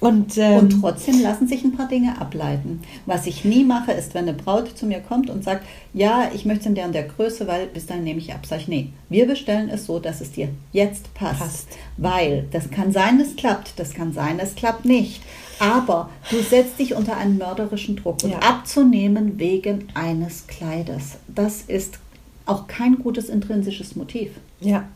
Und, 0.00 0.36
ähm, 0.38 0.58
und, 0.58 0.80
trotzdem 0.80 1.22
lassen 1.22 1.46
sich 1.46 1.64
ein 1.64 1.72
paar 1.72 1.88
Dinge 1.88 2.20
ableiten. 2.20 2.82
Was 3.06 3.26
ich 3.26 3.44
nie 3.44 3.64
mache, 3.64 3.92
ist, 3.92 4.14
wenn 4.14 4.28
eine 4.28 4.36
Braut 4.36 4.76
zu 4.76 4.86
mir 4.86 5.00
kommt 5.00 5.30
und 5.30 5.44
sagt, 5.44 5.64
ja, 5.92 6.30
ich 6.34 6.44
möchte 6.44 6.68
in 6.68 6.74
der 6.74 6.86
und 6.86 6.94
der 6.94 7.04
Größe, 7.04 7.46
weil 7.46 7.68
bis 7.68 7.86
dahin 7.86 8.04
nehme 8.04 8.18
ich 8.18 8.32
ab. 8.32 8.44
Sag 8.46 8.60
ich, 8.60 8.68
nee, 8.68 8.88
wir 9.08 9.26
bestellen 9.26 9.68
es 9.68 9.86
so, 9.86 10.00
dass 10.00 10.20
es 10.20 10.32
dir 10.32 10.48
jetzt 10.72 11.14
passt. 11.14 11.40
passt. 11.40 11.68
Weil 11.96 12.46
das 12.50 12.70
kann 12.70 12.92
sein, 12.92 13.20
es 13.20 13.36
klappt, 13.36 13.78
das 13.78 13.94
kann 13.94 14.12
sein, 14.12 14.38
es 14.40 14.54
klappt 14.54 14.84
nicht. 14.84 15.22
Aber 15.60 16.10
du 16.30 16.40
setzt 16.42 16.80
dich 16.80 16.94
unter 16.94 17.16
einen 17.16 17.38
mörderischen 17.38 17.96
Druck. 17.96 18.24
Und 18.24 18.32
ja. 18.32 18.38
abzunehmen 18.40 19.38
wegen 19.38 19.88
eines 19.94 20.48
Kleides, 20.48 21.16
das 21.28 21.62
ist 21.62 21.98
auch 22.46 22.66
kein 22.66 22.98
gutes 22.98 23.28
intrinsisches 23.28 23.96
Motiv. 23.96 24.32
Ja. 24.60 24.88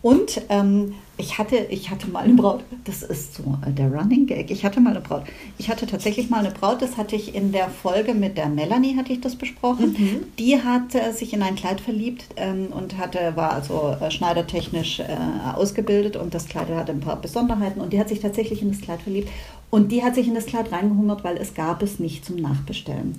Und 0.00 0.42
ähm, 0.48 0.94
ich, 1.16 1.38
hatte, 1.38 1.56
ich 1.70 1.90
hatte 1.90 2.10
mal 2.10 2.24
eine 2.24 2.34
Braut, 2.34 2.64
das 2.84 3.02
ist 3.02 3.34
so 3.34 3.56
äh, 3.64 3.70
der 3.70 3.92
Running 3.92 4.26
Gag, 4.26 4.50
ich 4.50 4.64
hatte 4.64 4.80
mal 4.80 4.90
eine 4.90 5.00
Braut. 5.00 5.22
Ich 5.58 5.68
hatte 5.68 5.86
tatsächlich 5.86 6.30
mal 6.30 6.40
eine 6.40 6.50
Braut, 6.50 6.82
das 6.82 6.96
hatte 6.96 7.14
ich 7.14 7.34
in 7.34 7.52
der 7.52 7.68
Folge 7.68 8.14
mit 8.14 8.36
der 8.36 8.48
Melanie, 8.48 8.96
hatte 8.96 9.12
ich 9.12 9.20
das 9.20 9.36
besprochen. 9.36 9.94
Mhm. 9.96 10.24
Die 10.38 10.60
hatte 10.60 11.12
sich 11.12 11.32
in 11.32 11.42
ein 11.42 11.54
Kleid 11.54 11.80
verliebt 11.80 12.26
ähm, 12.36 12.68
und 12.70 12.98
hatte, 12.98 13.36
war 13.36 13.52
also 13.52 13.94
äh, 14.00 14.10
schneidertechnisch 14.10 15.00
äh, 15.00 15.06
ausgebildet 15.54 16.16
und 16.16 16.34
das 16.34 16.46
Kleid 16.46 16.68
hatte 16.70 16.92
ein 16.92 17.00
paar 17.00 17.20
Besonderheiten 17.20 17.80
und 17.80 17.92
die 17.92 18.00
hat 18.00 18.08
sich 18.08 18.20
tatsächlich 18.20 18.62
in 18.62 18.72
das 18.72 18.80
Kleid 18.80 19.02
verliebt 19.02 19.28
und 19.70 19.92
die 19.92 20.02
hat 20.02 20.14
sich 20.14 20.26
in 20.26 20.34
das 20.34 20.46
Kleid 20.46 20.72
reingehungert, 20.72 21.22
weil 21.22 21.36
es 21.36 21.54
gab 21.54 21.82
es 21.82 21.98
nicht 21.98 22.24
zum 22.24 22.36
Nachbestellen. 22.36 23.16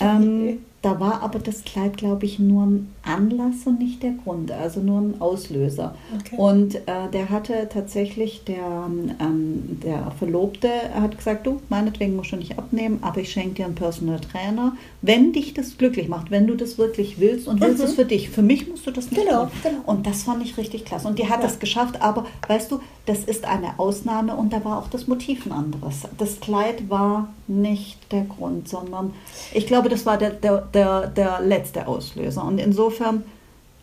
Ähm, 0.00 0.58
da 0.80 1.00
war 1.00 1.22
aber 1.22 1.40
das 1.40 1.64
Kleid, 1.64 1.96
glaube 1.96 2.24
ich, 2.24 2.38
nur 2.38 2.64
ein 2.64 2.94
Anlass 3.02 3.66
und 3.66 3.80
nicht 3.80 4.00
der 4.04 4.12
Grund, 4.12 4.52
also 4.52 4.78
nur 4.80 5.00
ein 5.00 5.20
Auslöser. 5.20 5.96
Okay. 6.16 6.36
Und 6.36 6.76
äh, 6.76 7.10
der 7.12 7.30
hatte 7.30 7.68
tatsächlich, 7.72 8.44
der, 8.44 8.88
ähm, 9.20 9.80
der 9.82 10.12
Verlobte 10.18 10.70
hat 10.94 11.18
gesagt, 11.18 11.48
du, 11.48 11.60
meinetwegen 11.68 12.14
musst 12.14 12.30
du 12.30 12.36
nicht 12.36 12.60
abnehmen, 12.60 12.98
aber 13.00 13.20
ich 13.20 13.32
schenke 13.32 13.54
dir 13.54 13.64
einen 13.64 13.74
Personal 13.74 14.20
Trainer, 14.20 14.76
wenn 15.02 15.32
dich 15.32 15.52
das 15.52 15.78
glücklich 15.78 16.08
macht, 16.08 16.30
wenn 16.30 16.46
du 16.46 16.54
das 16.54 16.78
wirklich 16.78 17.18
willst 17.18 17.48
und 17.48 17.60
willst 17.60 17.78
mhm. 17.78 17.84
es 17.84 17.94
für 17.94 18.04
dich. 18.04 18.30
Für 18.30 18.42
mich 18.42 18.68
musst 18.68 18.86
du 18.86 18.92
das 18.92 19.10
nicht 19.10 19.24
genau, 19.24 19.50
Genau. 19.64 19.80
Und 19.84 20.06
das 20.06 20.22
fand 20.22 20.44
ich 20.44 20.56
richtig 20.58 20.84
klasse. 20.84 21.08
Und 21.08 21.18
die 21.18 21.28
hat 21.28 21.40
ja. 21.40 21.46
das 21.46 21.58
geschafft, 21.58 22.00
aber 22.00 22.26
weißt 22.46 22.70
du, 22.70 22.80
das 23.04 23.24
ist 23.24 23.46
eine 23.46 23.80
Ausnahme 23.80 24.36
und 24.36 24.52
da 24.52 24.64
war 24.64 24.78
auch 24.78 24.88
das 24.88 25.08
Motiv 25.08 25.44
ein 25.46 25.52
anderes. 25.52 26.02
Das 26.18 26.38
Kleid 26.38 26.88
war 26.88 27.30
nicht 27.48 28.07
der 28.10 28.22
Grund, 28.22 28.68
sondern 28.68 29.12
ich 29.52 29.66
glaube, 29.66 29.88
das 29.88 30.06
war 30.06 30.18
der, 30.18 30.30
der, 30.30 30.62
der, 30.72 31.06
der 31.08 31.40
letzte 31.40 31.86
Auslöser. 31.86 32.44
Und 32.44 32.58
insofern, 32.58 33.24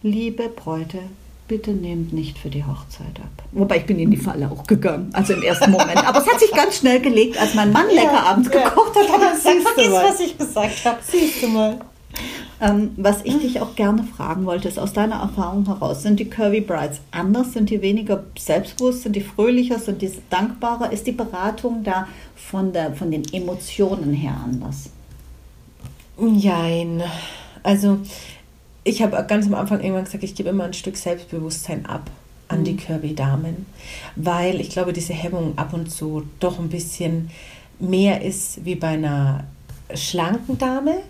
liebe 0.02 0.50
Bräute, 0.50 1.00
bitte 1.48 1.72
nehmt 1.72 2.12
nicht 2.12 2.38
für 2.38 2.50
die 2.50 2.64
Hochzeit 2.64 3.20
ab. 3.20 3.46
Wobei 3.52 3.78
ich 3.78 3.86
bin 3.86 4.00
in 4.00 4.12
die 4.12 4.18
Falle 4.18 4.50
auch 4.50 4.66
gegangen, 4.66 5.10
also 5.14 5.34
im 5.34 5.44
ersten 5.44 5.72
Moment. 5.72 5.98
Aber 5.98 6.20
es 6.20 6.28
hat 6.28 6.40
sich 6.40 6.52
ganz 6.52 6.78
schnell 6.78 7.00
gelegt, 7.00 7.40
als 7.40 7.54
mein 7.54 7.72
Mann 7.72 7.88
lecker 7.88 8.14
ja, 8.14 8.24
abends 8.24 8.50
ja. 8.52 8.64
gekocht 8.64 8.96
hat. 8.96 9.10
Aber 9.14 9.36
siehst 9.36 9.68
du 9.78 9.90
mal. 9.90 10.06
was 10.06 10.20
ich 10.20 10.38
gesagt 10.38 10.86
habe. 10.86 10.98
Siehst 11.04 11.44
du 11.44 11.48
mal. 11.48 11.80
Ähm, 12.62 12.92
was 12.96 13.22
ich 13.24 13.38
dich 13.38 13.62
auch 13.62 13.76
gerne 13.76 14.04
fragen 14.04 14.46
wollte, 14.46 14.68
ist 14.68 14.80
aus 14.80 14.94
deiner 14.94 15.18
Erfahrung 15.18 15.66
heraus, 15.66 16.04
sind 16.04 16.20
die 16.20 16.30
Curvy 16.30 16.62
Brides 16.62 17.02
anders? 17.12 17.54
Sind 17.54 17.70
die 17.70 17.82
weniger 17.82 18.24
selbstbewusst? 18.38 19.04
Sind 19.04 19.16
die 19.16 19.22
fröhlicher? 19.22 19.80
Sind 19.80 20.02
die 20.02 20.12
dankbarer? 20.30 20.92
Ist 20.92 21.06
die 21.06 21.12
Beratung 21.12 21.84
da 21.84 22.08
von, 22.36 22.72
der, 22.72 22.94
von 22.94 23.12
den 23.12 23.24
Emotionen 23.34 24.14
her 24.14 24.38
anders? 24.44 24.90
Nein. 26.18 27.04
Also 27.64 28.00
ich 28.84 29.02
habe 29.02 29.26
ganz 29.28 29.48
am 29.48 29.56
Anfang 29.56 29.82
irgendwann 29.82 30.06
gesagt, 30.06 30.24
ich 30.24 30.36
gebe 30.36 30.50
immer 30.50 30.66
ein 30.66 30.74
Stück 30.74 30.96
Selbstbewusstsein 30.96 31.86
ab 31.86 32.10
an 32.48 32.64
die 32.64 32.74
mhm. 32.74 32.78
Kirby-Damen, 32.78 33.66
weil 34.16 34.62
ich 34.62 34.70
glaube, 34.70 34.94
diese 34.94 35.14
Hemmung 35.14 35.58
ab 35.58 35.74
und 35.74 35.92
zu 35.92 36.24
doch 36.40 36.60
ein 36.60 36.70
bisschen 36.70 37.32
mehr 37.80 38.22
ist 38.22 38.64
wie 38.64 38.76
bei 38.76 38.90
einer 38.90 39.46
schlanken 39.94 40.58
Dame. 40.58 41.02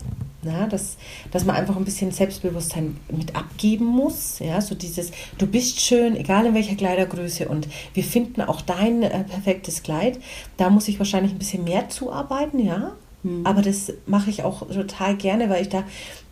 Ja, 0.45 0.67
dass, 0.67 0.97
dass 1.31 1.45
man 1.45 1.55
einfach 1.55 1.75
ein 1.75 1.85
bisschen 1.85 2.11
Selbstbewusstsein 2.11 2.97
mit 3.09 3.35
abgeben 3.35 3.85
muss. 3.85 4.39
Ja, 4.39 4.61
so 4.61 4.75
dieses, 4.75 5.11
du 5.37 5.47
bist 5.47 5.81
schön, 5.81 6.15
egal 6.15 6.45
in 6.45 6.53
welcher 6.53 6.75
Kleidergröße 6.75 7.47
und 7.47 7.67
wir 7.93 8.03
finden 8.03 8.41
auch 8.41 8.61
dein 8.61 9.03
äh, 9.03 9.23
perfektes 9.23 9.83
Kleid. 9.83 10.19
Da 10.57 10.69
muss 10.69 10.87
ich 10.87 10.99
wahrscheinlich 10.99 11.33
ein 11.33 11.39
bisschen 11.39 11.63
mehr 11.63 11.89
zuarbeiten, 11.89 12.65
ja. 12.65 12.93
Mhm. 13.23 13.45
Aber 13.45 13.61
das 13.61 13.91
mache 14.05 14.29
ich 14.29 14.43
auch 14.43 14.67
total 14.67 15.15
gerne, 15.17 15.49
weil 15.49 15.63
ich 15.63 15.69
da 15.69 15.83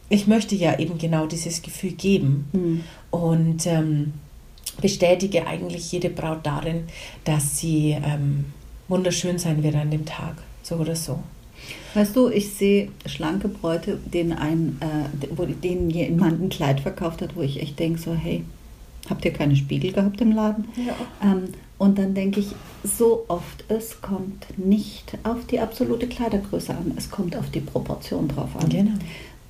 ich 0.09 0.27
möchte 0.27 0.55
ja 0.55 0.77
eben 0.77 0.97
genau 0.97 1.25
dieses 1.25 1.61
Gefühl 1.61 1.93
geben 1.93 2.45
mhm. 2.51 2.83
und 3.09 3.65
ähm, 3.65 4.13
bestätige 4.81 5.47
eigentlich 5.47 5.91
jede 5.91 6.09
Braut 6.09 6.45
darin, 6.45 6.83
dass 7.23 7.59
sie 7.59 7.91
ähm, 7.91 8.45
wunderschön 8.87 9.39
sein 9.39 9.63
wird 9.63 9.75
an 9.75 9.91
dem 9.91 10.05
Tag, 10.05 10.35
so 10.61 10.75
oder 10.75 10.95
so. 10.95 11.19
Weißt 11.93 12.15
du, 12.15 12.29
ich 12.29 12.53
sehe 12.53 12.89
schlanke 13.05 13.47
Bräute, 13.47 13.99
denen, 14.05 14.33
ein, 14.33 14.77
äh, 14.79 15.27
wo, 15.35 15.45
denen 15.45 15.89
jemand 15.89 16.41
ein 16.41 16.49
Kleid 16.49 16.79
verkauft 16.79 17.21
hat, 17.21 17.35
wo 17.35 17.41
ich 17.41 17.61
echt 17.61 17.79
denke, 17.79 17.99
so 17.99 18.13
hey, 18.13 18.43
habt 19.09 19.25
ihr 19.25 19.33
keine 19.33 19.55
Spiegel 19.55 19.91
gehabt 19.91 20.19
im 20.21 20.31
Laden? 20.31 20.67
Ja. 20.75 20.95
Ähm, 21.21 21.49
und 21.77 21.97
dann 21.97 22.13
denke 22.13 22.39
ich, 22.39 22.47
so 22.83 23.25
oft, 23.27 23.65
es 23.67 24.01
kommt 24.01 24.57
nicht 24.57 25.17
auf 25.23 25.45
die 25.49 25.59
absolute 25.59 26.07
Kleidergröße 26.07 26.71
an, 26.71 26.93
es 26.95 27.11
kommt 27.11 27.35
auf 27.35 27.49
die 27.49 27.59
Proportion 27.59 28.27
drauf 28.27 28.49
an. 28.59 28.69
Genau. 28.69 28.91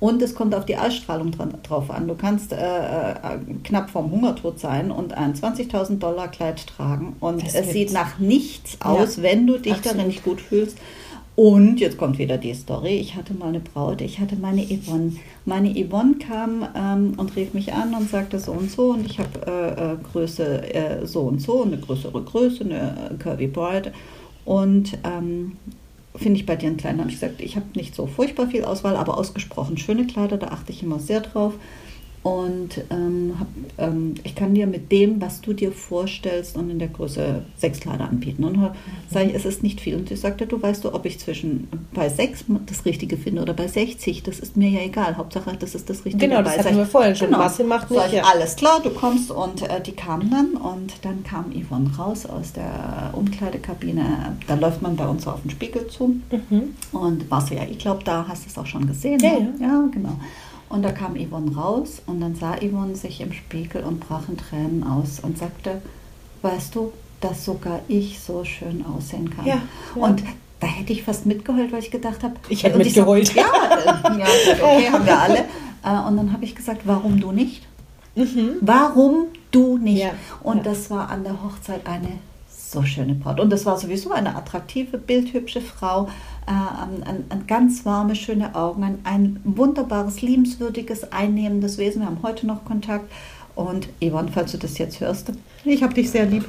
Und 0.00 0.20
es 0.20 0.34
kommt 0.34 0.54
auf 0.54 0.66
die 0.66 0.76
Ausstrahlung 0.76 1.30
dran, 1.30 1.54
drauf 1.62 1.90
an. 1.90 2.08
Du 2.08 2.14
kannst 2.14 2.52
äh, 2.52 2.56
äh, 2.56 3.14
knapp 3.62 3.88
vorm 3.88 4.10
Hungertod 4.10 4.58
sein 4.58 4.90
und 4.90 5.14
ein 5.14 5.34
20.000 5.34 5.98
Dollar 5.98 6.28
Kleid 6.28 6.66
tragen 6.66 7.16
und 7.20 7.42
das 7.42 7.54
es 7.54 7.70
sieht 7.70 7.92
nach 7.92 8.18
nichts 8.18 8.76
aus, 8.80 9.16
ja, 9.16 9.22
wenn 9.22 9.46
du 9.46 9.56
dich 9.56 9.72
absolut. 9.72 9.96
darin 9.96 10.08
nicht 10.08 10.24
gut 10.24 10.40
fühlst. 10.40 10.76
Und 11.36 11.80
jetzt 11.80 11.98
kommt 11.98 12.18
wieder 12.18 12.38
die 12.38 12.54
Story. 12.54 12.96
Ich 12.98 13.16
hatte 13.16 13.34
mal 13.34 13.48
eine 13.48 13.58
Braut, 13.58 14.00
ich 14.00 14.20
hatte 14.20 14.36
meine 14.36 14.64
Yvonne. 14.64 15.14
Meine 15.44 15.70
Yvonne 15.74 16.14
kam 16.14 16.66
ähm, 16.76 17.14
und 17.16 17.34
rief 17.34 17.54
mich 17.54 17.72
an 17.72 17.92
und 17.94 18.08
sagte 18.08 18.38
so 18.38 18.52
und 18.52 18.70
so 18.70 18.92
und 18.92 19.04
ich 19.04 19.18
habe 19.18 19.40
äh, 19.46 19.94
äh, 19.94 19.96
Größe 20.12 20.74
äh, 20.74 21.06
so 21.06 21.22
und 21.22 21.40
so, 21.40 21.64
eine 21.64 21.76
größere 21.76 22.22
Größe, 22.22 22.64
eine 22.64 23.10
äh, 23.10 23.14
Curvy 23.18 23.48
Bride. 23.48 23.92
Und 24.44 24.96
ähm, 25.02 25.56
finde 26.14 26.38
ich 26.38 26.46
bei 26.46 26.54
dir 26.54 26.68
einen 26.68 26.76
kleinen, 26.76 27.00
habe 27.00 27.10
ich 27.10 27.18
gesagt, 27.18 27.40
ich 27.40 27.56
habe 27.56 27.66
nicht 27.74 27.96
so 27.96 28.06
furchtbar 28.06 28.46
viel 28.46 28.64
Auswahl, 28.64 28.96
aber 28.96 29.18
ausgesprochen 29.18 29.76
schöne 29.76 30.06
Kleider, 30.06 30.36
da 30.36 30.48
achte 30.48 30.70
ich 30.70 30.84
immer 30.84 31.00
sehr 31.00 31.20
drauf. 31.20 31.54
Und 32.24 32.82
ähm, 32.88 33.34
hab, 33.38 33.48
ähm, 33.76 34.14
ich 34.24 34.34
kann 34.34 34.54
dir 34.54 34.66
mit 34.66 34.90
dem, 34.90 35.20
was 35.20 35.42
du 35.42 35.52
dir 35.52 35.72
vorstellst 35.72 36.56
und 36.56 36.70
in 36.70 36.78
der 36.78 36.88
Größe 36.88 37.42
sechs 37.58 37.80
Kleider 37.80 38.08
anbieten. 38.08 38.44
Und 38.44 38.70
sage 39.10 39.28
ich, 39.28 39.34
es 39.34 39.44
ist 39.44 39.62
nicht 39.62 39.78
viel. 39.78 39.94
Und 39.94 40.08
sie 40.08 40.16
sagte, 40.16 40.46
du 40.46 40.60
weißt 40.60 40.84
du, 40.84 40.94
ob 40.94 41.04
ich 41.04 41.20
zwischen 41.20 41.68
bei 41.92 42.08
sechs 42.08 42.46
das 42.64 42.86
Richtige 42.86 43.18
finde 43.18 43.42
oder 43.42 43.52
bei 43.52 43.68
60, 43.68 44.22
das 44.22 44.40
ist 44.40 44.56
mir 44.56 44.70
ja 44.70 44.80
egal. 44.80 45.18
Hauptsache, 45.18 45.54
das 45.58 45.74
ist 45.74 45.90
das 45.90 46.06
Richtige. 46.06 46.28
Genau, 46.28 46.40
das 46.40 46.56
hatten 46.56 46.78
wir 46.78 46.86
vorhin 46.86 47.14
schon. 47.14 47.26
Genau. 47.26 47.40
Masse 47.40 47.62
macht 47.62 47.90
nicht. 47.90 48.06
Ich, 48.06 48.12
ja. 48.14 48.22
Alles 48.24 48.56
klar, 48.56 48.80
du 48.82 48.88
kommst 48.88 49.30
und 49.30 49.60
äh, 49.60 49.82
die 49.82 49.92
kamen 49.92 50.30
dann 50.30 50.52
und 50.52 50.94
dann 51.02 51.24
kam 51.24 51.52
Yvonne 51.52 51.90
raus 51.98 52.24
aus 52.24 52.54
der 52.54 53.10
Umkleidekabine. 53.12 54.38
Da 54.46 54.54
läuft 54.54 54.80
man 54.80 54.96
bei 54.96 55.06
uns 55.06 55.26
auf 55.26 55.42
den 55.42 55.50
Spiegel 55.50 55.88
zu. 55.88 56.16
Mhm. 56.30 56.74
Und 56.92 57.30
warst 57.30 57.50
du 57.50 57.54
ja, 57.54 57.64
ich 57.70 57.78
glaube, 57.78 58.02
da 58.02 58.24
hast 58.26 58.44
du 58.44 58.48
es 58.48 58.56
auch 58.56 58.66
schon 58.66 58.86
gesehen. 58.86 59.20
Ja, 59.20 59.32
ne? 59.32 59.54
ja. 59.60 59.66
ja 59.66 59.88
genau. 59.92 60.18
Und 60.74 60.82
da 60.82 60.90
kam 60.90 61.14
Yvonne 61.14 61.54
raus 61.54 62.02
und 62.04 62.20
dann 62.20 62.34
sah 62.34 62.56
Yvonne 62.56 62.96
sich 62.96 63.20
im 63.20 63.32
Spiegel 63.32 63.84
und 63.84 64.00
brach 64.00 64.28
in 64.28 64.36
Tränen 64.36 64.82
aus 64.82 65.20
und 65.20 65.38
sagte, 65.38 65.80
weißt 66.42 66.74
du, 66.74 66.92
dass 67.20 67.44
sogar 67.44 67.78
ich 67.86 68.18
so 68.18 68.44
schön 68.44 68.84
aussehen 68.84 69.30
kann. 69.30 69.46
Ja, 69.46 69.54
ja. 69.54 70.02
Und 70.02 70.24
da 70.58 70.66
hätte 70.66 70.92
ich 70.92 71.04
fast 71.04 71.26
mitgeheult, 71.26 71.70
weil 71.70 71.78
ich 71.78 71.92
gedacht 71.92 72.24
habe. 72.24 72.34
Ich 72.48 72.64
hätte 72.64 72.78
mitgeheult. 72.78 73.32
ja, 73.34 73.44
äh, 73.44 73.86
ja, 74.18 74.26
okay, 74.64 74.90
haben 74.90 75.06
wir 75.06 75.16
alle. 75.16 75.38
Äh, 75.84 76.08
und 76.08 76.16
dann 76.16 76.32
habe 76.32 76.44
ich 76.44 76.56
gesagt, 76.56 76.80
warum 76.86 77.20
du 77.20 77.30
nicht? 77.30 77.68
Mhm. 78.16 78.56
Warum 78.60 79.26
du 79.52 79.78
nicht? 79.78 80.02
Ja, 80.02 80.10
und 80.42 80.66
das 80.66 80.90
war 80.90 81.08
an 81.08 81.22
der 81.22 81.40
Hochzeit 81.40 81.86
eine 81.86 82.18
so 82.74 82.82
schöne 82.82 83.14
Braut. 83.14 83.38
Und 83.38 83.50
das 83.50 83.64
war 83.64 83.78
sowieso 83.78 84.10
eine 84.10 84.34
attraktive, 84.34 84.98
bildhübsche 84.98 85.60
Frau, 85.60 86.08
äh, 86.46 86.50
ein, 86.50 87.24
ein, 87.28 87.46
ganz 87.46 87.84
warme, 87.84 88.14
schöne 88.14 88.54
Augen, 88.54 88.84
ein, 88.84 88.98
ein 89.04 89.40
wunderbares, 89.44 90.22
liebenswürdiges, 90.22 91.12
einnehmendes 91.12 91.78
Wesen. 91.78 92.02
Wir 92.02 92.06
haben 92.06 92.22
heute 92.22 92.46
noch 92.46 92.64
Kontakt. 92.64 93.10
Und 93.54 93.88
Yvonne, 94.00 94.30
falls 94.32 94.52
du 94.52 94.58
das 94.58 94.78
jetzt 94.78 95.00
hörst, 95.00 95.32
ich 95.64 95.82
habe 95.82 95.94
dich 95.94 96.10
sehr 96.10 96.26
lieb. 96.26 96.44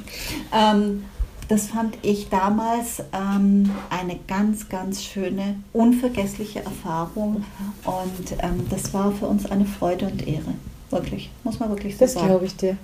Ähm, 0.52 1.04
das 1.48 1.68
fand 1.68 1.96
ich 2.02 2.28
damals 2.28 3.00
ähm, 3.12 3.70
eine 3.90 4.18
ganz, 4.26 4.68
ganz 4.68 5.04
schöne, 5.04 5.56
unvergessliche 5.72 6.64
Erfahrung. 6.64 7.44
Und 7.84 8.32
ähm, 8.40 8.66
das 8.68 8.92
war 8.92 9.12
für 9.12 9.26
uns 9.26 9.46
eine 9.46 9.64
Freude 9.64 10.06
und 10.06 10.26
Ehre. 10.26 10.54
Wirklich, 10.90 11.30
muss 11.44 11.60
man 11.60 11.70
wirklich 11.70 11.94
so 11.94 12.00
das 12.00 12.14
sagen. 12.14 12.26
Das 12.26 12.30
glaube 12.32 12.46
ich 12.46 12.56
dir. 12.56 12.76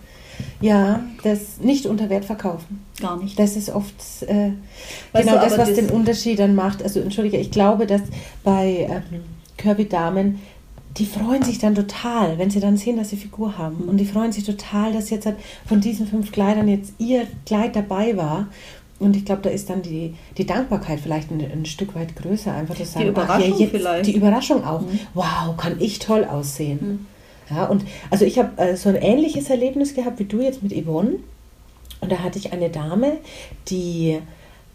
Ja, 0.61 1.01
das 1.23 1.59
nicht 1.61 1.87
unter 1.87 2.09
Wert 2.11 2.25
verkaufen. 2.25 2.85
Gar 3.01 3.19
nicht. 3.19 3.39
Das 3.39 3.57
ist 3.57 3.71
oft 3.71 3.95
äh, 4.23 4.53
genau 5.13 5.35
das, 5.35 5.59
was 5.59 5.69
das 5.69 5.75
den 5.75 5.91
Unterschied 5.91 6.39
dann 6.39 6.55
macht. 6.55 6.83
Also 6.83 7.01
entschuldige, 7.01 7.37
ich 7.39 7.51
glaube, 7.51 7.87
dass 7.87 8.03
bei 8.45 8.87
ähm, 8.89 9.23
Kirby-Damen, 9.57 10.41
die 10.99 11.07
freuen 11.07 11.43
sich 11.43 11.59
dann 11.59 11.75
total, 11.75 12.39
wenn 12.39 12.51
sie 12.51 12.61
dann 12.61 12.77
sehen, 12.77 12.97
dass 12.97 13.11
sie 13.11 13.17
Figur 13.17 13.57
haben. 13.59 13.83
Mhm. 13.83 13.89
Und 13.89 13.97
die 13.99 14.05
freuen 14.05 14.33
sich 14.33 14.45
total, 14.45 14.93
dass 14.93 15.11
jetzt 15.11 15.27
halt 15.27 15.37
von 15.67 15.81
diesen 15.81 16.07
fünf 16.07 16.33
Kleidern 16.33 16.69
jetzt 16.69 16.93
ihr 16.99 17.27
Kleid 17.47 17.75
dabei 17.77 18.17
war. 18.17 18.49
Und 18.99 19.17
ich 19.17 19.25
glaube, 19.25 19.43
da 19.43 19.51
ist 19.51 19.69
dann 19.69 19.83
die, 19.83 20.15
die 20.39 20.47
Dankbarkeit 20.47 21.01
vielleicht 21.01 21.31
ein, 21.33 21.41
ein 21.41 21.67
Stück 21.67 21.95
weit 21.97 22.15
größer, 22.15 22.53
einfach 22.53 22.77
zu 22.77 22.85
sagen, 22.85 23.07
die 23.07 23.11
Überraschung 23.11 23.53
ach, 23.55 23.61
ja, 23.61 23.67
vielleicht. 23.67 24.07
Die 24.07 24.17
Überraschung 24.17 24.65
auch. 24.65 24.83
Mhm. 24.83 25.01
Wow, 25.15 25.57
kann 25.57 25.81
ich 25.81 25.99
toll 25.99 26.25
aussehen. 26.25 26.79
Mhm. 26.81 27.07
Ja, 27.55 27.67
und 27.67 27.85
also 28.11 28.25
ich 28.25 28.39
habe 28.39 28.61
äh, 28.61 28.77
so 28.77 28.89
ein 28.89 28.97
ähnliches 28.97 29.51
Erlebnis 29.51 29.95
gehabt 29.95 30.19
wie 30.19 30.25
du 30.25 30.41
jetzt 30.41 30.63
mit 30.63 30.73
Yvonne. 30.73 31.17
Und 32.01 32.11
da 32.11 32.19
hatte 32.19 32.39
ich 32.39 32.53
eine 32.53 32.71
Dame, 32.71 33.19
die 33.69 34.19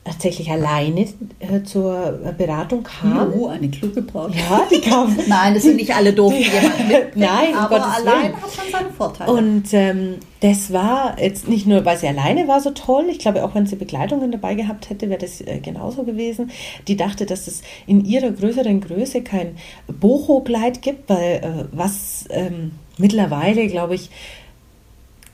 tatsächlich 0.08 0.50
alleine 0.50 1.02
äh, 1.40 1.64
zur 1.64 2.20
Beratung 2.38 2.84
kam. 2.84 3.34
Oh, 3.34 3.48
eine 3.48 3.70
kluge 3.70 4.02
Braut. 4.02 4.34
Ja, 4.34 4.62
die 4.72 4.80
kam. 4.80 5.16
Nein, 5.28 5.54
das 5.54 5.64
sind 5.64 5.76
nicht 5.76 5.94
alle 5.94 6.14
doof, 6.14 6.34
die 6.34 6.44
jemanden 6.44 7.12
Nein, 7.20 7.54
aber 7.54 7.86
allein 7.86 8.34
hat 8.34 8.52
schon 8.52 8.72
seine 8.72 8.90
Vorteile. 8.90 9.32
Und 9.32 9.74
ähm, 9.74 10.16
das 10.40 10.72
war 10.72 11.20
jetzt 11.22 11.50
nicht 11.50 11.68
nur, 11.68 11.84
weil 11.84 11.98
sie 11.98 12.08
alleine 12.08 12.48
war 12.48 12.62
so 12.62 12.72
toll, 12.72 13.08
ich 13.10 13.20
glaube 13.20 13.44
auch, 13.44 13.54
wenn 13.54 13.66
sie 13.66 13.76
Begleitungen 13.76 14.32
dabei 14.32 14.56
gehabt 14.56 14.90
hätte, 14.90 15.10
wäre 15.10 15.20
das 15.20 15.42
äh, 15.42 15.60
genauso 15.60 16.04
gewesen. 16.04 16.52
Die 16.88 16.96
dachte, 16.96 17.26
dass 17.26 17.48
es 17.48 17.62
in 17.86 18.06
ihrer 18.06 18.32
größeren 18.32 18.80
Größe 18.80 19.24
kein 19.24 19.58
Boho-Kleid 19.88 20.82
gibt, 20.82 21.10
weil 21.10 21.42
äh, 21.44 21.66
was 21.72 22.26
ähm, 22.30 22.72
mittlerweile, 22.98 23.68
glaube 23.68 23.96
ich, 23.96 24.10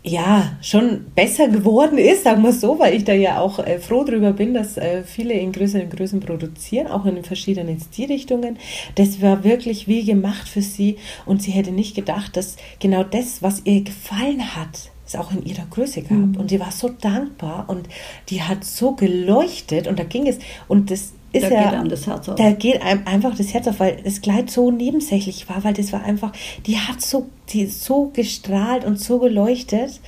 ja, 0.06 0.58
schon 0.62 1.06
besser 1.16 1.48
geworden 1.48 1.98
ist, 1.98 2.26
sagen 2.26 2.44
wir 2.44 2.52
so, 2.52 2.78
weil 2.78 2.94
ich 2.94 3.06
da 3.06 3.14
ja 3.14 3.40
auch 3.40 3.60
äh, 3.60 3.80
froh 3.80 4.04
drüber 4.04 4.34
bin, 4.34 4.54
dass 4.54 4.78
äh, 4.78 5.04
viele 5.04 5.34
in 5.34 5.54
größeren 5.54 5.90
Größen 5.90 6.20
produzieren, 6.20 6.88
auch 6.88 7.06
in 7.06 7.24
verschiedenen 7.24 7.80
Stilrichtungen. 7.80 8.58
Das 8.96 9.22
war 9.22 9.46
wirklich 9.46 9.88
wie 9.88 10.04
gemacht 10.04 10.50
für 10.50 10.62
sie 10.62 10.98
und 11.26 11.42
sie 11.42 11.52
hätte 11.52 11.72
nicht 11.72 11.96
gedacht, 11.96 12.36
dass 12.36 12.58
genau 12.80 13.04
das, 13.04 13.42
was 13.42 13.62
ihr 13.64 13.82
gefallen 13.82 14.56
hat, 14.58 14.92
es 15.08 15.16
auch 15.16 15.32
in 15.32 15.46
ihrer 15.46 15.66
Größe 15.70 16.02
gab. 16.02 16.12
Mhm. 16.12 16.36
Und 16.36 16.52
die 16.52 16.60
war 16.60 16.72
so 16.72 16.90
dankbar 16.90 17.66
und 17.70 17.88
die 18.28 18.44
hat 18.44 18.66
so 18.66 18.94
geleuchtet 18.96 19.88
und 19.88 20.00
da 20.00 20.04
ging 20.04 20.28
es 20.28 20.38
und 20.68 20.92
das 20.92 21.14
ist 21.34 21.44
Da 21.44 21.50
ja, 21.50 21.64
geht 21.64 21.74
einem 21.80 21.90
das 21.90 22.08
Herz 22.08 22.30
auf. 22.30 22.36
Da 22.36 22.52
geht 22.52 22.82
einem 22.82 23.02
einfach 23.06 23.36
das 23.36 23.54
Herz 23.54 23.68
auf, 23.68 23.80
weil 23.80 23.98
das 24.04 24.22
Kleid 24.22 24.50
so 24.50 24.72
nebensächlich 24.72 25.50
war, 25.50 25.64
weil 25.64 25.74
das 25.74 25.92
war 25.92 26.04
einfach, 26.04 26.32
die 26.66 26.78
hat 26.78 27.02
so, 27.02 27.28
die 27.50 27.64
ist 27.64 27.84
so 27.84 28.12
gestrahlt 28.14 28.86
und 28.86 29.00
so 29.00 29.20
geleuchtet 29.20 30.00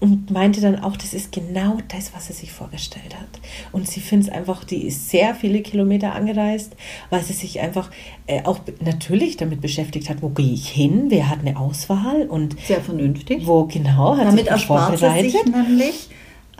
und 0.00 0.30
meinte 0.30 0.62
dann 0.62 0.82
auch, 0.82 0.96
das 0.96 1.12
ist 1.12 1.30
genau 1.30 1.76
das, 1.88 2.14
was 2.14 2.28
sie 2.28 2.32
sich 2.32 2.50
vorgestellt 2.50 3.14
hat. 3.14 3.28
Und 3.72 3.86
sie 3.86 4.00
findet 4.00 4.30
es 4.30 4.34
einfach, 4.34 4.64
die 4.64 4.86
ist 4.86 5.10
sehr 5.10 5.34
viele 5.34 5.60
Kilometer 5.60 6.14
angereist, 6.14 6.74
weil 7.10 7.22
sie 7.22 7.34
sich 7.34 7.60
einfach 7.60 7.90
äh, 8.26 8.42
auch 8.44 8.60
natürlich 8.80 9.36
damit 9.36 9.60
beschäftigt 9.60 10.08
hat, 10.08 10.22
wo 10.22 10.30
gehe 10.30 10.54
ich 10.54 10.68
hin, 10.68 11.06
wer 11.08 11.28
hat 11.28 11.40
eine 11.40 11.58
Auswahl 11.58 12.22
und 12.22 12.56
Sehr 12.66 12.80
vernünftig. 12.80 13.46
wo 13.46 13.64
genau 13.66 14.16
hat 14.16 14.26
Damit 14.26 14.40
sich 14.40 14.48
erspart 14.48 14.98
sie 14.98 15.20
sich 15.20 15.44
nämlich 15.44 16.08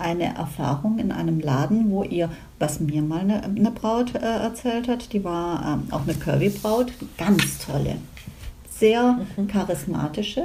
eine 0.00 0.34
Erfahrung 0.36 0.98
in 0.98 1.12
einem 1.12 1.40
Laden, 1.40 1.90
wo 1.90 2.02
ihr, 2.02 2.28
was 2.58 2.80
mir 2.80 3.02
mal 3.02 3.20
eine, 3.20 3.42
eine 3.44 3.70
Braut 3.70 4.14
äh, 4.14 4.18
erzählt 4.18 4.88
hat, 4.88 5.12
die 5.12 5.22
war 5.24 5.62
ähm, 5.74 5.88
auch 5.92 6.02
eine 6.02 6.14
Curvy-Braut, 6.14 6.92
ganz 7.18 7.58
tolle, 7.58 7.96
sehr 8.70 9.18
Mhm. 9.36 9.46
charismatische, 9.48 10.44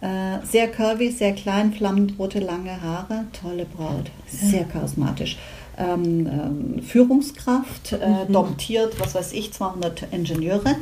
äh, 0.00 0.38
sehr 0.44 0.68
curvy, 0.68 1.10
sehr 1.10 1.32
klein, 1.32 1.72
flammend 1.72 2.14
rote, 2.18 2.38
lange 2.40 2.80
Haare, 2.82 3.24
tolle 3.40 3.64
Braut, 3.64 4.10
sehr 4.28 4.64
charismatisch. 4.64 5.38
Ähm, 5.76 6.26
ähm, 6.26 6.82
Führungskraft, 6.82 7.92
äh, 7.92 8.24
Mhm. 8.28 8.32
domptiert, 8.32 8.98
was 9.00 9.14
weiß 9.14 9.32
ich, 9.32 9.52
200 9.52 10.06
Ingenieure 10.12 10.74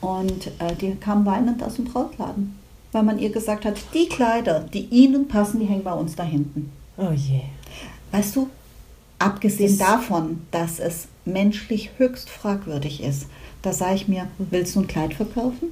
und 0.00 0.46
äh, 0.60 0.74
die 0.80 0.94
kam 0.94 1.26
weinend 1.26 1.60
aus 1.62 1.74
dem 1.74 1.86
Brautladen, 1.86 2.56
weil 2.92 3.02
man 3.02 3.18
ihr 3.18 3.30
gesagt 3.30 3.64
hat, 3.64 3.74
die 3.94 4.06
Kleider, 4.08 4.60
die 4.60 4.84
ihnen 4.90 5.26
passen, 5.26 5.58
die 5.58 5.66
hängen 5.66 5.82
bei 5.82 5.92
uns 5.92 6.14
da 6.14 6.22
hinten. 6.22 6.70
Oh 6.98 7.12
je. 7.14 7.40
Weißt 8.12 8.36
du, 8.36 8.48
abgesehen 9.18 9.76
Das- 9.78 9.86
davon, 9.88 10.40
dass 10.50 10.78
es 10.80 11.06
menschlich 11.24 11.90
höchst 11.98 12.28
fragwürdig 12.28 13.02
ist, 13.02 13.26
da 13.62 13.72
sage 13.72 13.94
ich 13.96 14.08
mir, 14.08 14.26
willst 14.50 14.74
du 14.76 14.80
ein 14.80 14.86
Kleid 14.86 15.14
verkaufen? 15.14 15.68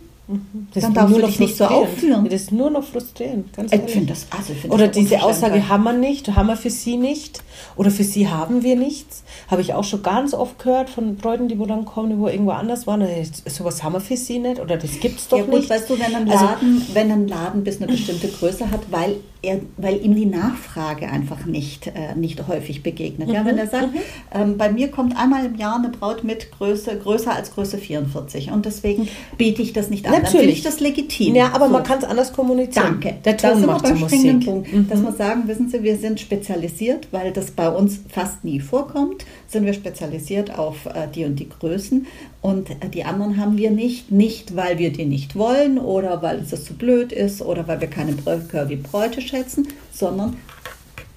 Das 0.74 0.82
Dann 0.82 0.92
darfst 0.92 1.16
du 1.16 1.22
dich 1.24 1.38
nicht 1.38 1.56
so 1.56 1.66
aufführen. 1.66 2.24
Das 2.24 2.34
ist 2.42 2.50
nur 2.52 2.68
noch 2.68 2.82
frustrierend, 2.82 3.52
ganz 3.52 3.72
Ich 3.72 3.80
finde 3.92 4.08
das, 4.08 4.26
also 4.36 4.54
ich 4.54 4.58
find 4.58 4.74
Oder 4.74 4.88
das 4.88 4.96
diese. 4.96 5.22
Aussage 5.22 5.68
haben 5.68 5.84
wir 5.84 5.92
nicht, 5.92 6.26
haben 6.34 6.48
wir 6.48 6.56
für 6.56 6.68
sie 6.68 6.96
nicht. 6.96 7.44
Oder 7.76 7.92
für 7.92 8.02
sie 8.02 8.26
haben 8.28 8.64
wir 8.64 8.74
nichts. 8.74 9.22
Habe 9.48 9.60
ich 9.62 9.72
auch 9.72 9.84
schon 9.84 10.02
ganz 10.02 10.34
oft 10.34 10.58
gehört 10.58 10.90
von 10.90 11.14
Bräuten, 11.14 11.46
die 11.46 11.56
wo 11.60 11.66
dann 11.66 11.84
kommen, 11.84 12.10
die 12.10 12.18
wo 12.18 12.26
irgendwo 12.26 12.50
anders 12.50 12.88
waren. 12.88 13.02
Äh, 13.02 13.24
Sowas 13.48 13.84
haben 13.84 13.92
wir 13.92 14.00
für 14.00 14.16
sie 14.16 14.40
nicht. 14.40 14.60
Oder 14.60 14.76
das 14.76 14.98
gibt 14.98 15.20
es 15.20 15.28
doch 15.28 15.38
Ja 15.38 15.44
gut, 15.44 15.54
nicht. 15.60 15.70
weißt 15.70 15.88
du, 15.88 15.96
wenn 15.96 16.12
ein, 16.16 16.28
Also- 16.28 16.44
Laden, 16.44 16.86
wenn 16.92 17.12
ein 17.12 17.28
Laden 17.28 17.62
bis 17.62 17.76
eine 17.80 17.86
bestimmte 17.92 18.26
Größe 18.26 18.68
hat, 18.68 18.80
weil, 18.90 19.18
er, 19.46 19.60
weil 19.76 20.04
ihm 20.04 20.14
die 20.14 20.26
Nachfrage 20.26 21.08
einfach 21.08 21.46
nicht, 21.46 21.86
äh, 21.88 22.14
nicht 22.16 22.46
häufig 22.48 22.82
begegnet. 22.82 23.28
Ja, 23.30 23.42
Mhm, 23.42 23.46
wenn 23.46 23.58
er 23.58 23.66
sagt, 23.68 23.88
ähm, 24.34 24.58
bei 24.58 24.70
mir 24.70 24.88
kommt 24.90 25.16
einmal 25.16 25.46
im 25.46 25.54
Jahr 25.56 25.76
eine 25.76 25.88
Braut 25.88 26.24
mit 26.24 26.50
Größe, 26.52 26.98
größer 26.98 27.32
als 27.34 27.52
Größe 27.54 27.78
44 27.78 28.50
und 28.52 28.66
deswegen 28.66 29.08
biete 29.38 29.62
ich 29.62 29.72
das 29.72 29.88
nicht 29.90 30.06
an. 30.06 30.12
Dann 30.12 30.22
finde 30.22 30.36
Natürlich. 30.38 30.58
ich 30.58 30.64
das 30.64 30.80
legitim. 30.80 31.34
Ja, 31.34 31.52
aber 31.54 31.66
So. 31.66 31.72
man 31.72 31.82
kann 31.82 31.98
es 31.98 32.04
anders 32.04 32.32
kommunizieren. 32.32 33.00
Danke. 33.00 33.14
Der 33.24 33.36
Ton 33.36 33.50
sind 33.52 33.60
wir 33.62 33.66
macht 33.68 33.84
beim 33.84 33.94
die 33.96 34.00
springenden 34.04 34.36
Musik. 34.36 34.46
Punkt, 34.50 34.72
Mhm. 34.72 34.88
dass 34.88 35.02
wir 35.02 35.12
sagen, 35.12 35.42
wissen 35.48 35.68
Sie, 35.68 35.82
wir 35.82 35.96
sind 35.96 36.20
spezialisiert, 36.20 37.08
weil 37.12 37.32
das 37.32 37.50
bei 37.50 37.68
uns 37.68 38.00
fast 38.08 38.44
nie 38.44 38.60
vorkommt, 38.60 39.24
sind 39.48 39.64
wir 39.64 39.74
spezialisiert 39.74 40.56
auf 40.58 40.86
äh, 40.86 41.06
die 41.14 41.24
und 41.24 41.36
die 41.36 41.48
Größen 41.48 42.06
und 42.42 42.70
äh, 42.70 42.88
die 42.92 43.04
anderen 43.04 43.36
haben 43.38 43.56
wir 43.56 43.70
nicht, 43.70 44.10
nicht 44.10 44.56
weil 44.56 44.78
wir 44.78 44.92
die 44.92 45.04
nicht 45.04 45.36
wollen 45.36 45.78
oder 45.78 46.22
weil 46.22 46.44
das 46.48 46.64
zu 46.64 46.74
blöd 46.74 47.12
ist 47.12 47.42
oder 47.42 47.66
weil 47.68 47.80
wir 47.80 47.88
keine 47.88 48.14
Curvy 48.14 48.76
Bräute 48.76 49.20
schätzen, 49.20 49.68
sondern 49.92 50.36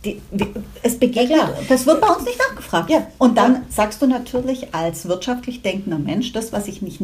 die, 0.05 0.21
wir- 0.31 0.47
es 0.81 0.97
begegnet, 0.97 1.37
Ja, 1.37 1.53
das 1.67 1.85
wird 1.85 1.99
bei 1.99 2.07
uns 2.07 2.23
nicht 2.23 2.37
nachgefragt. 2.39 2.89
Ja. 2.89 3.05
Und 3.17 3.37
dann 3.37 3.63
sagst 3.69 4.01
du 4.01 4.07
natürlich 4.07 4.73
als 4.73 5.07
wirtschaftlich 5.09 5.61
denkender 5.61 5.99
Mensch, 5.99 6.31
das, 6.31 6.53
was 6.53 6.69
ich 6.69 6.81
nicht, 6.81 7.01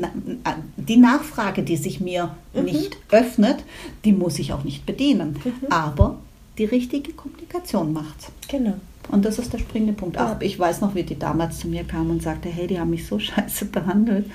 die 0.77 0.95
Nachfrage, 0.97 1.63
die 1.63 1.75
sich 1.75 1.99
mir 1.99 2.35
nicht 2.53 2.95
öffnet, 3.11 3.57
die 4.05 4.13
muss 4.13 4.39
ich 4.39 4.53
auch 4.53 4.63
nicht 4.63 4.85
bedienen. 4.85 5.37
Aber 5.69 6.17
die 6.57 6.63
richtige 6.65 7.11
Kommunikation 7.11 7.91
macht. 7.91 8.15
Genau. 8.47 8.75
Und 9.09 9.25
das 9.25 9.39
ist 9.39 9.53
der 9.53 9.59
springende 9.59 9.93
Punkt. 9.93 10.17
Ach, 10.17 10.39
ich 10.41 10.57
weiß 10.57 10.81
noch, 10.81 10.95
wie 10.95 11.03
die 11.03 11.17
damals 11.17 11.59
zu 11.59 11.67
mir 11.67 11.83
kam 11.83 12.09
und 12.09 12.23
sagte, 12.23 12.49
hey, 12.49 12.67
die 12.67 12.79
haben 12.79 12.89
mich 12.89 13.05
so 13.05 13.19
scheiße 13.19 13.65
behandelt. 13.65 14.29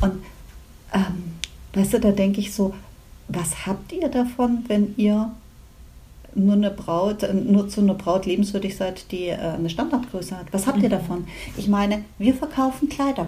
Und 0.00 0.22
ähm, 0.92 1.34
weißt 1.74 1.94
du, 1.94 2.00
da 2.00 2.12
denke 2.12 2.40
ich 2.40 2.52
so, 2.52 2.74
was 3.28 3.66
habt 3.66 3.92
ihr 3.92 4.08
davon, 4.08 4.64
wenn 4.68 4.94
ihr 4.96 5.30
nur 6.34 6.54
eine 6.54 6.70
Braut, 6.70 7.26
nur 7.34 7.68
zu 7.68 7.80
einer 7.80 7.94
Braut 7.94 8.26
lebenswürdig 8.26 8.76
seid, 8.76 9.10
die 9.12 9.26
äh, 9.26 9.36
eine 9.36 9.68
Standardgröße 9.68 10.36
hat? 10.38 10.46
Was 10.52 10.66
habt 10.66 10.82
ihr 10.82 10.88
davon? 10.88 11.26
Ich 11.56 11.68
meine, 11.68 12.04
wir 12.18 12.34
verkaufen 12.34 12.88
Kleider. 12.88 13.26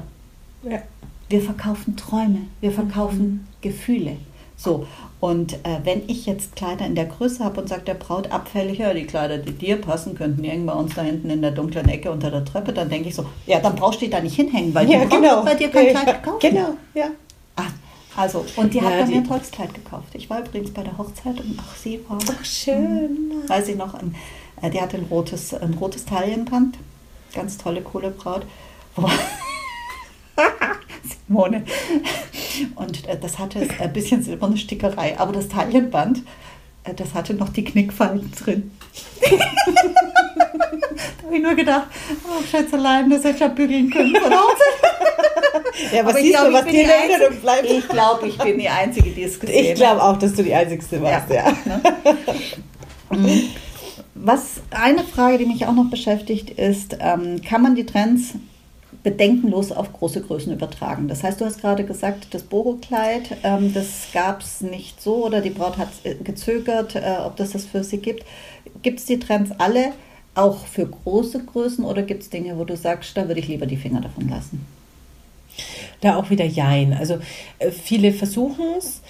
Ja. 0.62 0.80
Wir 1.28 1.40
verkaufen 1.40 1.96
Träume, 1.96 2.40
wir 2.60 2.72
verkaufen 2.72 3.46
Gefühle. 3.60 4.16
So, 4.62 4.86
und 5.20 5.54
äh, 5.64 5.78
wenn 5.84 6.02
ich 6.06 6.26
jetzt 6.26 6.54
Kleider 6.54 6.84
in 6.84 6.94
der 6.94 7.06
Größe 7.06 7.42
habe 7.42 7.62
und 7.62 7.68
sage 7.68 7.80
der 7.82 7.94
Braut 7.94 8.30
abfällig, 8.30 8.78
ja, 8.78 8.92
die 8.92 9.06
Kleider, 9.06 9.38
die 9.38 9.52
dir 9.52 9.80
passen, 9.80 10.14
könnten 10.14 10.44
irgendwann 10.44 10.76
bei 10.76 10.82
uns 10.82 10.94
da 10.94 11.00
hinten 11.02 11.30
in 11.30 11.40
der 11.40 11.52
dunklen 11.52 11.88
Ecke 11.88 12.10
unter 12.10 12.30
der 12.30 12.44
Treppe, 12.44 12.74
dann 12.74 12.90
denke 12.90 13.08
ich 13.08 13.14
so, 13.14 13.24
ja, 13.46 13.58
dann 13.60 13.74
brauchst 13.74 14.02
du 14.02 14.04
die 14.04 14.10
da 14.10 14.20
nicht 14.20 14.36
hinhängen, 14.36 14.74
weil 14.74 14.86
Ja, 14.90 14.98
die 15.00 15.06
Braut 15.06 15.18
genau. 15.22 15.36
hat 15.36 15.44
bei 15.46 15.54
dir 15.54 15.70
kein 15.70 15.86
Ja, 15.86 15.92
Kleid 16.02 16.22
gekauft. 16.22 16.40
Genau, 16.42 16.74
ja. 16.92 17.06
Ah, 17.56 17.62
also, 18.16 18.44
und 18.56 18.74
die 18.74 18.82
hat 18.82 18.92
Ja, 18.92 19.00
bei 19.00 19.06
mir 19.06 19.16
ein 19.16 19.22
die- 19.22 19.28
tolles 19.30 19.50
Kleid 19.50 19.72
gekauft. 19.72 20.08
Ich 20.12 20.28
war 20.28 20.40
übrigens 20.40 20.72
bei 20.72 20.82
der 20.82 20.98
Hochzeit 20.98 21.40
und 21.40 21.58
ach, 21.58 21.76
sie 21.76 21.98
war, 22.06 22.18
Ach, 22.30 22.44
schön. 22.44 23.32
weiß 23.46 23.68
ich 23.68 23.76
noch, 23.76 23.94
ein, 23.94 24.14
äh, 24.60 24.68
die 24.68 24.78
hatte 24.80 24.98
ein 24.98 25.06
rotes, 25.10 25.54
ein 25.54 25.72
rotes 25.80 26.04
Taillenband, 26.04 26.76
ganz 27.34 27.56
tolle, 27.56 27.80
coole 27.80 28.10
Braut. 28.10 28.42
Wo- 28.94 29.08
Simone. 31.30 31.62
Und 32.74 33.08
äh, 33.08 33.16
das 33.18 33.38
hatte 33.38 33.66
ein 33.78 33.92
bisschen 33.92 34.22
silberne 34.22 34.56
Stickerei, 34.56 35.18
aber 35.18 35.32
das 35.32 35.48
Taillenband, 35.48 36.22
äh, 36.84 36.92
das 36.94 37.14
hatte 37.14 37.34
noch 37.34 37.50
die 37.50 37.64
Knickfalten 37.64 38.30
drin. 38.32 38.70
da 39.30 39.38
habe 41.24 41.36
ich 41.36 41.42
nur 41.42 41.54
gedacht, 41.54 41.86
oh 42.24 42.42
Schätzelein, 42.50 43.08
das 43.08 43.20
hätte 43.24 43.34
ich 43.34 43.40
ja 43.40 43.48
bügeln 43.48 43.90
können. 43.90 44.16
Ja, 45.92 46.04
was 46.04 46.10
Aber 46.10 46.18
ich 46.20 46.26
siehst 46.26 46.38
glaub, 46.38 46.44
du, 46.44 46.50
ich 46.50 46.54
was 46.56 46.64
bin 46.64 46.74
die 46.74 46.84
Einzige- 46.84 47.40
bleibt? 47.40 47.70
Ich 47.70 47.88
glaube, 47.88 48.28
ich 48.28 48.38
bin 48.38 48.58
die 48.58 48.68
Einzige, 48.68 49.10
die 49.10 49.22
es 49.22 49.40
gesehen 49.40 49.64
Ich 49.66 49.74
glaube 49.74 50.02
auch, 50.02 50.18
dass 50.18 50.34
du 50.34 50.42
die 50.42 50.54
Einzige 50.54 51.00
warst, 51.00 51.30
ja. 51.30 51.52
Mhm. 53.10 53.42
Was 54.14 54.60
eine 54.70 55.04
Frage, 55.04 55.38
die 55.38 55.46
mich 55.46 55.64
auch 55.66 55.72
noch 55.72 55.88
beschäftigt, 55.88 56.50
ist, 56.50 56.96
ähm, 57.00 57.40
kann 57.42 57.62
man 57.62 57.74
die 57.76 57.86
Trends 57.86 58.34
bedenkenlos 59.02 59.72
auf 59.72 59.92
große 59.92 60.20
Größen 60.22 60.52
übertragen? 60.52 61.08
Das 61.08 61.22
heißt, 61.22 61.40
du 61.40 61.44
hast 61.44 61.60
gerade 61.60 61.84
gesagt, 61.84 62.28
das 62.32 62.42
Boho-Kleid, 62.42 63.38
ähm, 63.42 63.72
das 63.72 64.08
gab 64.12 64.42
es 64.42 64.60
nicht 64.60 65.00
so 65.00 65.26
oder 65.26 65.40
die 65.40 65.50
Braut 65.50 65.78
hat 65.78 65.88
äh, 66.04 66.14
gezögert, 66.14 66.96
äh, 66.96 67.16
ob 67.24 67.36
das 67.36 67.50
das 67.52 67.64
für 67.64 67.82
sie 67.84 67.98
gibt. 67.98 68.24
Gibt 68.82 69.00
es 69.00 69.06
die 69.06 69.18
Trends 69.18 69.52
alle 69.58 69.92
auch 70.34 70.66
für 70.66 70.86
große 70.86 71.44
Größen 71.44 71.84
oder 71.84 72.02
gibt 72.02 72.22
es 72.22 72.30
Dinge, 72.30 72.56
wo 72.58 72.64
du 72.64 72.76
sagst, 72.76 73.16
da 73.16 73.26
würde 73.26 73.40
ich 73.40 73.48
lieber 73.48 73.66
die 73.66 73.76
Finger 73.76 74.00
davon 74.00 74.28
lassen? 74.28 74.66
Da 76.00 76.16
auch 76.16 76.30
wieder 76.30 76.44
Jein. 76.44 76.92
Also 76.92 77.18
äh, 77.58 77.70
viele 77.70 78.12
versuchen 78.12 78.64
es, 78.78 79.02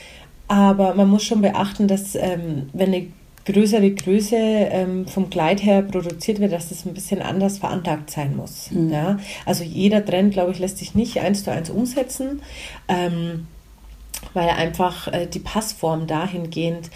aber 0.49 0.95
man 0.95 1.09
muss 1.09 1.23
schon 1.23 1.43
beachten, 1.43 1.87
dass 1.87 2.15
ähm, 2.15 2.71
wenn 2.73 2.93
eine 2.93 3.07
größere 3.47 3.91
Größe 3.91 4.37
ähm, 4.37 5.07
vom 5.07 5.31
Kleid 5.31 5.63
her 5.63 5.83
produziert 5.83 6.41
wird, 6.41 6.53
dass 6.53 6.69
das 6.69 6.85
ein 6.85 6.95
bisschen 6.95 7.23
anders 7.23 7.59
veranlagt 7.59 8.11
sein 8.11 8.37
muss. 8.37 8.71
Mhm. 8.71 8.91
Ja? 8.91 9.19
Also 9.47 9.65
jeder 9.65 10.05
Trend, 10.05 10.33
glaube 10.33 10.53
ich, 10.53 10.59
lässt 10.59 10.79
sich 10.79 10.95
nicht 10.95 11.21
eins 11.21 11.45
zu 11.45 11.51
eins 11.51 11.71
umsetzen, 11.71 12.43
ähm, 12.89 13.47
weil 14.35 14.49
einfach 14.51 15.09
äh, 15.09 15.27
die 15.27 15.39
Passform 15.39 16.07
dahingehend 16.07 16.91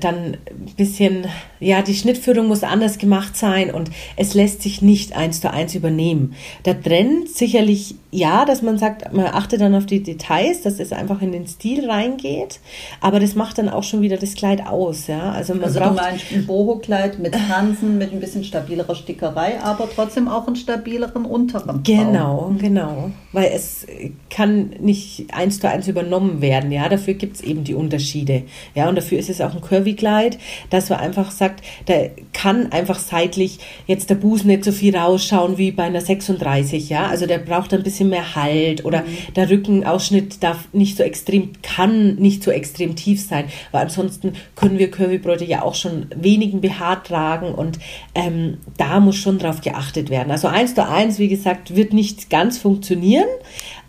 dann 0.00 0.36
ein 0.48 0.74
bisschen, 0.76 1.26
ja, 1.60 1.82
die 1.82 1.94
Schnittführung 1.94 2.48
muss 2.48 2.62
anders 2.62 2.98
gemacht 2.98 3.36
sein 3.36 3.70
und 3.70 3.90
es 4.16 4.34
lässt 4.34 4.62
sich 4.62 4.80
nicht 4.80 5.14
eins 5.14 5.40
zu 5.40 5.52
eins 5.52 5.74
übernehmen. 5.74 6.34
Der 6.64 6.80
Trend 6.80 7.28
sicherlich 7.28 7.94
ja, 8.14 8.44
dass 8.44 8.62
man 8.62 8.78
sagt, 8.78 9.12
man 9.12 9.26
achtet 9.26 9.60
dann 9.60 9.74
auf 9.74 9.86
die 9.86 10.00
Details, 10.00 10.62
dass 10.62 10.78
es 10.78 10.92
einfach 10.92 11.20
in 11.20 11.32
den 11.32 11.48
Stil 11.48 11.90
reingeht, 11.90 12.60
aber 13.00 13.18
das 13.18 13.34
macht 13.34 13.58
dann 13.58 13.68
auch 13.68 13.82
schon 13.82 14.02
wieder 14.02 14.16
das 14.16 14.34
Kleid 14.34 14.66
aus, 14.66 15.08
ja. 15.08 15.32
Also 15.32 15.54
man 15.54 15.64
Also 15.64 15.80
braucht 15.80 15.98
ein 15.98 16.46
Boho-Kleid 16.46 17.18
mit 17.18 17.34
Fransen, 17.34 17.98
mit 17.98 18.12
ein 18.12 18.20
bisschen 18.20 18.44
stabilerer 18.44 18.94
Stickerei, 18.94 19.60
aber 19.60 19.88
trotzdem 19.92 20.28
auch 20.28 20.46
einen 20.46 20.54
stabileren 20.54 21.24
unteren 21.24 21.66
Bau. 21.66 21.80
Genau, 21.82 22.54
genau. 22.56 23.10
Weil 23.32 23.50
es 23.52 23.84
kann 24.30 24.70
nicht 24.78 25.34
eins 25.34 25.58
zu 25.58 25.68
eins 25.68 25.88
übernommen 25.88 26.40
werden, 26.40 26.70
ja. 26.70 26.88
Dafür 26.88 27.14
gibt 27.14 27.36
es 27.36 27.42
eben 27.42 27.64
die 27.64 27.74
Unterschiede. 27.74 28.44
Ja, 28.76 28.88
und 28.88 28.94
dafür 28.94 29.18
ist 29.18 29.28
es 29.28 29.40
auch 29.40 29.54
ein 29.54 29.60
Curvy-Kleid, 29.74 30.38
dass 30.70 30.90
man 30.90 31.00
einfach 31.00 31.30
sagt, 31.30 31.64
da 31.86 31.94
kann 32.32 32.70
einfach 32.72 32.98
seitlich 32.98 33.58
jetzt 33.86 34.10
der 34.10 34.14
Busen 34.14 34.48
nicht 34.48 34.64
so 34.64 34.72
viel 34.72 34.96
rausschauen 34.96 35.58
wie 35.58 35.72
bei 35.72 35.84
einer 35.84 36.00
36, 36.00 36.88
ja. 36.88 37.06
Also 37.06 37.26
der 37.26 37.38
braucht 37.38 37.74
ein 37.74 37.82
bisschen 37.82 38.08
mehr 38.08 38.34
Halt 38.34 38.84
oder 38.84 39.00
mhm. 39.00 39.34
der 39.34 39.50
Rückenausschnitt 39.50 40.42
darf 40.42 40.68
nicht 40.72 40.96
so 40.96 41.02
extrem, 41.02 41.50
kann 41.62 42.16
nicht 42.16 42.42
so 42.44 42.50
extrem 42.50 42.96
tief 42.96 43.20
sein, 43.20 43.46
weil 43.72 43.82
ansonsten 43.82 44.34
können 44.54 44.78
wir 44.78 44.90
Curvy-Bräute 44.90 45.44
ja 45.44 45.62
auch 45.62 45.74
schon 45.74 46.06
wenigen 46.14 46.60
BH 46.60 46.96
tragen 46.96 47.52
und 47.54 47.78
ähm, 48.14 48.58
da 48.76 49.00
muss 49.00 49.16
schon 49.16 49.38
drauf 49.38 49.60
geachtet 49.60 50.10
werden. 50.10 50.30
Also 50.30 50.48
eins 50.48 50.74
zu 50.74 50.86
eins, 50.86 51.18
wie 51.18 51.28
gesagt, 51.28 51.74
wird 51.74 51.92
nicht 51.92 52.30
ganz 52.30 52.58
funktionieren. 52.58 53.28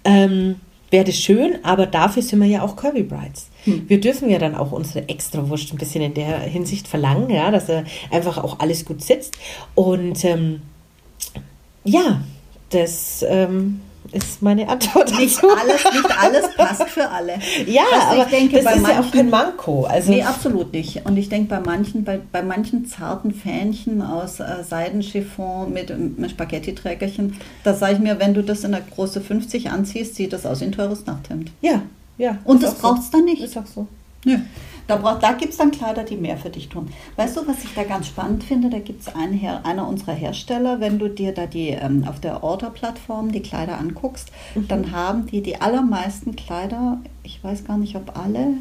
Ähm, 0.03 0.55
wäre 0.91 1.05
das 1.05 1.17
schön, 1.17 1.57
aber 1.63 1.85
dafür 1.85 2.23
sind 2.23 2.39
wir 2.39 2.47
ja 2.47 2.61
auch 2.61 2.75
Curvy 2.75 3.03
Brides. 3.03 3.49
Hm. 3.65 3.87
Wir 3.87 3.99
dürfen 3.99 4.29
ja 4.29 4.39
dann 4.39 4.55
auch 4.55 4.71
unsere 4.71 5.09
Extrawurst 5.09 5.73
ein 5.73 5.77
bisschen 5.77 6.01
in 6.01 6.13
der 6.13 6.39
Hinsicht 6.39 6.87
verlangen, 6.87 7.29
ja, 7.29 7.51
dass 7.51 7.69
er 7.69 7.83
einfach 8.11 8.37
auch 8.43 8.59
alles 8.59 8.85
gut 8.85 9.03
sitzt. 9.03 9.35
Und 9.75 10.23
ähm, 10.23 10.61
ja, 11.83 12.21
das 12.69 13.23
ähm, 13.27 13.81
ist 14.11 14.41
meine 14.41 14.67
Antwort. 14.69 15.11
Nicht 15.19 15.43
alles, 15.43 15.83
nicht 15.83 16.19
alles 16.19 16.55
passt 16.55 16.89
für 16.89 17.09
alle. 17.09 17.33
Ja, 17.67 17.83
also 17.93 18.21
aber 18.21 18.23
ich 18.23 18.37
denke, 18.37 18.55
das 18.57 18.65
bei 18.65 18.73
ist 18.73 18.81
manchen, 18.81 19.01
ja 19.01 19.07
auch 19.07 19.11
kein 19.11 19.29
Manko. 19.29 19.83
Also 19.85 20.11
nee, 20.11 20.23
absolut 20.23 20.73
nicht. 20.73 21.05
Und 21.05 21.17
ich 21.17 21.29
denke, 21.29 21.49
bei 21.49 21.59
manchen, 21.59 22.03
bei, 22.03 22.19
bei 22.31 22.43
manchen 22.43 22.85
zarten 22.85 23.33
Fähnchen 23.33 24.01
aus 24.01 24.39
äh, 24.39 24.63
Seidenchiffon 24.67 25.71
mit, 25.73 25.97
mit 26.17 26.31
Spaghetti-Trägerchen, 26.31 27.37
da 27.63 27.73
sage 27.73 27.93
ich 27.93 27.99
mir, 27.99 28.19
wenn 28.19 28.33
du 28.33 28.43
das 28.43 28.63
in 28.63 28.71
der 28.71 28.81
Große 28.81 29.21
50 29.21 29.69
anziehst, 29.69 30.15
sieht 30.15 30.33
das 30.33 30.45
aus 30.45 30.61
wie 30.61 30.65
ein 30.65 30.71
teures 30.71 31.05
Nachthemd. 31.05 31.51
Ja, 31.61 31.81
ja. 32.17 32.37
Und 32.43 32.63
das 32.63 32.75
braucht 32.75 32.99
es 32.99 33.05
so. 33.05 33.17
dann 33.17 33.25
nicht. 33.25 33.41
Ist 33.41 33.57
auch 33.57 33.65
so. 33.65 33.87
Nö. 34.23 34.37
Da, 34.87 34.97
da 34.97 35.31
gibt 35.31 35.51
es 35.51 35.57
dann 35.57 35.71
Kleider, 35.71 36.03
die 36.03 36.15
mehr 36.15 36.37
für 36.37 36.49
dich 36.49 36.69
tun. 36.69 36.89
Weißt 37.15 37.37
du, 37.37 37.47
was 37.47 37.63
ich 37.63 37.73
da 37.73 37.83
ganz 37.83 38.07
spannend 38.07 38.43
finde? 38.43 38.69
Da 38.69 38.77
gibt 38.79 39.01
es 39.01 39.15
einen 39.15 39.43
einer 39.63 39.87
unserer 39.87 40.13
Hersteller, 40.13 40.79
wenn 40.79 40.99
du 40.99 41.09
dir 41.09 41.33
da 41.33 41.47
die 41.47 41.69
ähm, 41.69 42.05
auf 42.07 42.19
der 42.19 42.43
Order-Plattform 42.43 43.31
die 43.31 43.41
Kleider 43.41 43.79
anguckst, 43.79 44.31
mhm. 44.53 44.67
dann 44.67 44.91
haben 44.91 45.25
die 45.25 45.41
die 45.41 45.59
allermeisten 45.59 46.35
Kleider, 46.35 46.99
ich 47.23 47.43
weiß 47.43 47.65
gar 47.65 47.77
nicht, 47.77 47.95
ob 47.95 48.15
alle, 48.15 48.53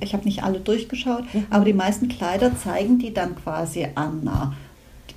ich 0.00 0.14
habe 0.14 0.24
nicht 0.24 0.42
alle 0.44 0.60
durchgeschaut, 0.60 1.24
mhm. 1.34 1.46
aber 1.50 1.66
die 1.66 1.74
meisten 1.74 2.08
Kleider 2.08 2.56
zeigen 2.56 2.98
die 2.98 3.12
dann 3.12 3.36
quasi 3.36 3.86
an 3.94 4.56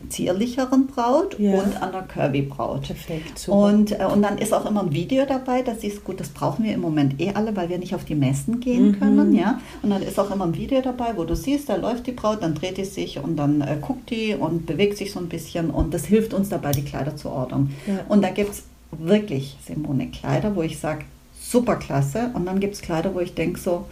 zierlicheren 0.07 0.87
Braut 0.87 1.37
ja. 1.39 1.53
und 1.53 1.81
an 1.81 1.91
der 1.91 2.03
Curvy-Braut. 2.03 2.83
Perfekt. 2.83 3.37
Super. 3.37 3.57
Und, 3.57 3.99
äh, 3.99 4.05
und 4.05 4.21
dann 4.21 4.37
ist 4.37 4.53
auch 4.53 4.65
immer 4.65 4.81
ein 4.81 4.93
Video 4.93 5.25
dabei, 5.25 5.61
das 5.61 5.83
ist 5.83 6.03
gut, 6.03 6.19
das 6.19 6.29
brauchen 6.29 6.63
wir 6.65 6.73
im 6.73 6.81
Moment 6.81 7.19
eh 7.19 7.31
alle, 7.33 7.55
weil 7.55 7.69
wir 7.69 7.77
nicht 7.77 7.93
auf 7.95 8.05
die 8.05 8.15
Messen 8.15 8.59
gehen 8.59 8.87
mhm. 8.87 8.99
können. 8.99 9.35
Ja? 9.35 9.59
Und 9.81 9.89
dann 9.89 10.01
ist 10.01 10.19
auch 10.19 10.31
immer 10.31 10.45
ein 10.45 10.55
Video 10.55 10.81
dabei, 10.81 11.13
wo 11.15 11.23
du 11.23 11.35
siehst, 11.35 11.69
da 11.69 11.75
läuft 11.75 12.07
die 12.07 12.11
Braut, 12.11 12.41
dann 12.41 12.55
dreht 12.55 12.77
die 12.77 12.85
sich 12.85 13.19
und 13.19 13.35
dann 13.37 13.61
äh, 13.61 13.77
guckt 13.81 14.09
die 14.09 14.35
und 14.35 14.65
bewegt 14.65 14.97
sich 14.97 15.11
so 15.11 15.19
ein 15.19 15.29
bisschen 15.29 15.69
und 15.69 15.93
das 15.93 16.05
hilft 16.05 16.33
uns 16.33 16.49
dabei, 16.49 16.71
die 16.71 16.83
Kleider 16.83 17.15
zu 17.15 17.29
ordern. 17.29 17.73
Ja. 17.85 17.99
Und 18.07 18.23
da 18.23 18.29
gibt 18.29 18.51
es 18.51 18.63
wirklich, 18.91 19.57
Simone, 19.65 20.07
Kleider, 20.07 20.55
wo 20.55 20.61
ich 20.61 20.79
sage, 20.79 21.05
super 21.39 21.75
klasse. 21.75 22.31
Und 22.33 22.45
dann 22.45 22.59
gibt 22.59 22.75
es 22.75 22.81
Kleider, 22.81 23.13
wo 23.13 23.19
ich 23.19 23.33
denke 23.33 23.59
so, 23.59 23.85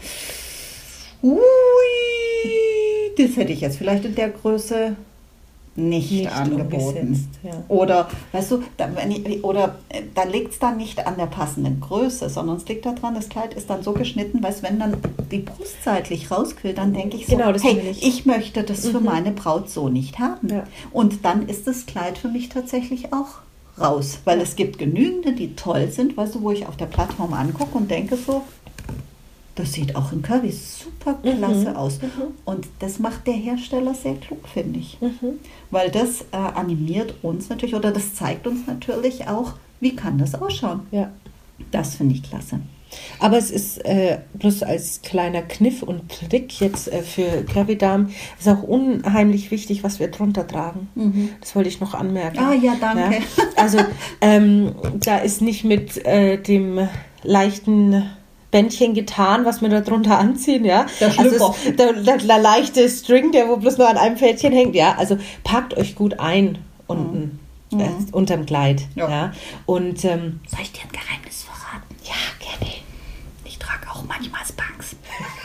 ui, 1.24 1.38
das 3.18 3.36
hätte 3.36 3.52
ich 3.52 3.62
jetzt 3.62 3.78
vielleicht 3.78 4.06
in 4.06 4.16
der 4.16 4.30
Größe 4.30 4.96
nicht, 5.78 6.12
nicht 6.12 6.32
angeboten. 6.32 7.30
Ja. 7.44 7.64
Oder, 7.68 8.10
weißt 8.32 8.52
du, 8.52 8.64
da, 8.78 8.90
ich, 9.08 9.44
oder 9.44 9.76
äh, 9.90 10.02
da 10.14 10.24
liegt 10.24 10.54
es 10.54 10.60
dann 10.60 10.78
nicht 10.78 11.06
an 11.06 11.18
der 11.18 11.28
passenden 11.28 11.80
Größe, 11.80 12.30
sondern 12.30 12.58
es 12.58 12.68
liegt 12.68 12.86
daran, 12.86 13.14
das 13.14 13.30
Kleid 13.30 13.54
ist 13.54 13.70
dann 13.70 13.84
so 13.84 13.94
geschnitten, 13.94 14.42
weil 14.42 14.56
wenn 14.62 14.80
dann 14.80 14.98
die 15.32 15.40
Brust 15.40 15.84
seitlich 15.84 16.32
rausquillt, 16.32 16.78
dann 16.80 16.94
denke 16.94 17.18
ich 17.18 17.28
so, 17.28 17.38
genau, 17.38 17.54
hey, 17.60 17.80
ich. 17.92 18.04
ich. 18.06 18.26
möchte 18.26 18.64
das 18.64 18.86
mhm. 18.86 18.92
für 18.92 19.00
meine 19.00 19.32
Braut 19.32 19.70
so 19.70 19.88
nicht 19.88 20.18
haben. 20.20 20.50
Ja. 20.50 20.64
Und 20.92 21.24
dann 21.24 21.48
ist 21.48 21.68
das 21.68 21.86
Kleid 21.86 22.18
für 22.18 22.28
mich 22.28 22.50
tatsächlich 22.50 23.14
auch 23.14 23.40
raus, 23.80 24.20
weil 24.26 24.38
ja. 24.38 24.44
es 24.44 24.56
gibt 24.56 24.80
genügende, 24.80 25.34
die 25.34 25.56
toll 25.56 25.90
sind, 25.92 26.18
weißt 26.18 26.36
du, 26.36 26.42
wo 26.42 26.52
ich 26.52 26.66
auf 26.66 26.76
der 26.76 26.88
Plattform 26.88 27.34
angucke 27.34 27.78
und 27.78 27.92
denke 27.92 28.18
so, 28.18 28.42
das 29.58 29.74
sieht 29.74 29.96
auch 29.96 30.12
in 30.12 30.22
Curvy 30.22 30.52
super 30.52 31.16
klasse 31.22 31.72
mhm. 31.72 31.76
aus. 31.76 32.02
Mhm. 32.02 32.34
Und 32.46 32.68
das 32.80 33.00
macht 33.00 33.26
der 33.28 33.34
Hersteller 33.34 33.94
sehr 33.94 34.16
klug, 34.16 34.48
finde 34.48 34.80
ich. 34.80 35.00
Mhm. 35.02 35.40
Weil 35.72 35.90
das 35.90 36.22
äh, 36.32 36.38
animiert 36.38 37.16
uns 37.24 37.50
natürlich 37.50 37.76
oder 37.76 37.92
das 37.92 38.14
zeigt 38.16 38.46
uns 38.48 38.68
natürlich 38.68 39.28
auch, 39.28 39.54
wie 39.80 39.96
kann 39.96 40.18
das 40.18 40.36
ausschauen. 40.36 40.82
Ja. 40.92 41.12
Das 41.72 41.96
finde 41.96 42.16
ich 42.16 42.24
klasse. 42.24 42.60
Aber 43.20 43.38
es 43.38 43.52
ist 43.52 43.84
äh, 43.84 44.20
bloß 44.36 44.64
als 44.64 45.02
kleiner 45.02 45.42
Kniff 45.42 45.84
und 45.84 46.10
Trick 46.30 46.60
jetzt 46.62 46.92
äh, 46.92 47.02
für 47.02 47.44
Curvy-Damen, 47.44 48.14
ist 48.40 48.48
auch 48.48 48.64
unheimlich 48.64 49.52
wichtig, 49.52 49.84
was 49.84 50.00
wir 50.00 50.10
drunter 50.10 50.48
tragen. 50.48 50.88
Mhm. 50.96 51.30
Das 51.42 51.56
wollte 51.56 51.70
ich 51.70 51.82
noch 51.82 51.94
anmerken. 51.94 52.40
Ah 52.40 52.54
ja, 52.54 52.76
danke. 52.80 53.18
Ja? 53.18 53.44
Also 53.56 53.80
ähm, 54.22 54.76
da 55.00 55.18
ist 55.18 55.42
nicht 55.42 55.64
mit 55.64 56.06
äh, 56.06 56.38
dem 56.38 56.88
leichten 57.24 58.04
Bändchen 58.52 58.94
getan, 58.94 59.46
was 59.46 59.62
wir 59.62 59.70
da 59.70 59.82
drunter 59.82 60.18
anziehen, 60.18 60.64
ja. 60.64 60.86
Der 61.00 61.20
also 61.20 61.56
der, 61.78 61.94
der, 61.94 62.18
der, 62.18 62.40
leichte 62.40 62.88
String, 62.90 63.32
der 63.32 63.50
wo 63.50 63.58
bloß 63.58 63.78
nur 63.78 63.90
an 63.90 63.98
einem 63.98 64.18
Fältchen 64.18 64.54
hängt, 64.54 64.76
ja. 64.76 64.96
Also 64.98 65.18
packt 65.44 65.76
euch 65.76 65.96
gut 65.96 66.20
ein 66.20 66.60
unten 66.88 67.40
mhm. 67.72 67.80
äh, 67.80 67.90
unterm 68.12 68.46
Kleid, 68.46 68.84
ja. 68.96 69.10
ja? 69.10 69.34
Und 69.66 70.04
ähm, 70.06 70.40
soll 70.48 70.62
ich 70.62 70.72
dir 70.72 70.84
ein 70.84 70.92
Geheimnis 70.92 71.44
verraten? 71.44 71.96
Ja, 72.04 72.16
gerne. 72.40 72.74
Ich 73.44 73.60
trage 73.60 73.90
auch 73.92 74.04
manchmal 74.06 74.42
Spanks. 74.46 74.96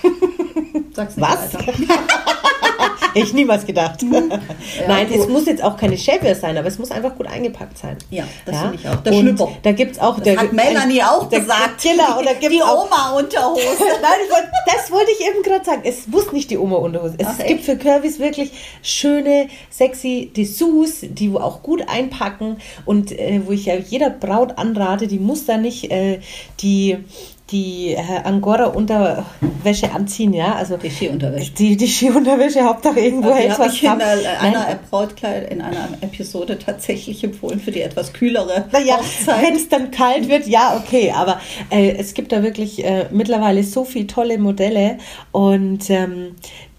Sag's 0.93 1.17
nicht 1.17 1.29
Was? 1.29 1.53
Hätte 3.15 3.27
ich 3.27 3.33
niemals 3.33 3.67
gedacht. 3.67 4.03
Mhm. 4.03 4.31
Ja, 4.31 4.41
Nein, 4.89 5.09
gut. 5.09 5.19
es 5.19 5.29
muss 5.29 5.47
jetzt 5.47 5.63
auch 5.63 5.77
keine 5.77 5.97
Shapewear 5.97 6.35
sein, 6.35 6.57
aber 6.57 6.69
es 6.69 6.79
muss 6.79 6.91
einfach 6.91 7.17
gut 7.17 7.27
eingepackt 7.27 7.79
sein. 7.79 7.97
Ja, 8.11 8.25
das 8.45 8.55
ja? 8.55 8.61
finde 8.63 8.77
ich 8.77 8.89
auch. 8.89 9.03
Der 9.03 9.13
und 9.13 9.21
Schlüpper. 9.21 9.49
Da 9.63 9.73
gibt 9.73 9.93
es 9.93 9.99
auch. 9.99 10.17
Das 10.17 10.25
der, 10.25 10.37
hat 10.39 10.53
Melanie 10.53 11.03
auch 11.03 11.29
der, 11.29 11.41
gesagt. 11.41 11.85
Und 11.85 12.27
da 12.27 12.33
gibt's 12.33 12.57
die 12.57 12.63
Oma-Unterhose. 12.63 13.61
Nein, 14.03 14.21
wollt, 14.31 14.49
das 14.67 14.91
wollte 14.91 15.11
ich 15.19 15.27
eben 15.27 15.43
gerade 15.43 15.65
sagen. 15.65 15.83
Es 15.85 16.07
muss 16.07 16.33
nicht 16.33 16.51
die 16.51 16.59
Oma-Unterhose. 16.59 17.15
Es 17.19 17.27
Ach, 17.29 17.47
gibt 17.47 17.65
für 17.65 17.77
Curvys 17.77 18.19
wirklich 18.19 18.53
schöne, 18.83 19.49
sexy 19.71 20.33
Dessous, 20.37 21.01
die 21.03 21.33
auch 21.33 21.63
gut 21.63 21.89
einpacken 21.89 22.57
und 22.85 23.13
äh, 23.13 23.41
wo 23.45 23.53
ich 23.53 23.67
ja 23.67 23.75
jeder 23.75 24.11
Braut 24.11 24.59
anrate, 24.59 25.07
die 25.07 25.19
muss 25.19 25.47
da 25.47 25.57
nicht 25.57 25.91
äh, 25.91 26.21
die 26.61 26.99
die 27.53 27.93
äh, 27.93 28.01
Angora-Unterwäsche 28.25 29.93
anziehen, 29.93 30.33
ja, 30.33 30.55
also 30.55 30.77
die 30.77 30.91
Skiunterwäsche. 30.91 31.53
Die, 31.53 31.77
die 31.77 31.87
Skiunterwäsche, 31.87 32.65
Hauptsache 32.65 33.01
irgendwo 33.01 33.31
also 33.31 33.41
hält 33.41 33.59
was 33.59 33.75
ich 33.75 33.85
in 33.85 33.99
der, 33.99 34.41
einer 34.41 34.79
Brautkleid 34.91 35.53
in 35.53 35.61
einer 35.61 35.89
Episode 36.01 36.59
tatsächlich 36.59 37.23
empfohlen 37.23 37.61
für 37.61 37.71
die 37.71 37.83
etwas 37.83 38.13
kühlere 38.13 38.65
naja, 38.73 38.99
Wenn 39.41 39.55
es 39.55 39.69
dann 39.69 39.91
kalt 39.91 40.29
wird, 40.29 40.47
ja, 40.47 40.81
okay, 40.83 41.13
aber 41.15 41.41
äh, 41.71 41.93
es 41.97 42.15
gibt 42.15 42.33
da 42.33 42.43
wirklich 42.43 42.85
äh, 42.85 43.09
mittlerweile 43.13 43.63
so 43.63 43.85
viele 43.85 44.07
tolle 44.07 44.39
Modelle 44.39 44.99
und 45.31 45.91
ähm, 45.91 46.35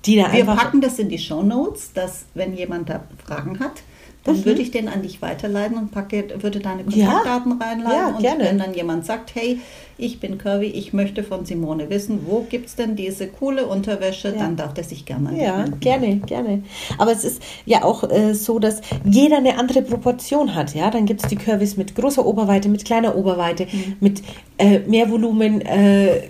die 0.06 0.18
da 0.18 0.32
Wir 0.32 0.42
einfach... 0.42 0.58
packen 0.58 0.82
das 0.82 1.00
in 1.00 1.10
die 1.10 1.20
Show 1.20 1.44
Notes, 1.44 1.94
dass 1.94 2.26
wenn 2.34 2.56
jemand 2.56 2.90
da 2.90 3.04
Fragen 3.26 3.60
hat, 3.60 3.84
dann 4.24 4.38
mhm. 4.38 4.46
würde 4.46 4.62
ich 4.62 4.72
den 4.72 4.88
an 4.88 5.02
dich 5.02 5.22
weiterleiten 5.22 5.78
und 5.78 5.92
packe, 5.92 6.26
würde 6.42 6.60
deine 6.60 6.84
Kontaktdaten 6.84 7.60
ja. 7.60 7.66
reinladen. 7.66 7.98
Ja, 7.98 8.08
und 8.08 8.22
gerne. 8.22 8.46
wenn 8.46 8.58
dann 8.58 8.74
jemand 8.74 9.06
sagt, 9.06 9.36
hey, 9.36 9.60
ich 9.98 10.20
bin 10.20 10.38
Curvy, 10.38 10.68
ich 10.68 10.94
möchte 10.94 11.24
von 11.24 11.46
Simone 11.46 11.90
wissen, 11.90 12.22
wo 12.26 12.46
gibt 12.50 12.68
es 12.68 12.76
denn 12.76 12.96
diese 12.96 13.28
coole 13.28 13.66
Unterwäsche, 13.66 14.30
ja. 14.30 14.36
dann 14.36 14.56
darf 14.56 14.74
der 14.74 14.84
sich 14.84 15.06
gerne 15.06 15.30
an 15.30 15.36
Ja, 15.40 15.66
gerne, 15.80 16.18
gerne. 16.18 16.64
Aber 16.98 17.12
es 17.12 17.24
ist 17.24 17.42
ja 17.66 17.84
auch 17.84 18.10
äh, 18.10 18.34
so, 18.34 18.60
dass 18.60 18.82
jeder 19.04 19.38
eine 19.38 19.60
andere 19.60 19.82
Proportion 19.82 20.56
hat. 20.56 20.74
Ja, 20.74 20.90
Dann 20.90 21.06
gibt 21.06 21.24
es 21.24 21.30
die 21.30 21.36
Curvys 21.36 21.78
mit 21.78 21.96
großer 21.96 22.26
Oberweite, 22.26 22.70
mit 22.70 22.86
kleiner 22.86 23.16
Oberweite, 23.16 23.68
mhm. 23.72 23.96
mit 24.00 24.24
äh, 24.58 24.80
mehr 24.80 25.10
Volumen 25.12 25.62
äh, 25.62 26.30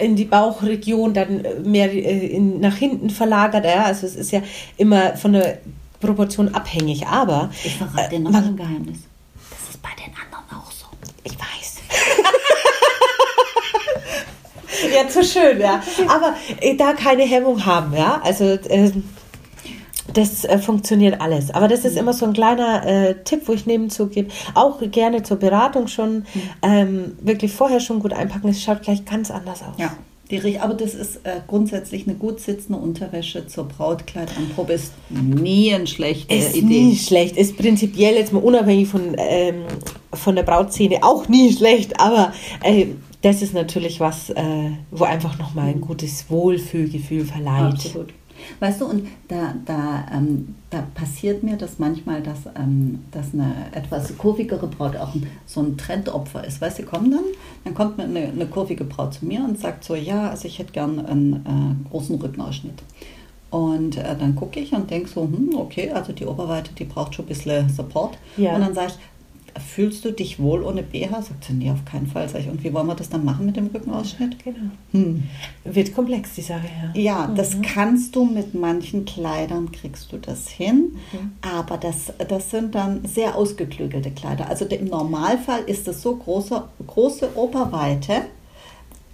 in 0.00 0.16
die 0.16 0.24
Bauchregion, 0.24 1.14
dann 1.14 1.44
mehr 1.64 1.92
äh, 1.92 2.26
in, 2.26 2.60
nach 2.60 2.76
hinten 2.76 3.10
verlagert. 3.10 3.64
Ja? 3.64 3.84
Also 3.84 4.06
es 4.06 4.16
ist 4.16 4.32
ja 4.32 4.42
immer 4.76 5.16
von 5.16 5.32
der 5.32 5.58
Proportion 6.00 6.54
abhängig, 6.54 7.06
aber. 7.06 7.50
Ich 7.64 7.76
verrate 7.76 8.10
dir 8.10 8.20
noch 8.20 8.32
äh, 8.32 8.36
ein 8.36 8.56
Geheimnis. 8.56 8.98
Das 9.50 9.70
ist 9.70 9.82
bei 9.82 9.90
den 9.96 10.12
anderen 10.14 10.62
auch 10.62 10.70
so. 10.70 10.86
Ich 11.24 11.32
weiß. 11.32 11.78
ja, 14.94 15.08
zu 15.08 15.24
schön, 15.24 15.60
ja. 15.60 15.82
Aber 16.08 16.34
äh, 16.60 16.76
da 16.76 16.92
keine 16.92 17.24
Hemmung 17.24 17.64
haben, 17.64 17.94
ja. 17.96 18.20
Also. 18.22 18.44
Äh, 18.44 18.92
das 20.14 20.44
äh, 20.44 20.58
funktioniert 20.58 21.20
alles. 21.20 21.50
Aber 21.50 21.68
das 21.68 21.84
ist 21.84 21.92
mhm. 21.92 21.98
immer 21.98 22.12
so 22.14 22.24
ein 22.24 22.32
kleiner 22.32 22.86
äh, 22.86 23.14
Tipp, 23.24 23.42
wo 23.46 23.52
ich 23.52 23.66
nebenzu 23.66 24.06
gebe. 24.08 24.30
Auch 24.54 24.80
gerne 24.90 25.22
zur 25.22 25.36
Beratung 25.36 25.86
schon. 25.86 26.20
Mhm. 26.20 26.42
Ähm, 26.62 27.18
wirklich 27.20 27.52
vorher 27.52 27.80
schon 27.80 28.00
gut 28.00 28.14
einpacken. 28.14 28.48
Es 28.48 28.62
schaut 28.62 28.82
gleich 28.82 29.04
ganz 29.04 29.30
anders 29.30 29.62
aus. 29.62 29.74
Ja. 29.76 29.92
Die, 30.30 30.58
aber 30.58 30.74
das 30.74 30.94
ist 30.94 31.24
äh, 31.24 31.40
grundsätzlich 31.46 32.06
eine 32.06 32.16
gut 32.16 32.40
sitzende 32.40 32.78
Unterwäsche 32.78 33.46
zur 33.46 33.64
Brautkleidanprobe. 33.64 34.74
Ist 34.74 34.92
nie 35.08 35.72
eine 35.72 35.86
schlechte 35.86 36.34
ist 36.34 36.54
Idee. 36.54 36.66
Nie 36.66 36.96
schlecht. 36.96 37.36
Ist 37.36 37.56
prinzipiell 37.56 38.14
jetzt 38.14 38.32
mal 38.32 38.42
unabhängig 38.42 38.88
von, 38.88 39.14
ähm, 39.16 39.62
von 40.12 40.36
der 40.36 40.42
Brautszene 40.42 41.02
auch 41.02 41.28
nie 41.28 41.52
schlecht. 41.52 41.98
Aber 41.98 42.32
äh, 42.62 42.88
das 43.22 43.40
ist 43.40 43.54
natürlich 43.54 44.00
was, 44.00 44.28
äh, 44.30 44.70
wo 44.90 45.04
einfach 45.04 45.38
nochmal 45.38 45.68
ein 45.68 45.80
gutes 45.80 46.26
Wohlfühlgefühl 46.28 47.24
verleiht. 47.24 47.74
Absolut. 47.74 48.08
Weißt 48.60 48.80
du, 48.80 48.86
und 48.86 49.08
da, 49.28 49.54
da, 49.64 50.06
ähm, 50.12 50.54
da 50.70 50.82
passiert 50.94 51.42
mir 51.42 51.56
das 51.56 51.78
manchmal, 51.78 52.22
dass, 52.22 52.46
ähm, 52.56 53.00
dass 53.10 53.32
eine 53.32 53.54
etwas 53.72 54.16
kurvigere 54.16 54.66
Braut 54.66 54.96
auch 54.96 55.14
so 55.46 55.60
ein 55.60 55.76
Trendopfer 55.76 56.44
ist. 56.44 56.60
Weißt 56.60 56.78
du, 56.78 56.82
kommen 56.84 57.10
dann, 57.10 57.24
dann 57.64 57.74
kommt 57.74 58.00
eine, 58.00 58.20
eine 58.20 58.46
kurvige 58.46 58.84
Braut 58.84 59.14
zu 59.14 59.26
mir 59.26 59.44
und 59.44 59.58
sagt 59.58 59.84
so, 59.84 59.94
ja, 59.94 60.30
also 60.30 60.46
ich 60.46 60.58
hätte 60.58 60.72
gern 60.72 61.04
einen 61.04 61.34
äh, 61.86 61.88
großen 61.90 62.20
Rückenausschnitt. 62.20 62.82
Und 63.50 63.96
äh, 63.96 64.14
dann 64.18 64.34
gucke 64.34 64.60
ich 64.60 64.72
und 64.72 64.90
denke 64.90 65.08
so, 65.08 65.22
hm, 65.22 65.54
okay, 65.56 65.90
also 65.90 66.12
die 66.12 66.26
Oberweite, 66.26 66.72
die 66.74 66.84
braucht 66.84 67.14
schon 67.14 67.24
ein 67.24 67.28
bisschen 67.28 67.68
Support. 67.68 68.18
Ja. 68.36 68.54
Und 68.54 68.60
dann 68.60 68.74
sage 68.74 68.92
ich, 68.92 68.98
fühlst 69.74 70.04
du 70.04 70.12
dich 70.12 70.38
wohl 70.38 70.62
ohne 70.62 70.82
BH? 70.82 71.22
Sagt 71.22 71.44
sie, 71.44 71.52
nee, 71.52 71.70
auf 71.70 71.84
keinen 71.84 72.06
Fall. 72.06 72.28
Sag 72.28 72.40
ich, 72.40 72.48
und 72.48 72.62
wie 72.64 72.72
wollen 72.72 72.86
wir 72.86 72.94
das 72.94 73.08
dann 73.08 73.24
machen 73.24 73.46
mit 73.46 73.56
dem 73.56 73.68
Rückenausschnitt? 73.68 74.42
Genau. 74.42 74.70
Hm. 74.92 75.24
Wird 75.64 75.94
komplex, 75.94 76.34
die 76.34 76.42
Sache, 76.42 76.68
ja. 76.94 77.00
Ja, 77.00 77.26
das 77.34 77.56
kannst 77.62 78.16
du 78.16 78.24
mit 78.24 78.54
manchen 78.54 79.04
Kleidern, 79.04 79.72
kriegst 79.72 80.12
du 80.12 80.18
das 80.18 80.48
hin. 80.48 80.96
Aber 81.42 81.76
das, 81.76 82.12
das 82.28 82.50
sind 82.50 82.74
dann 82.74 83.04
sehr 83.06 83.36
ausgeklügelte 83.36 84.10
Kleider. 84.10 84.48
Also 84.48 84.64
im 84.64 84.86
Normalfall 84.86 85.62
ist 85.66 85.88
das 85.88 86.02
so 86.02 86.16
große, 86.16 86.62
große 86.86 87.30
Oberweite, 87.36 88.22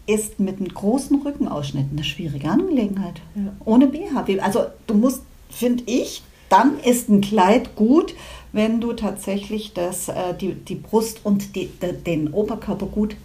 ist 0.06 0.38
mit 0.38 0.58
einem 0.58 0.68
großen 0.68 1.22
Rückenausschnitt 1.22 1.86
eine 1.90 2.04
schwierige 2.04 2.50
Angelegenheit. 2.50 3.22
Ja. 3.34 3.52
Ohne 3.64 3.86
BH. 3.86 4.26
Also 4.42 4.66
du 4.86 4.94
musst, 4.94 5.22
finde 5.48 5.84
ich, 5.86 6.22
dann 6.54 6.78
ist 6.78 7.08
ein 7.08 7.20
Kleid 7.20 7.74
gut, 7.76 8.14
wenn 8.52 8.80
du 8.80 8.92
tatsächlich 8.92 9.72
das, 9.72 10.08
äh, 10.08 10.34
die, 10.40 10.54
die 10.54 10.76
Brust 10.76 11.20
und 11.24 11.56
die, 11.56 11.66
de- 11.66 11.92
den 11.92 12.28
Oberkörper 12.32 12.86
gut 12.86 13.16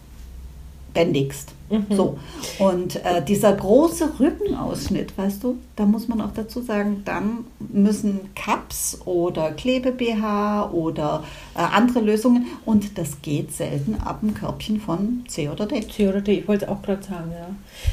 bändigst. 0.93 1.49
So. 1.91 2.17
Und 2.57 2.95
äh, 3.05 3.23
dieser 3.23 3.53
große 3.53 4.19
Rückenausschnitt, 4.19 5.15
weißt 5.15 5.43
du, 5.43 5.57
da 5.75 5.85
muss 5.85 6.07
man 6.07 6.19
auch 6.19 6.31
dazu 6.33 6.61
sagen, 6.63 7.03
dann 7.05 7.45
müssen 7.59 8.21
Cups 8.33 8.97
oder 9.05 9.51
Klebe-BH 9.51 10.71
oder 10.71 11.23
äh, 11.53 11.59
andere 11.59 11.99
Lösungen 11.99 12.47
und 12.65 12.97
das 12.97 13.21
geht 13.21 13.53
selten 13.53 13.97
ab 14.03 14.21
dem 14.21 14.33
Körbchen 14.33 14.81
von 14.81 15.25
C 15.27 15.47
oder 15.47 15.67
D. 15.67 15.87
C 15.87 16.07
oder 16.09 16.21
D, 16.21 16.39
ich 16.39 16.47
wollte 16.47 16.69
auch 16.71 16.81
gerade 16.81 17.03
sagen, 17.03 17.31
ja. 17.33 17.49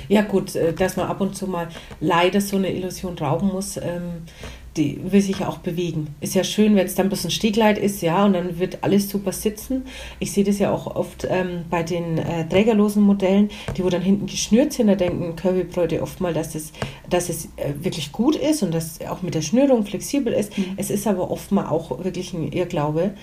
Ja 0.09 0.22
gut, 0.22 0.57
äh, 0.57 0.72
dass 0.72 0.97
man 0.97 1.07
ab 1.09 1.20
und 1.20 1.37
zu 1.37 1.47
mal 1.47 1.68
leider 2.01 2.41
so 2.41 2.57
eine 2.57 2.72
Illusion 2.72 3.18
rauben 3.18 3.49
muss, 3.49 3.76
ähm, 3.76 4.22
die 4.77 5.01
will 5.11 5.20
sich 5.20 5.41
ja 5.41 5.49
auch 5.49 5.59
bewegen. 5.59 6.09
Ist 6.20 6.35
ja 6.35 6.45
schön, 6.45 6.77
wenn 6.77 6.87
es 6.87 6.95
dann 6.95 7.09
bloß 7.09 7.24
ein 7.24 7.31
Stehkleid 7.31 7.79
ist, 7.79 8.03
ja, 8.03 8.24
und 8.24 8.35
dann 8.35 8.59
wird 8.59 8.79
alles 8.83 9.09
super 9.09 9.33
sitzen. 9.33 9.85
Ich 10.18 10.33
sehe 10.33 10.45
das 10.45 10.59
ja 10.59 10.72
auch 10.72 10.95
oft 10.95 11.27
ähm, 11.29 11.64
bei 11.70 11.83
den 11.83 12.18
äh, 12.18 12.49
trägerlosen 12.49 13.03
Modellen, 13.03 13.51
die 13.77 13.85
wo 13.85 13.89
dann 13.89 14.03
hinten 14.03 14.27
geschnürt 14.27 14.72
sind, 14.72 14.89
da 14.89 14.95
denken 14.95 15.37
Curvy-Bräute 15.37 16.03
oft 16.03 16.20
mal, 16.20 16.35
dass 16.35 16.55
es, 16.55 16.72
dass 17.09 17.29
es 17.29 17.47
äh, 17.57 17.72
wirklich 17.81 18.12
gut 18.12 18.37
ist 18.37 18.62
und 18.62 18.72
dass 18.72 19.01
auch 19.07 19.22
mit 19.22 19.35
der 19.35 19.43
Schnürung 19.43 19.85
flexibel 19.85 20.33
ist. 20.33 20.53
Es 20.77 20.91
ist 20.91 21.07
aber 21.07 21.31
oft 21.31 21.53
mal 21.53 21.66
auch 21.66 22.05
wirklich 22.05 22.33
ein 22.33 22.53
Irrglaube. 22.53 23.14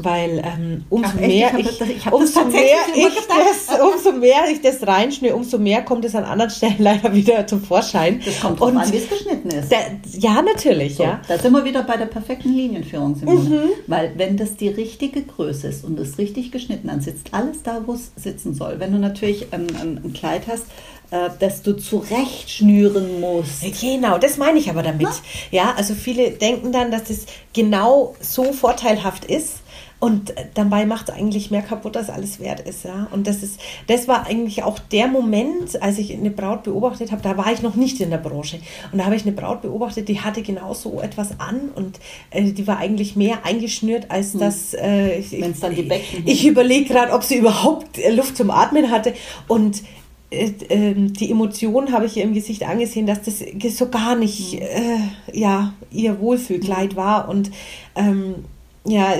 Weil 0.00 0.38
ähm, 0.44 0.84
umso 0.90 1.08
Ach, 1.12 1.20
echt? 1.20 1.28
mehr 1.28 1.58
Ich 1.58 1.78
das- 1.78 1.88
ich 1.88 2.02
das 2.04 2.12
umso 2.12 2.44
mehr 2.44 2.76
ich 2.94 3.04
das, 3.26 3.80
umso 3.80 4.12
mehr 4.12 4.44
ich 4.52 4.60
das 4.62 4.86
reinschnüre, 4.86 5.34
umso 5.34 5.58
mehr 5.58 5.82
kommt 5.82 6.04
es 6.04 6.14
an 6.14 6.22
anderen 6.24 6.50
Stellen 6.52 6.76
leider 6.78 7.12
wieder 7.14 7.44
zum 7.48 7.62
Vorschein. 7.62 8.20
Das 8.24 8.40
kommt 8.40 8.60
drauf 8.60 8.68
Und 8.68 8.76
an, 8.76 8.92
wie 8.92 8.96
es 8.98 9.08
geschnitten 9.08 9.48
ist. 9.50 9.72
da, 9.72 9.76
ja, 10.18 10.40
natürlich, 10.42 10.94
So, 10.96 11.02
ja. 11.02 11.14
Mhm. 11.14 11.18
Da 11.26 11.38
sind 11.38 11.52
wir 11.52 11.64
wieder 11.64 11.82
bei 11.82 11.96
der 11.96 12.06
perfekten 12.06 12.54
Linienführung, 12.54 13.16
Simone. 13.16 13.70
Weil 13.88 14.12
wenn 14.16 14.36
das 14.36 14.56
die 14.56 14.68
richtige 14.68 15.22
Größe 15.22 15.66
ist 15.66 15.84
und 15.84 15.98
es 15.98 16.16
richtig 16.18 16.52
geschnitten, 16.52 16.86
dann 16.86 17.00
sitzt 17.00 17.28
alles 17.32 17.64
da, 17.64 17.82
wo 17.86 17.94
es 17.94 18.12
sitzen 18.16 18.54
soll. 18.54 18.76
Wenn 18.78 18.92
du 18.92 18.98
natürlich 18.98 19.52
ein, 19.52 19.66
ein, 19.80 20.12
Kleid 20.12 20.42
hast, 20.46 20.66
äh, 21.10 21.28
das 21.40 21.62
du 21.62 21.72
zurechtschnüren 21.72 23.20
musst. 23.20 23.62
Genau, 23.80 24.18
das 24.18 24.36
meine 24.36 24.58
ich 24.58 24.70
aber 24.70 24.82
damit. 24.82 25.02
Na? 25.02 25.12
Ja, 25.50 25.74
also 25.76 25.94
viele 25.94 26.30
denken 26.30 26.72
dann, 26.72 26.90
dass 26.90 27.10
es 27.10 27.26
genau 27.52 28.14
so 28.20 28.52
vorteilhaft 28.52 29.24
ist. 29.24 29.54
Und 30.00 30.32
dabei 30.54 30.86
macht 30.86 31.08
es 31.08 31.14
eigentlich 31.16 31.50
mehr 31.50 31.62
kaputt, 31.62 31.96
als 31.96 32.08
alles 32.08 32.38
wert 32.38 32.60
ist, 32.60 32.84
ja. 32.84 33.08
Und 33.10 33.26
das 33.26 33.42
ist, 33.42 33.58
das 33.88 34.06
war 34.06 34.26
eigentlich 34.28 34.62
auch 34.62 34.78
der 34.78 35.08
Moment, 35.08 35.82
als 35.82 35.98
ich 35.98 36.12
eine 36.14 36.30
Braut 36.30 36.62
beobachtet 36.62 37.10
habe, 37.10 37.20
da 37.22 37.36
war 37.36 37.52
ich 37.52 37.62
noch 37.62 37.74
nicht 37.74 38.00
in 38.00 38.10
der 38.10 38.18
Branche. 38.18 38.60
Und 38.92 38.98
da 38.98 39.06
habe 39.06 39.16
ich 39.16 39.22
eine 39.22 39.32
Braut 39.32 39.60
beobachtet, 39.60 40.08
die 40.08 40.20
hatte 40.20 40.42
genau 40.42 40.72
so 40.72 41.00
etwas 41.00 41.40
an 41.40 41.70
und 41.74 41.98
äh, 42.30 42.44
die 42.52 42.66
war 42.68 42.78
eigentlich 42.78 43.16
mehr 43.16 43.44
eingeschnürt, 43.44 44.08
als 44.08 44.34
das, 44.34 44.72
äh, 44.74 45.18
ich- 45.18 45.32
Ich 46.26 46.46
überlege 46.46 46.84
gerade, 46.92 47.12
ob 47.12 47.24
sie 47.24 47.38
überhaupt 47.38 47.98
äh, 47.98 48.12
Luft 48.12 48.36
zum 48.36 48.50
Atmen 48.52 48.92
hatte. 48.92 49.14
Und 49.48 49.82
äh, 50.30 50.52
ähm, 50.68 51.12
die 51.12 51.28
Emotionen 51.28 51.90
habe 51.92 52.06
ich 52.06 52.16
ihr 52.16 52.22
im 52.22 52.34
Gesicht 52.34 52.62
angesehen, 52.62 53.06
dass 53.06 53.22
das 53.22 53.42
so 53.76 53.88
gar 53.88 54.14
nicht 54.14 54.54
äh, 54.60 54.98
ja, 55.32 55.72
ihr 55.90 56.20
Wohlfühlkleid 56.20 56.94
war. 56.94 57.28
Und 57.28 57.50
ähm, 57.96 58.36
ja, 58.88 59.12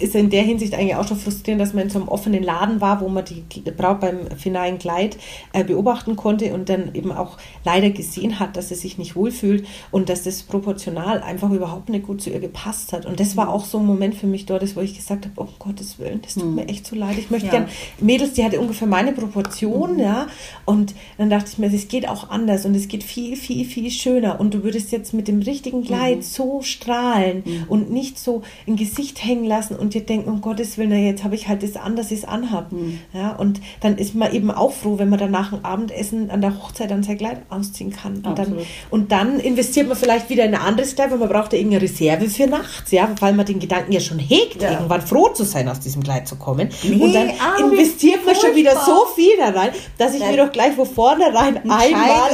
ist 0.00 0.14
in 0.14 0.28
der 0.28 0.42
Hinsicht 0.42 0.74
eigentlich 0.74 0.96
auch 0.96 1.08
schon 1.08 1.16
frustrierend, 1.16 1.60
dass 1.60 1.72
man 1.72 1.84
in 1.84 1.90
so 1.90 1.98
einem 1.98 2.08
offenen 2.08 2.42
Laden 2.42 2.80
war, 2.82 3.00
wo 3.00 3.08
man 3.08 3.24
die 3.24 3.42
Braut 3.76 4.00
beim 4.00 4.18
finalen 4.36 4.78
Kleid 4.78 5.16
äh, 5.54 5.64
beobachten 5.64 6.14
konnte 6.14 6.52
und 6.52 6.68
dann 6.68 6.94
eben 6.94 7.10
auch 7.10 7.38
leider 7.64 7.88
gesehen 7.90 8.38
hat, 8.38 8.56
dass 8.56 8.68
sie 8.68 8.74
sich 8.74 8.98
nicht 8.98 9.16
wohlfühlt 9.16 9.66
und 9.90 10.08
dass 10.10 10.24
das 10.24 10.42
proportional 10.42 11.22
einfach 11.22 11.50
überhaupt 11.50 11.88
nicht 11.88 12.04
gut 12.06 12.20
zu 12.20 12.28
ihr 12.30 12.40
gepasst 12.40 12.92
hat. 12.92 13.06
Und 13.06 13.18
das 13.18 13.34
war 13.36 13.48
auch 13.48 13.64
so 13.64 13.78
ein 13.78 13.86
Moment 13.86 14.14
für 14.14 14.26
mich 14.26 14.44
dort, 14.44 14.62
wo 14.76 14.80
ich 14.80 14.94
gesagt 14.94 15.24
habe, 15.26 15.40
um 15.40 15.48
Gottes 15.58 15.98
Willen, 15.98 16.20
das 16.22 16.34
tut 16.34 16.54
mir 16.54 16.68
echt 16.68 16.86
so 16.86 16.94
leid. 16.94 17.16
Ich 17.18 17.30
möchte 17.30 17.46
Ja. 17.46 17.52
gern 17.52 17.68
Mädels, 18.00 18.34
die 18.34 18.44
hatte 18.44 18.60
ungefähr 18.60 18.86
meine 18.88 19.12
Proportion, 19.12 19.98
ja. 19.98 20.26
Und 20.66 20.94
dann 21.16 21.30
dachte 21.30 21.48
ich 21.50 21.58
mir, 21.58 21.72
es 21.72 21.88
geht 21.88 22.06
auch 22.08 22.28
anders 22.28 22.66
und 22.66 22.74
es 22.74 22.88
geht 22.88 23.02
viel, 23.04 23.36
viel, 23.36 23.64
viel 23.64 23.90
schöner. 23.90 24.38
Und 24.38 24.52
du 24.52 24.62
würdest 24.64 24.92
jetzt 24.92 25.14
mit 25.14 25.28
dem 25.28 25.40
richtigen 25.40 25.82
Kleid 25.82 26.24
so 26.24 26.60
strahlen 26.62 27.42
und 27.68 27.90
nicht 27.90 28.18
so 28.18 28.42
ein 28.66 28.76
Gesicht 28.76 29.13
hängen 29.22 29.44
lassen 29.44 29.76
und 29.76 29.92
dir 29.94 30.00
denken, 30.02 30.30
um 30.30 30.40
Gottes 30.40 30.78
Willen, 30.78 30.90
na, 30.90 30.96
jetzt 30.96 31.24
habe 31.24 31.34
ich 31.34 31.48
halt 31.48 31.62
das 31.62 31.76
an, 31.76 31.96
dass 31.96 32.10
ich 32.10 32.20
es 32.20 32.24
anhab. 32.24 32.70
Ja, 33.12 33.32
und 33.36 33.60
dann 33.80 33.98
ist 33.98 34.14
man 34.14 34.32
eben 34.32 34.50
auch 34.50 34.72
froh, 34.72 34.98
wenn 34.98 35.08
man 35.10 35.18
dann 35.18 35.30
nach 35.30 35.50
dem 35.50 35.64
Abendessen 35.64 36.30
an 36.30 36.40
der 36.40 36.56
Hochzeit 36.62 36.90
dann 36.90 37.02
sein 37.02 37.18
Kleid 37.18 37.42
ausziehen 37.50 37.90
kann. 37.92 38.22
Und 38.24 38.38
dann, 38.38 38.58
und 38.90 39.12
dann 39.12 39.38
investiert 39.40 39.88
man 39.88 39.96
vielleicht 39.96 40.30
wieder 40.30 40.44
in 40.44 40.54
ein 40.54 40.60
anderes 40.60 40.94
Kleid, 40.94 41.10
weil 41.10 41.18
man 41.18 41.28
braucht 41.28 41.52
ja 41.52 41.58
irgendeine 41.58 41.82
Reserve 41.82 42.28
für 42.30 42.46
nachts, 42.46 42.90
ja, 42.90 43.08
weil 43.20 43.32
man 43.34 43.44
den 43.46 43.58
Gedanken 43.58 43.92
ja 43.92 44.00
schon 44.00 44.18
hegt, 44.18 44.62
Ja. 44.62 44.72
irgendwann 44.72 45.02
froh 45.02 45.28
zu 45.28 45.44
sein, 45.44 45.68
aus 45.68 45.80
diesem 45.80 46.02
Kleid 46.02 46.26
zu 46.28 46.36
kommen. 46.36 46.68
Nee, 46.82 46.96
und 47.02 47.12
dann 47.12 47.28
ah, 47.30 47.60
investiert 47.60 48.24
man 48.24 48.34
schon 48.34 48.54
wieder 48.54 48.72
so 48.84 49.06
viel 49.14 49.32
da 49.38 49.50
rein, 49.50 49.70
dass 49.98 50.14
ich 50.14 50.20
Ja. 50.20 50.30
mir 50.30 50.36
doch 50.38 50.52
gleich 50.52 50.72
von 50.74 50.86
vornherein 50.86 51.56
Ein 51.58 51.70
einmal 51.70 51.80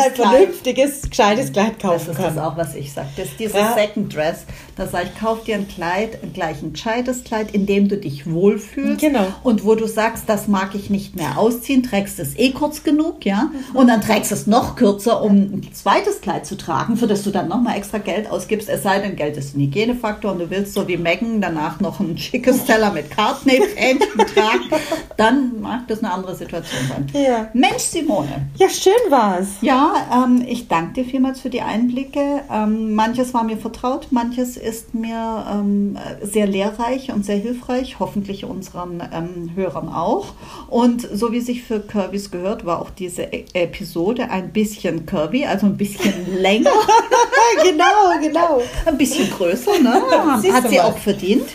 ein 0.05 0.15
Kleid. 0.15 0.17
vernünftiges, 0.17 1.03
gescheites 1.09 1.53
Kleid 1.53 1.75
Das 1.79 1.83
kaufen 1.91 2.11
ist 2.11 2.17
kann. 2.17 2.35
das 2.35 2.45
auch, 2.45 2.57
was 2.57 2.75
ich 2.75 2.93
sage. 2.93 3.09
Das 3.17 3.27
ist 3.27 3.39
dieses 3.41 3.55
Ja. 3.57 3.75
Second 3.75 4.15
Dress. 4.15 4.45
Da 4.77 4.87
sage 4.87 5.11
ich, 5.13 5.21
kauf 5.21 5.45
dir 5.45 5.57
ein 5.57 5.69
Kleid, 5.69 6.19
gleich 6.33 6.63
ein 6.63 6.73
gescheites 6.73 7.25
Kleid, 7.25 7.53
in 7.53 7.67
dem 7.67 7.89
du 7.89 7.97
dich 7.97 8.31
wohlfühlst. 8.31 9.01
Genau. 9.01 9.27
Und 9.43 9.65
wo 9.65 9.75
du 9.75 9.87
sagst, 9.87 10.25
das 10.27 10.49
mag 10.49 10.75
ich 10.75 10.91
nicht 10.91 11.17
mehr 11.17 11.39
ausziehen, 11.39 11.83
trägst 11.83 12.19
es 12.19 12.39
eh 12.39 12.53
kurz 12.53 12.83
genug, 12.83 13.25
ja. 13.25 13.51
Und 13.75 13.89
dann 13.89 14.01
trägst 14.01 14.33
es 14.33 14.47
noch 14.47 14.77
kürzer, 14.77 15.23
um 15.23 15.33
ein 15.33 15.69
zweites 15.73 16.21
Kleid 16.21 16.47
zu 16.47 16.57
tragen, 16.57 16.97
für 16.97 17.07
das 17.07 17.23
du 17.23 17.31
dann 17.31 17.49
nochmal 17.49 17.77
extra 17.77 17.99
Geld 17.99 18.31
ausgibst. 18.31 18.69
Es 18.69 18.83
sei 18.83 19.01
denn, 19.01 19.17
Geld 19.17 19.37
ist 19.37 19.57
ein 19.57 19.61
Hygienefaktor 19.61 20.33
und 20.33 20.39
du 20.39 20.51
willst 20.51 20.75
so 20.75 20.87
wie 20.89 20.97
Megan 20.97 21.41
danach 21.41 21.81
noch 21.81 22.01
ein 22.01 22.17
schickes 22.17 22.65
Teller 22.65 22.93
mit 22.93 23.11
Cartney-Fähnchen 23.11 24.19
tragen, 24.35 24.83
dann 25.17 25.61
mag 25.61 25.89
das 25.89 26.03
eine 26.03 26.13
andere 26.13 26.35
Situation 26.35 26.81
sein. 26.89 27.23
Ja. 27.23 27.49
Mensch, 27.53 27.83
Simone. 27.83 28.49
Ja, 28.57 28.69
schön 28.69 28.93
war's. 29.09 29.49
Ja, 29.61 30.25
ähm, 30.25 30.45
ich 30.47 30.69
danke 30.69 30.95
dir 30.95 31.05
vielmals 31.05 31.41
für 31.41 31.51
die 31.51 31.61
Einblicke. 31.61 32.43
Ähm, 32.51 32.95
manches 32.95 33.35
war 33.35 33.45
mir 33.45 33.57
vertraut, 33.57 34.09
manches 34.11 34.57
ist 34.61 34.95
mir 34.95 35.47
ähm, 35.51 35.99
sehr 36.23 36.47
lehrreich 36.47 37.13
und 37.13 37.25
sehr 37.25 37.37
hilfreich, 37.37 37.99
hoffentlich 37.99 38.45
unseren 38.45 39.03
ähm, 39.13 39.51
Hörern 39.55 39.89
auch. 39.89 40.35
Und 40.69 41.03
so 41.03 41.33
wie 41.33 41.41
sich 41.41 41.63
für 41.63 41.81
Kirby's 41.81 42.31
gehört, 42.31 42.65
war 42.65 42.81
auch 42.81 42.91
diese 42.91 43.23
e 43.23 43.45
Episode 43.55 44.31
ein 44.31 44.53
bisschen 44.53 45.07
Kirby, 45.07 45.47
also 45.47 45.67
ein 45.67 45.77
bisschen 45.77 46.13
länger, 46.39 46.71
genau, 47.63 48.21
genau. 48.21 48.63
ein 48.87 48.99
bisschen 48.99 49.31
größer, 49.31 49.81
ne? 49.81 50.03
Siehst 50.41 50.55
hat 50.55 50.69
sie 50.69 50.77
mal. 50.77 50.85
auch 50.85 50.99
verdient. 50.99 51.49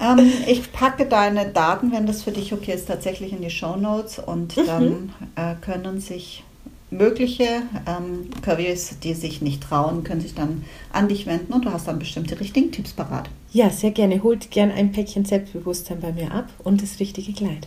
ähm, 0.00 0.32
ich 0.46 0.72
packe 0.72 1.06
deine 1.06 1.48
Daten, 1.48 1.92
wenn 1.92 2.06
das 2.06 2.22
für 2.22 2.32
dich 2.32 2.52
okay 2.52 2.72
ist, 2.72 2.86
tatsächlich 2.86 3.32
in 3.32 3.42
die 3.42 3.50
Show 3.50 3.76
Notes 3.76 4.18
und 4.18 4.56
dann 4.56 5.12
äh, 5.36 5.54
können 5.60 6.00
sich 6.00 6.44
mögliche 6.90 7.62
ähm, 7.86 8.30
Curvys, 8.42 8.98
die 9.02 9.14
sich 9.14 9.42
nicht 9.42 9.62
trauen, 9.62 10.04
können 10.04 10.20
sich 10.20 10.34
dann 10.34 10.64
an 10.92 11.08
dich 11.08 11.26
wenden 11.26 11.52
und 11.52 11.64
du 11.64 11.72
hast 11.72 11.88
dann 11.88 11.98
bestimmt 11.98 12.30
die 12.30 12.34
richtigen 12.34 12.70
Tipps 12.70 12.92
parat. 12.92 13.28
Ja, 13.52 13.70
sehr 13.70 13.90
gerne. 13.90 14.22
Holt 14.22 14.50
gern 14.50 14.70
ein 14.70 14.92
Päckchen 14.92 15.24
Selbstbewusstsein 15.24 16.00
bei 16.00 16.12
mir 16.12 16.32
ab 16.32 16.48
und 16.62 16.82
das 16.82 17.00
richtige 17.00 17.32
Kleid. 17.32 17.66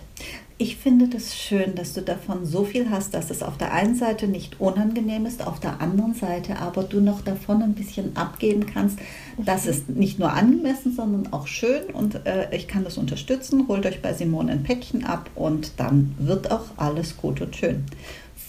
Ich 0.61 0.75
finde 0.75 1.07
das 1.07 1.37
schön, 1.37 1.75
dass 1.75 1.93
du 1.93 2.01
davon 2.01 2.45
so 2.45 2.65
viel 2.65 2.89
hast, 2.89 3.13
dass 3.13 3.31
es 3.31 3.43
auf 3.43 3.57
der 3.57 3.71
einen 3.71 3.95
Seite 3.95 4.27
nicht 4.27 4.59
unangenehm 4.59 5.25
ist, 5.25 5.47
auf 5.47 5.61
der 5.61 5.79
anderen 5.79 6.13
Seite 6.13 6.59
aber 6.59 6.83
du 6.83 6.99
noch 6.99 7.21
davon 7.21 7.61
ein 7.61 7.75
bisschen 7.75 8.17
abgeben 8.17 8.65
kannst. 8.65 8.99
Das 9.37 9.65
ist 9.65 9.87
nicht 9.87 10.19
nur 10.19 10.33
angemessen, 10.33 10.93
sondern 10.93 11.31
auch 11.31 11.47
schön 11.47 11.83
und 11.93 12.25
äh, 12.25 12.53
ich 12.53 12.67
kann 12.67 12.83
das 12.83 12.97
unterstützen. 12.97 13.69
Holt 13.69 13.85
euch 13.85 14.01
bei 14.01 14.13
Simone 14.13 14.51
ein 14.51 14.63
Päckchen 14.63 15.05
ab 15.05 15.29
und 15.33 15.71
dann 15.77 16.13
wird 16.19 16.51
auch 16.51 16.65
alles 16.75 17.15
gut 17.15 17.39
und 17.39 17.55
schön. 17.55 17.85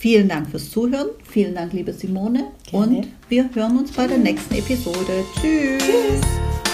Vielen 0.01 0.31
Dank 0.31 0.49
fürs 0.49 0.71
Zuhören. 0.71 1.11
Vielen 1.25 1.55
Dank, 1.55 1.75
liebe 1.75 1.93
Simone. 1.93 2.53
Gerne. 2.71 2.97
Und 2.97 3.09
wir 3.29 3.51
hören 3.53 3.77
uns 3.77 3.93
bei 3.93 4.07
der 4.07 4.17
nächsten 4.17 4.55
Episode. 4.55 5.27
Tschüss. 5.39 5.79
Tschüss. 5.79 6.70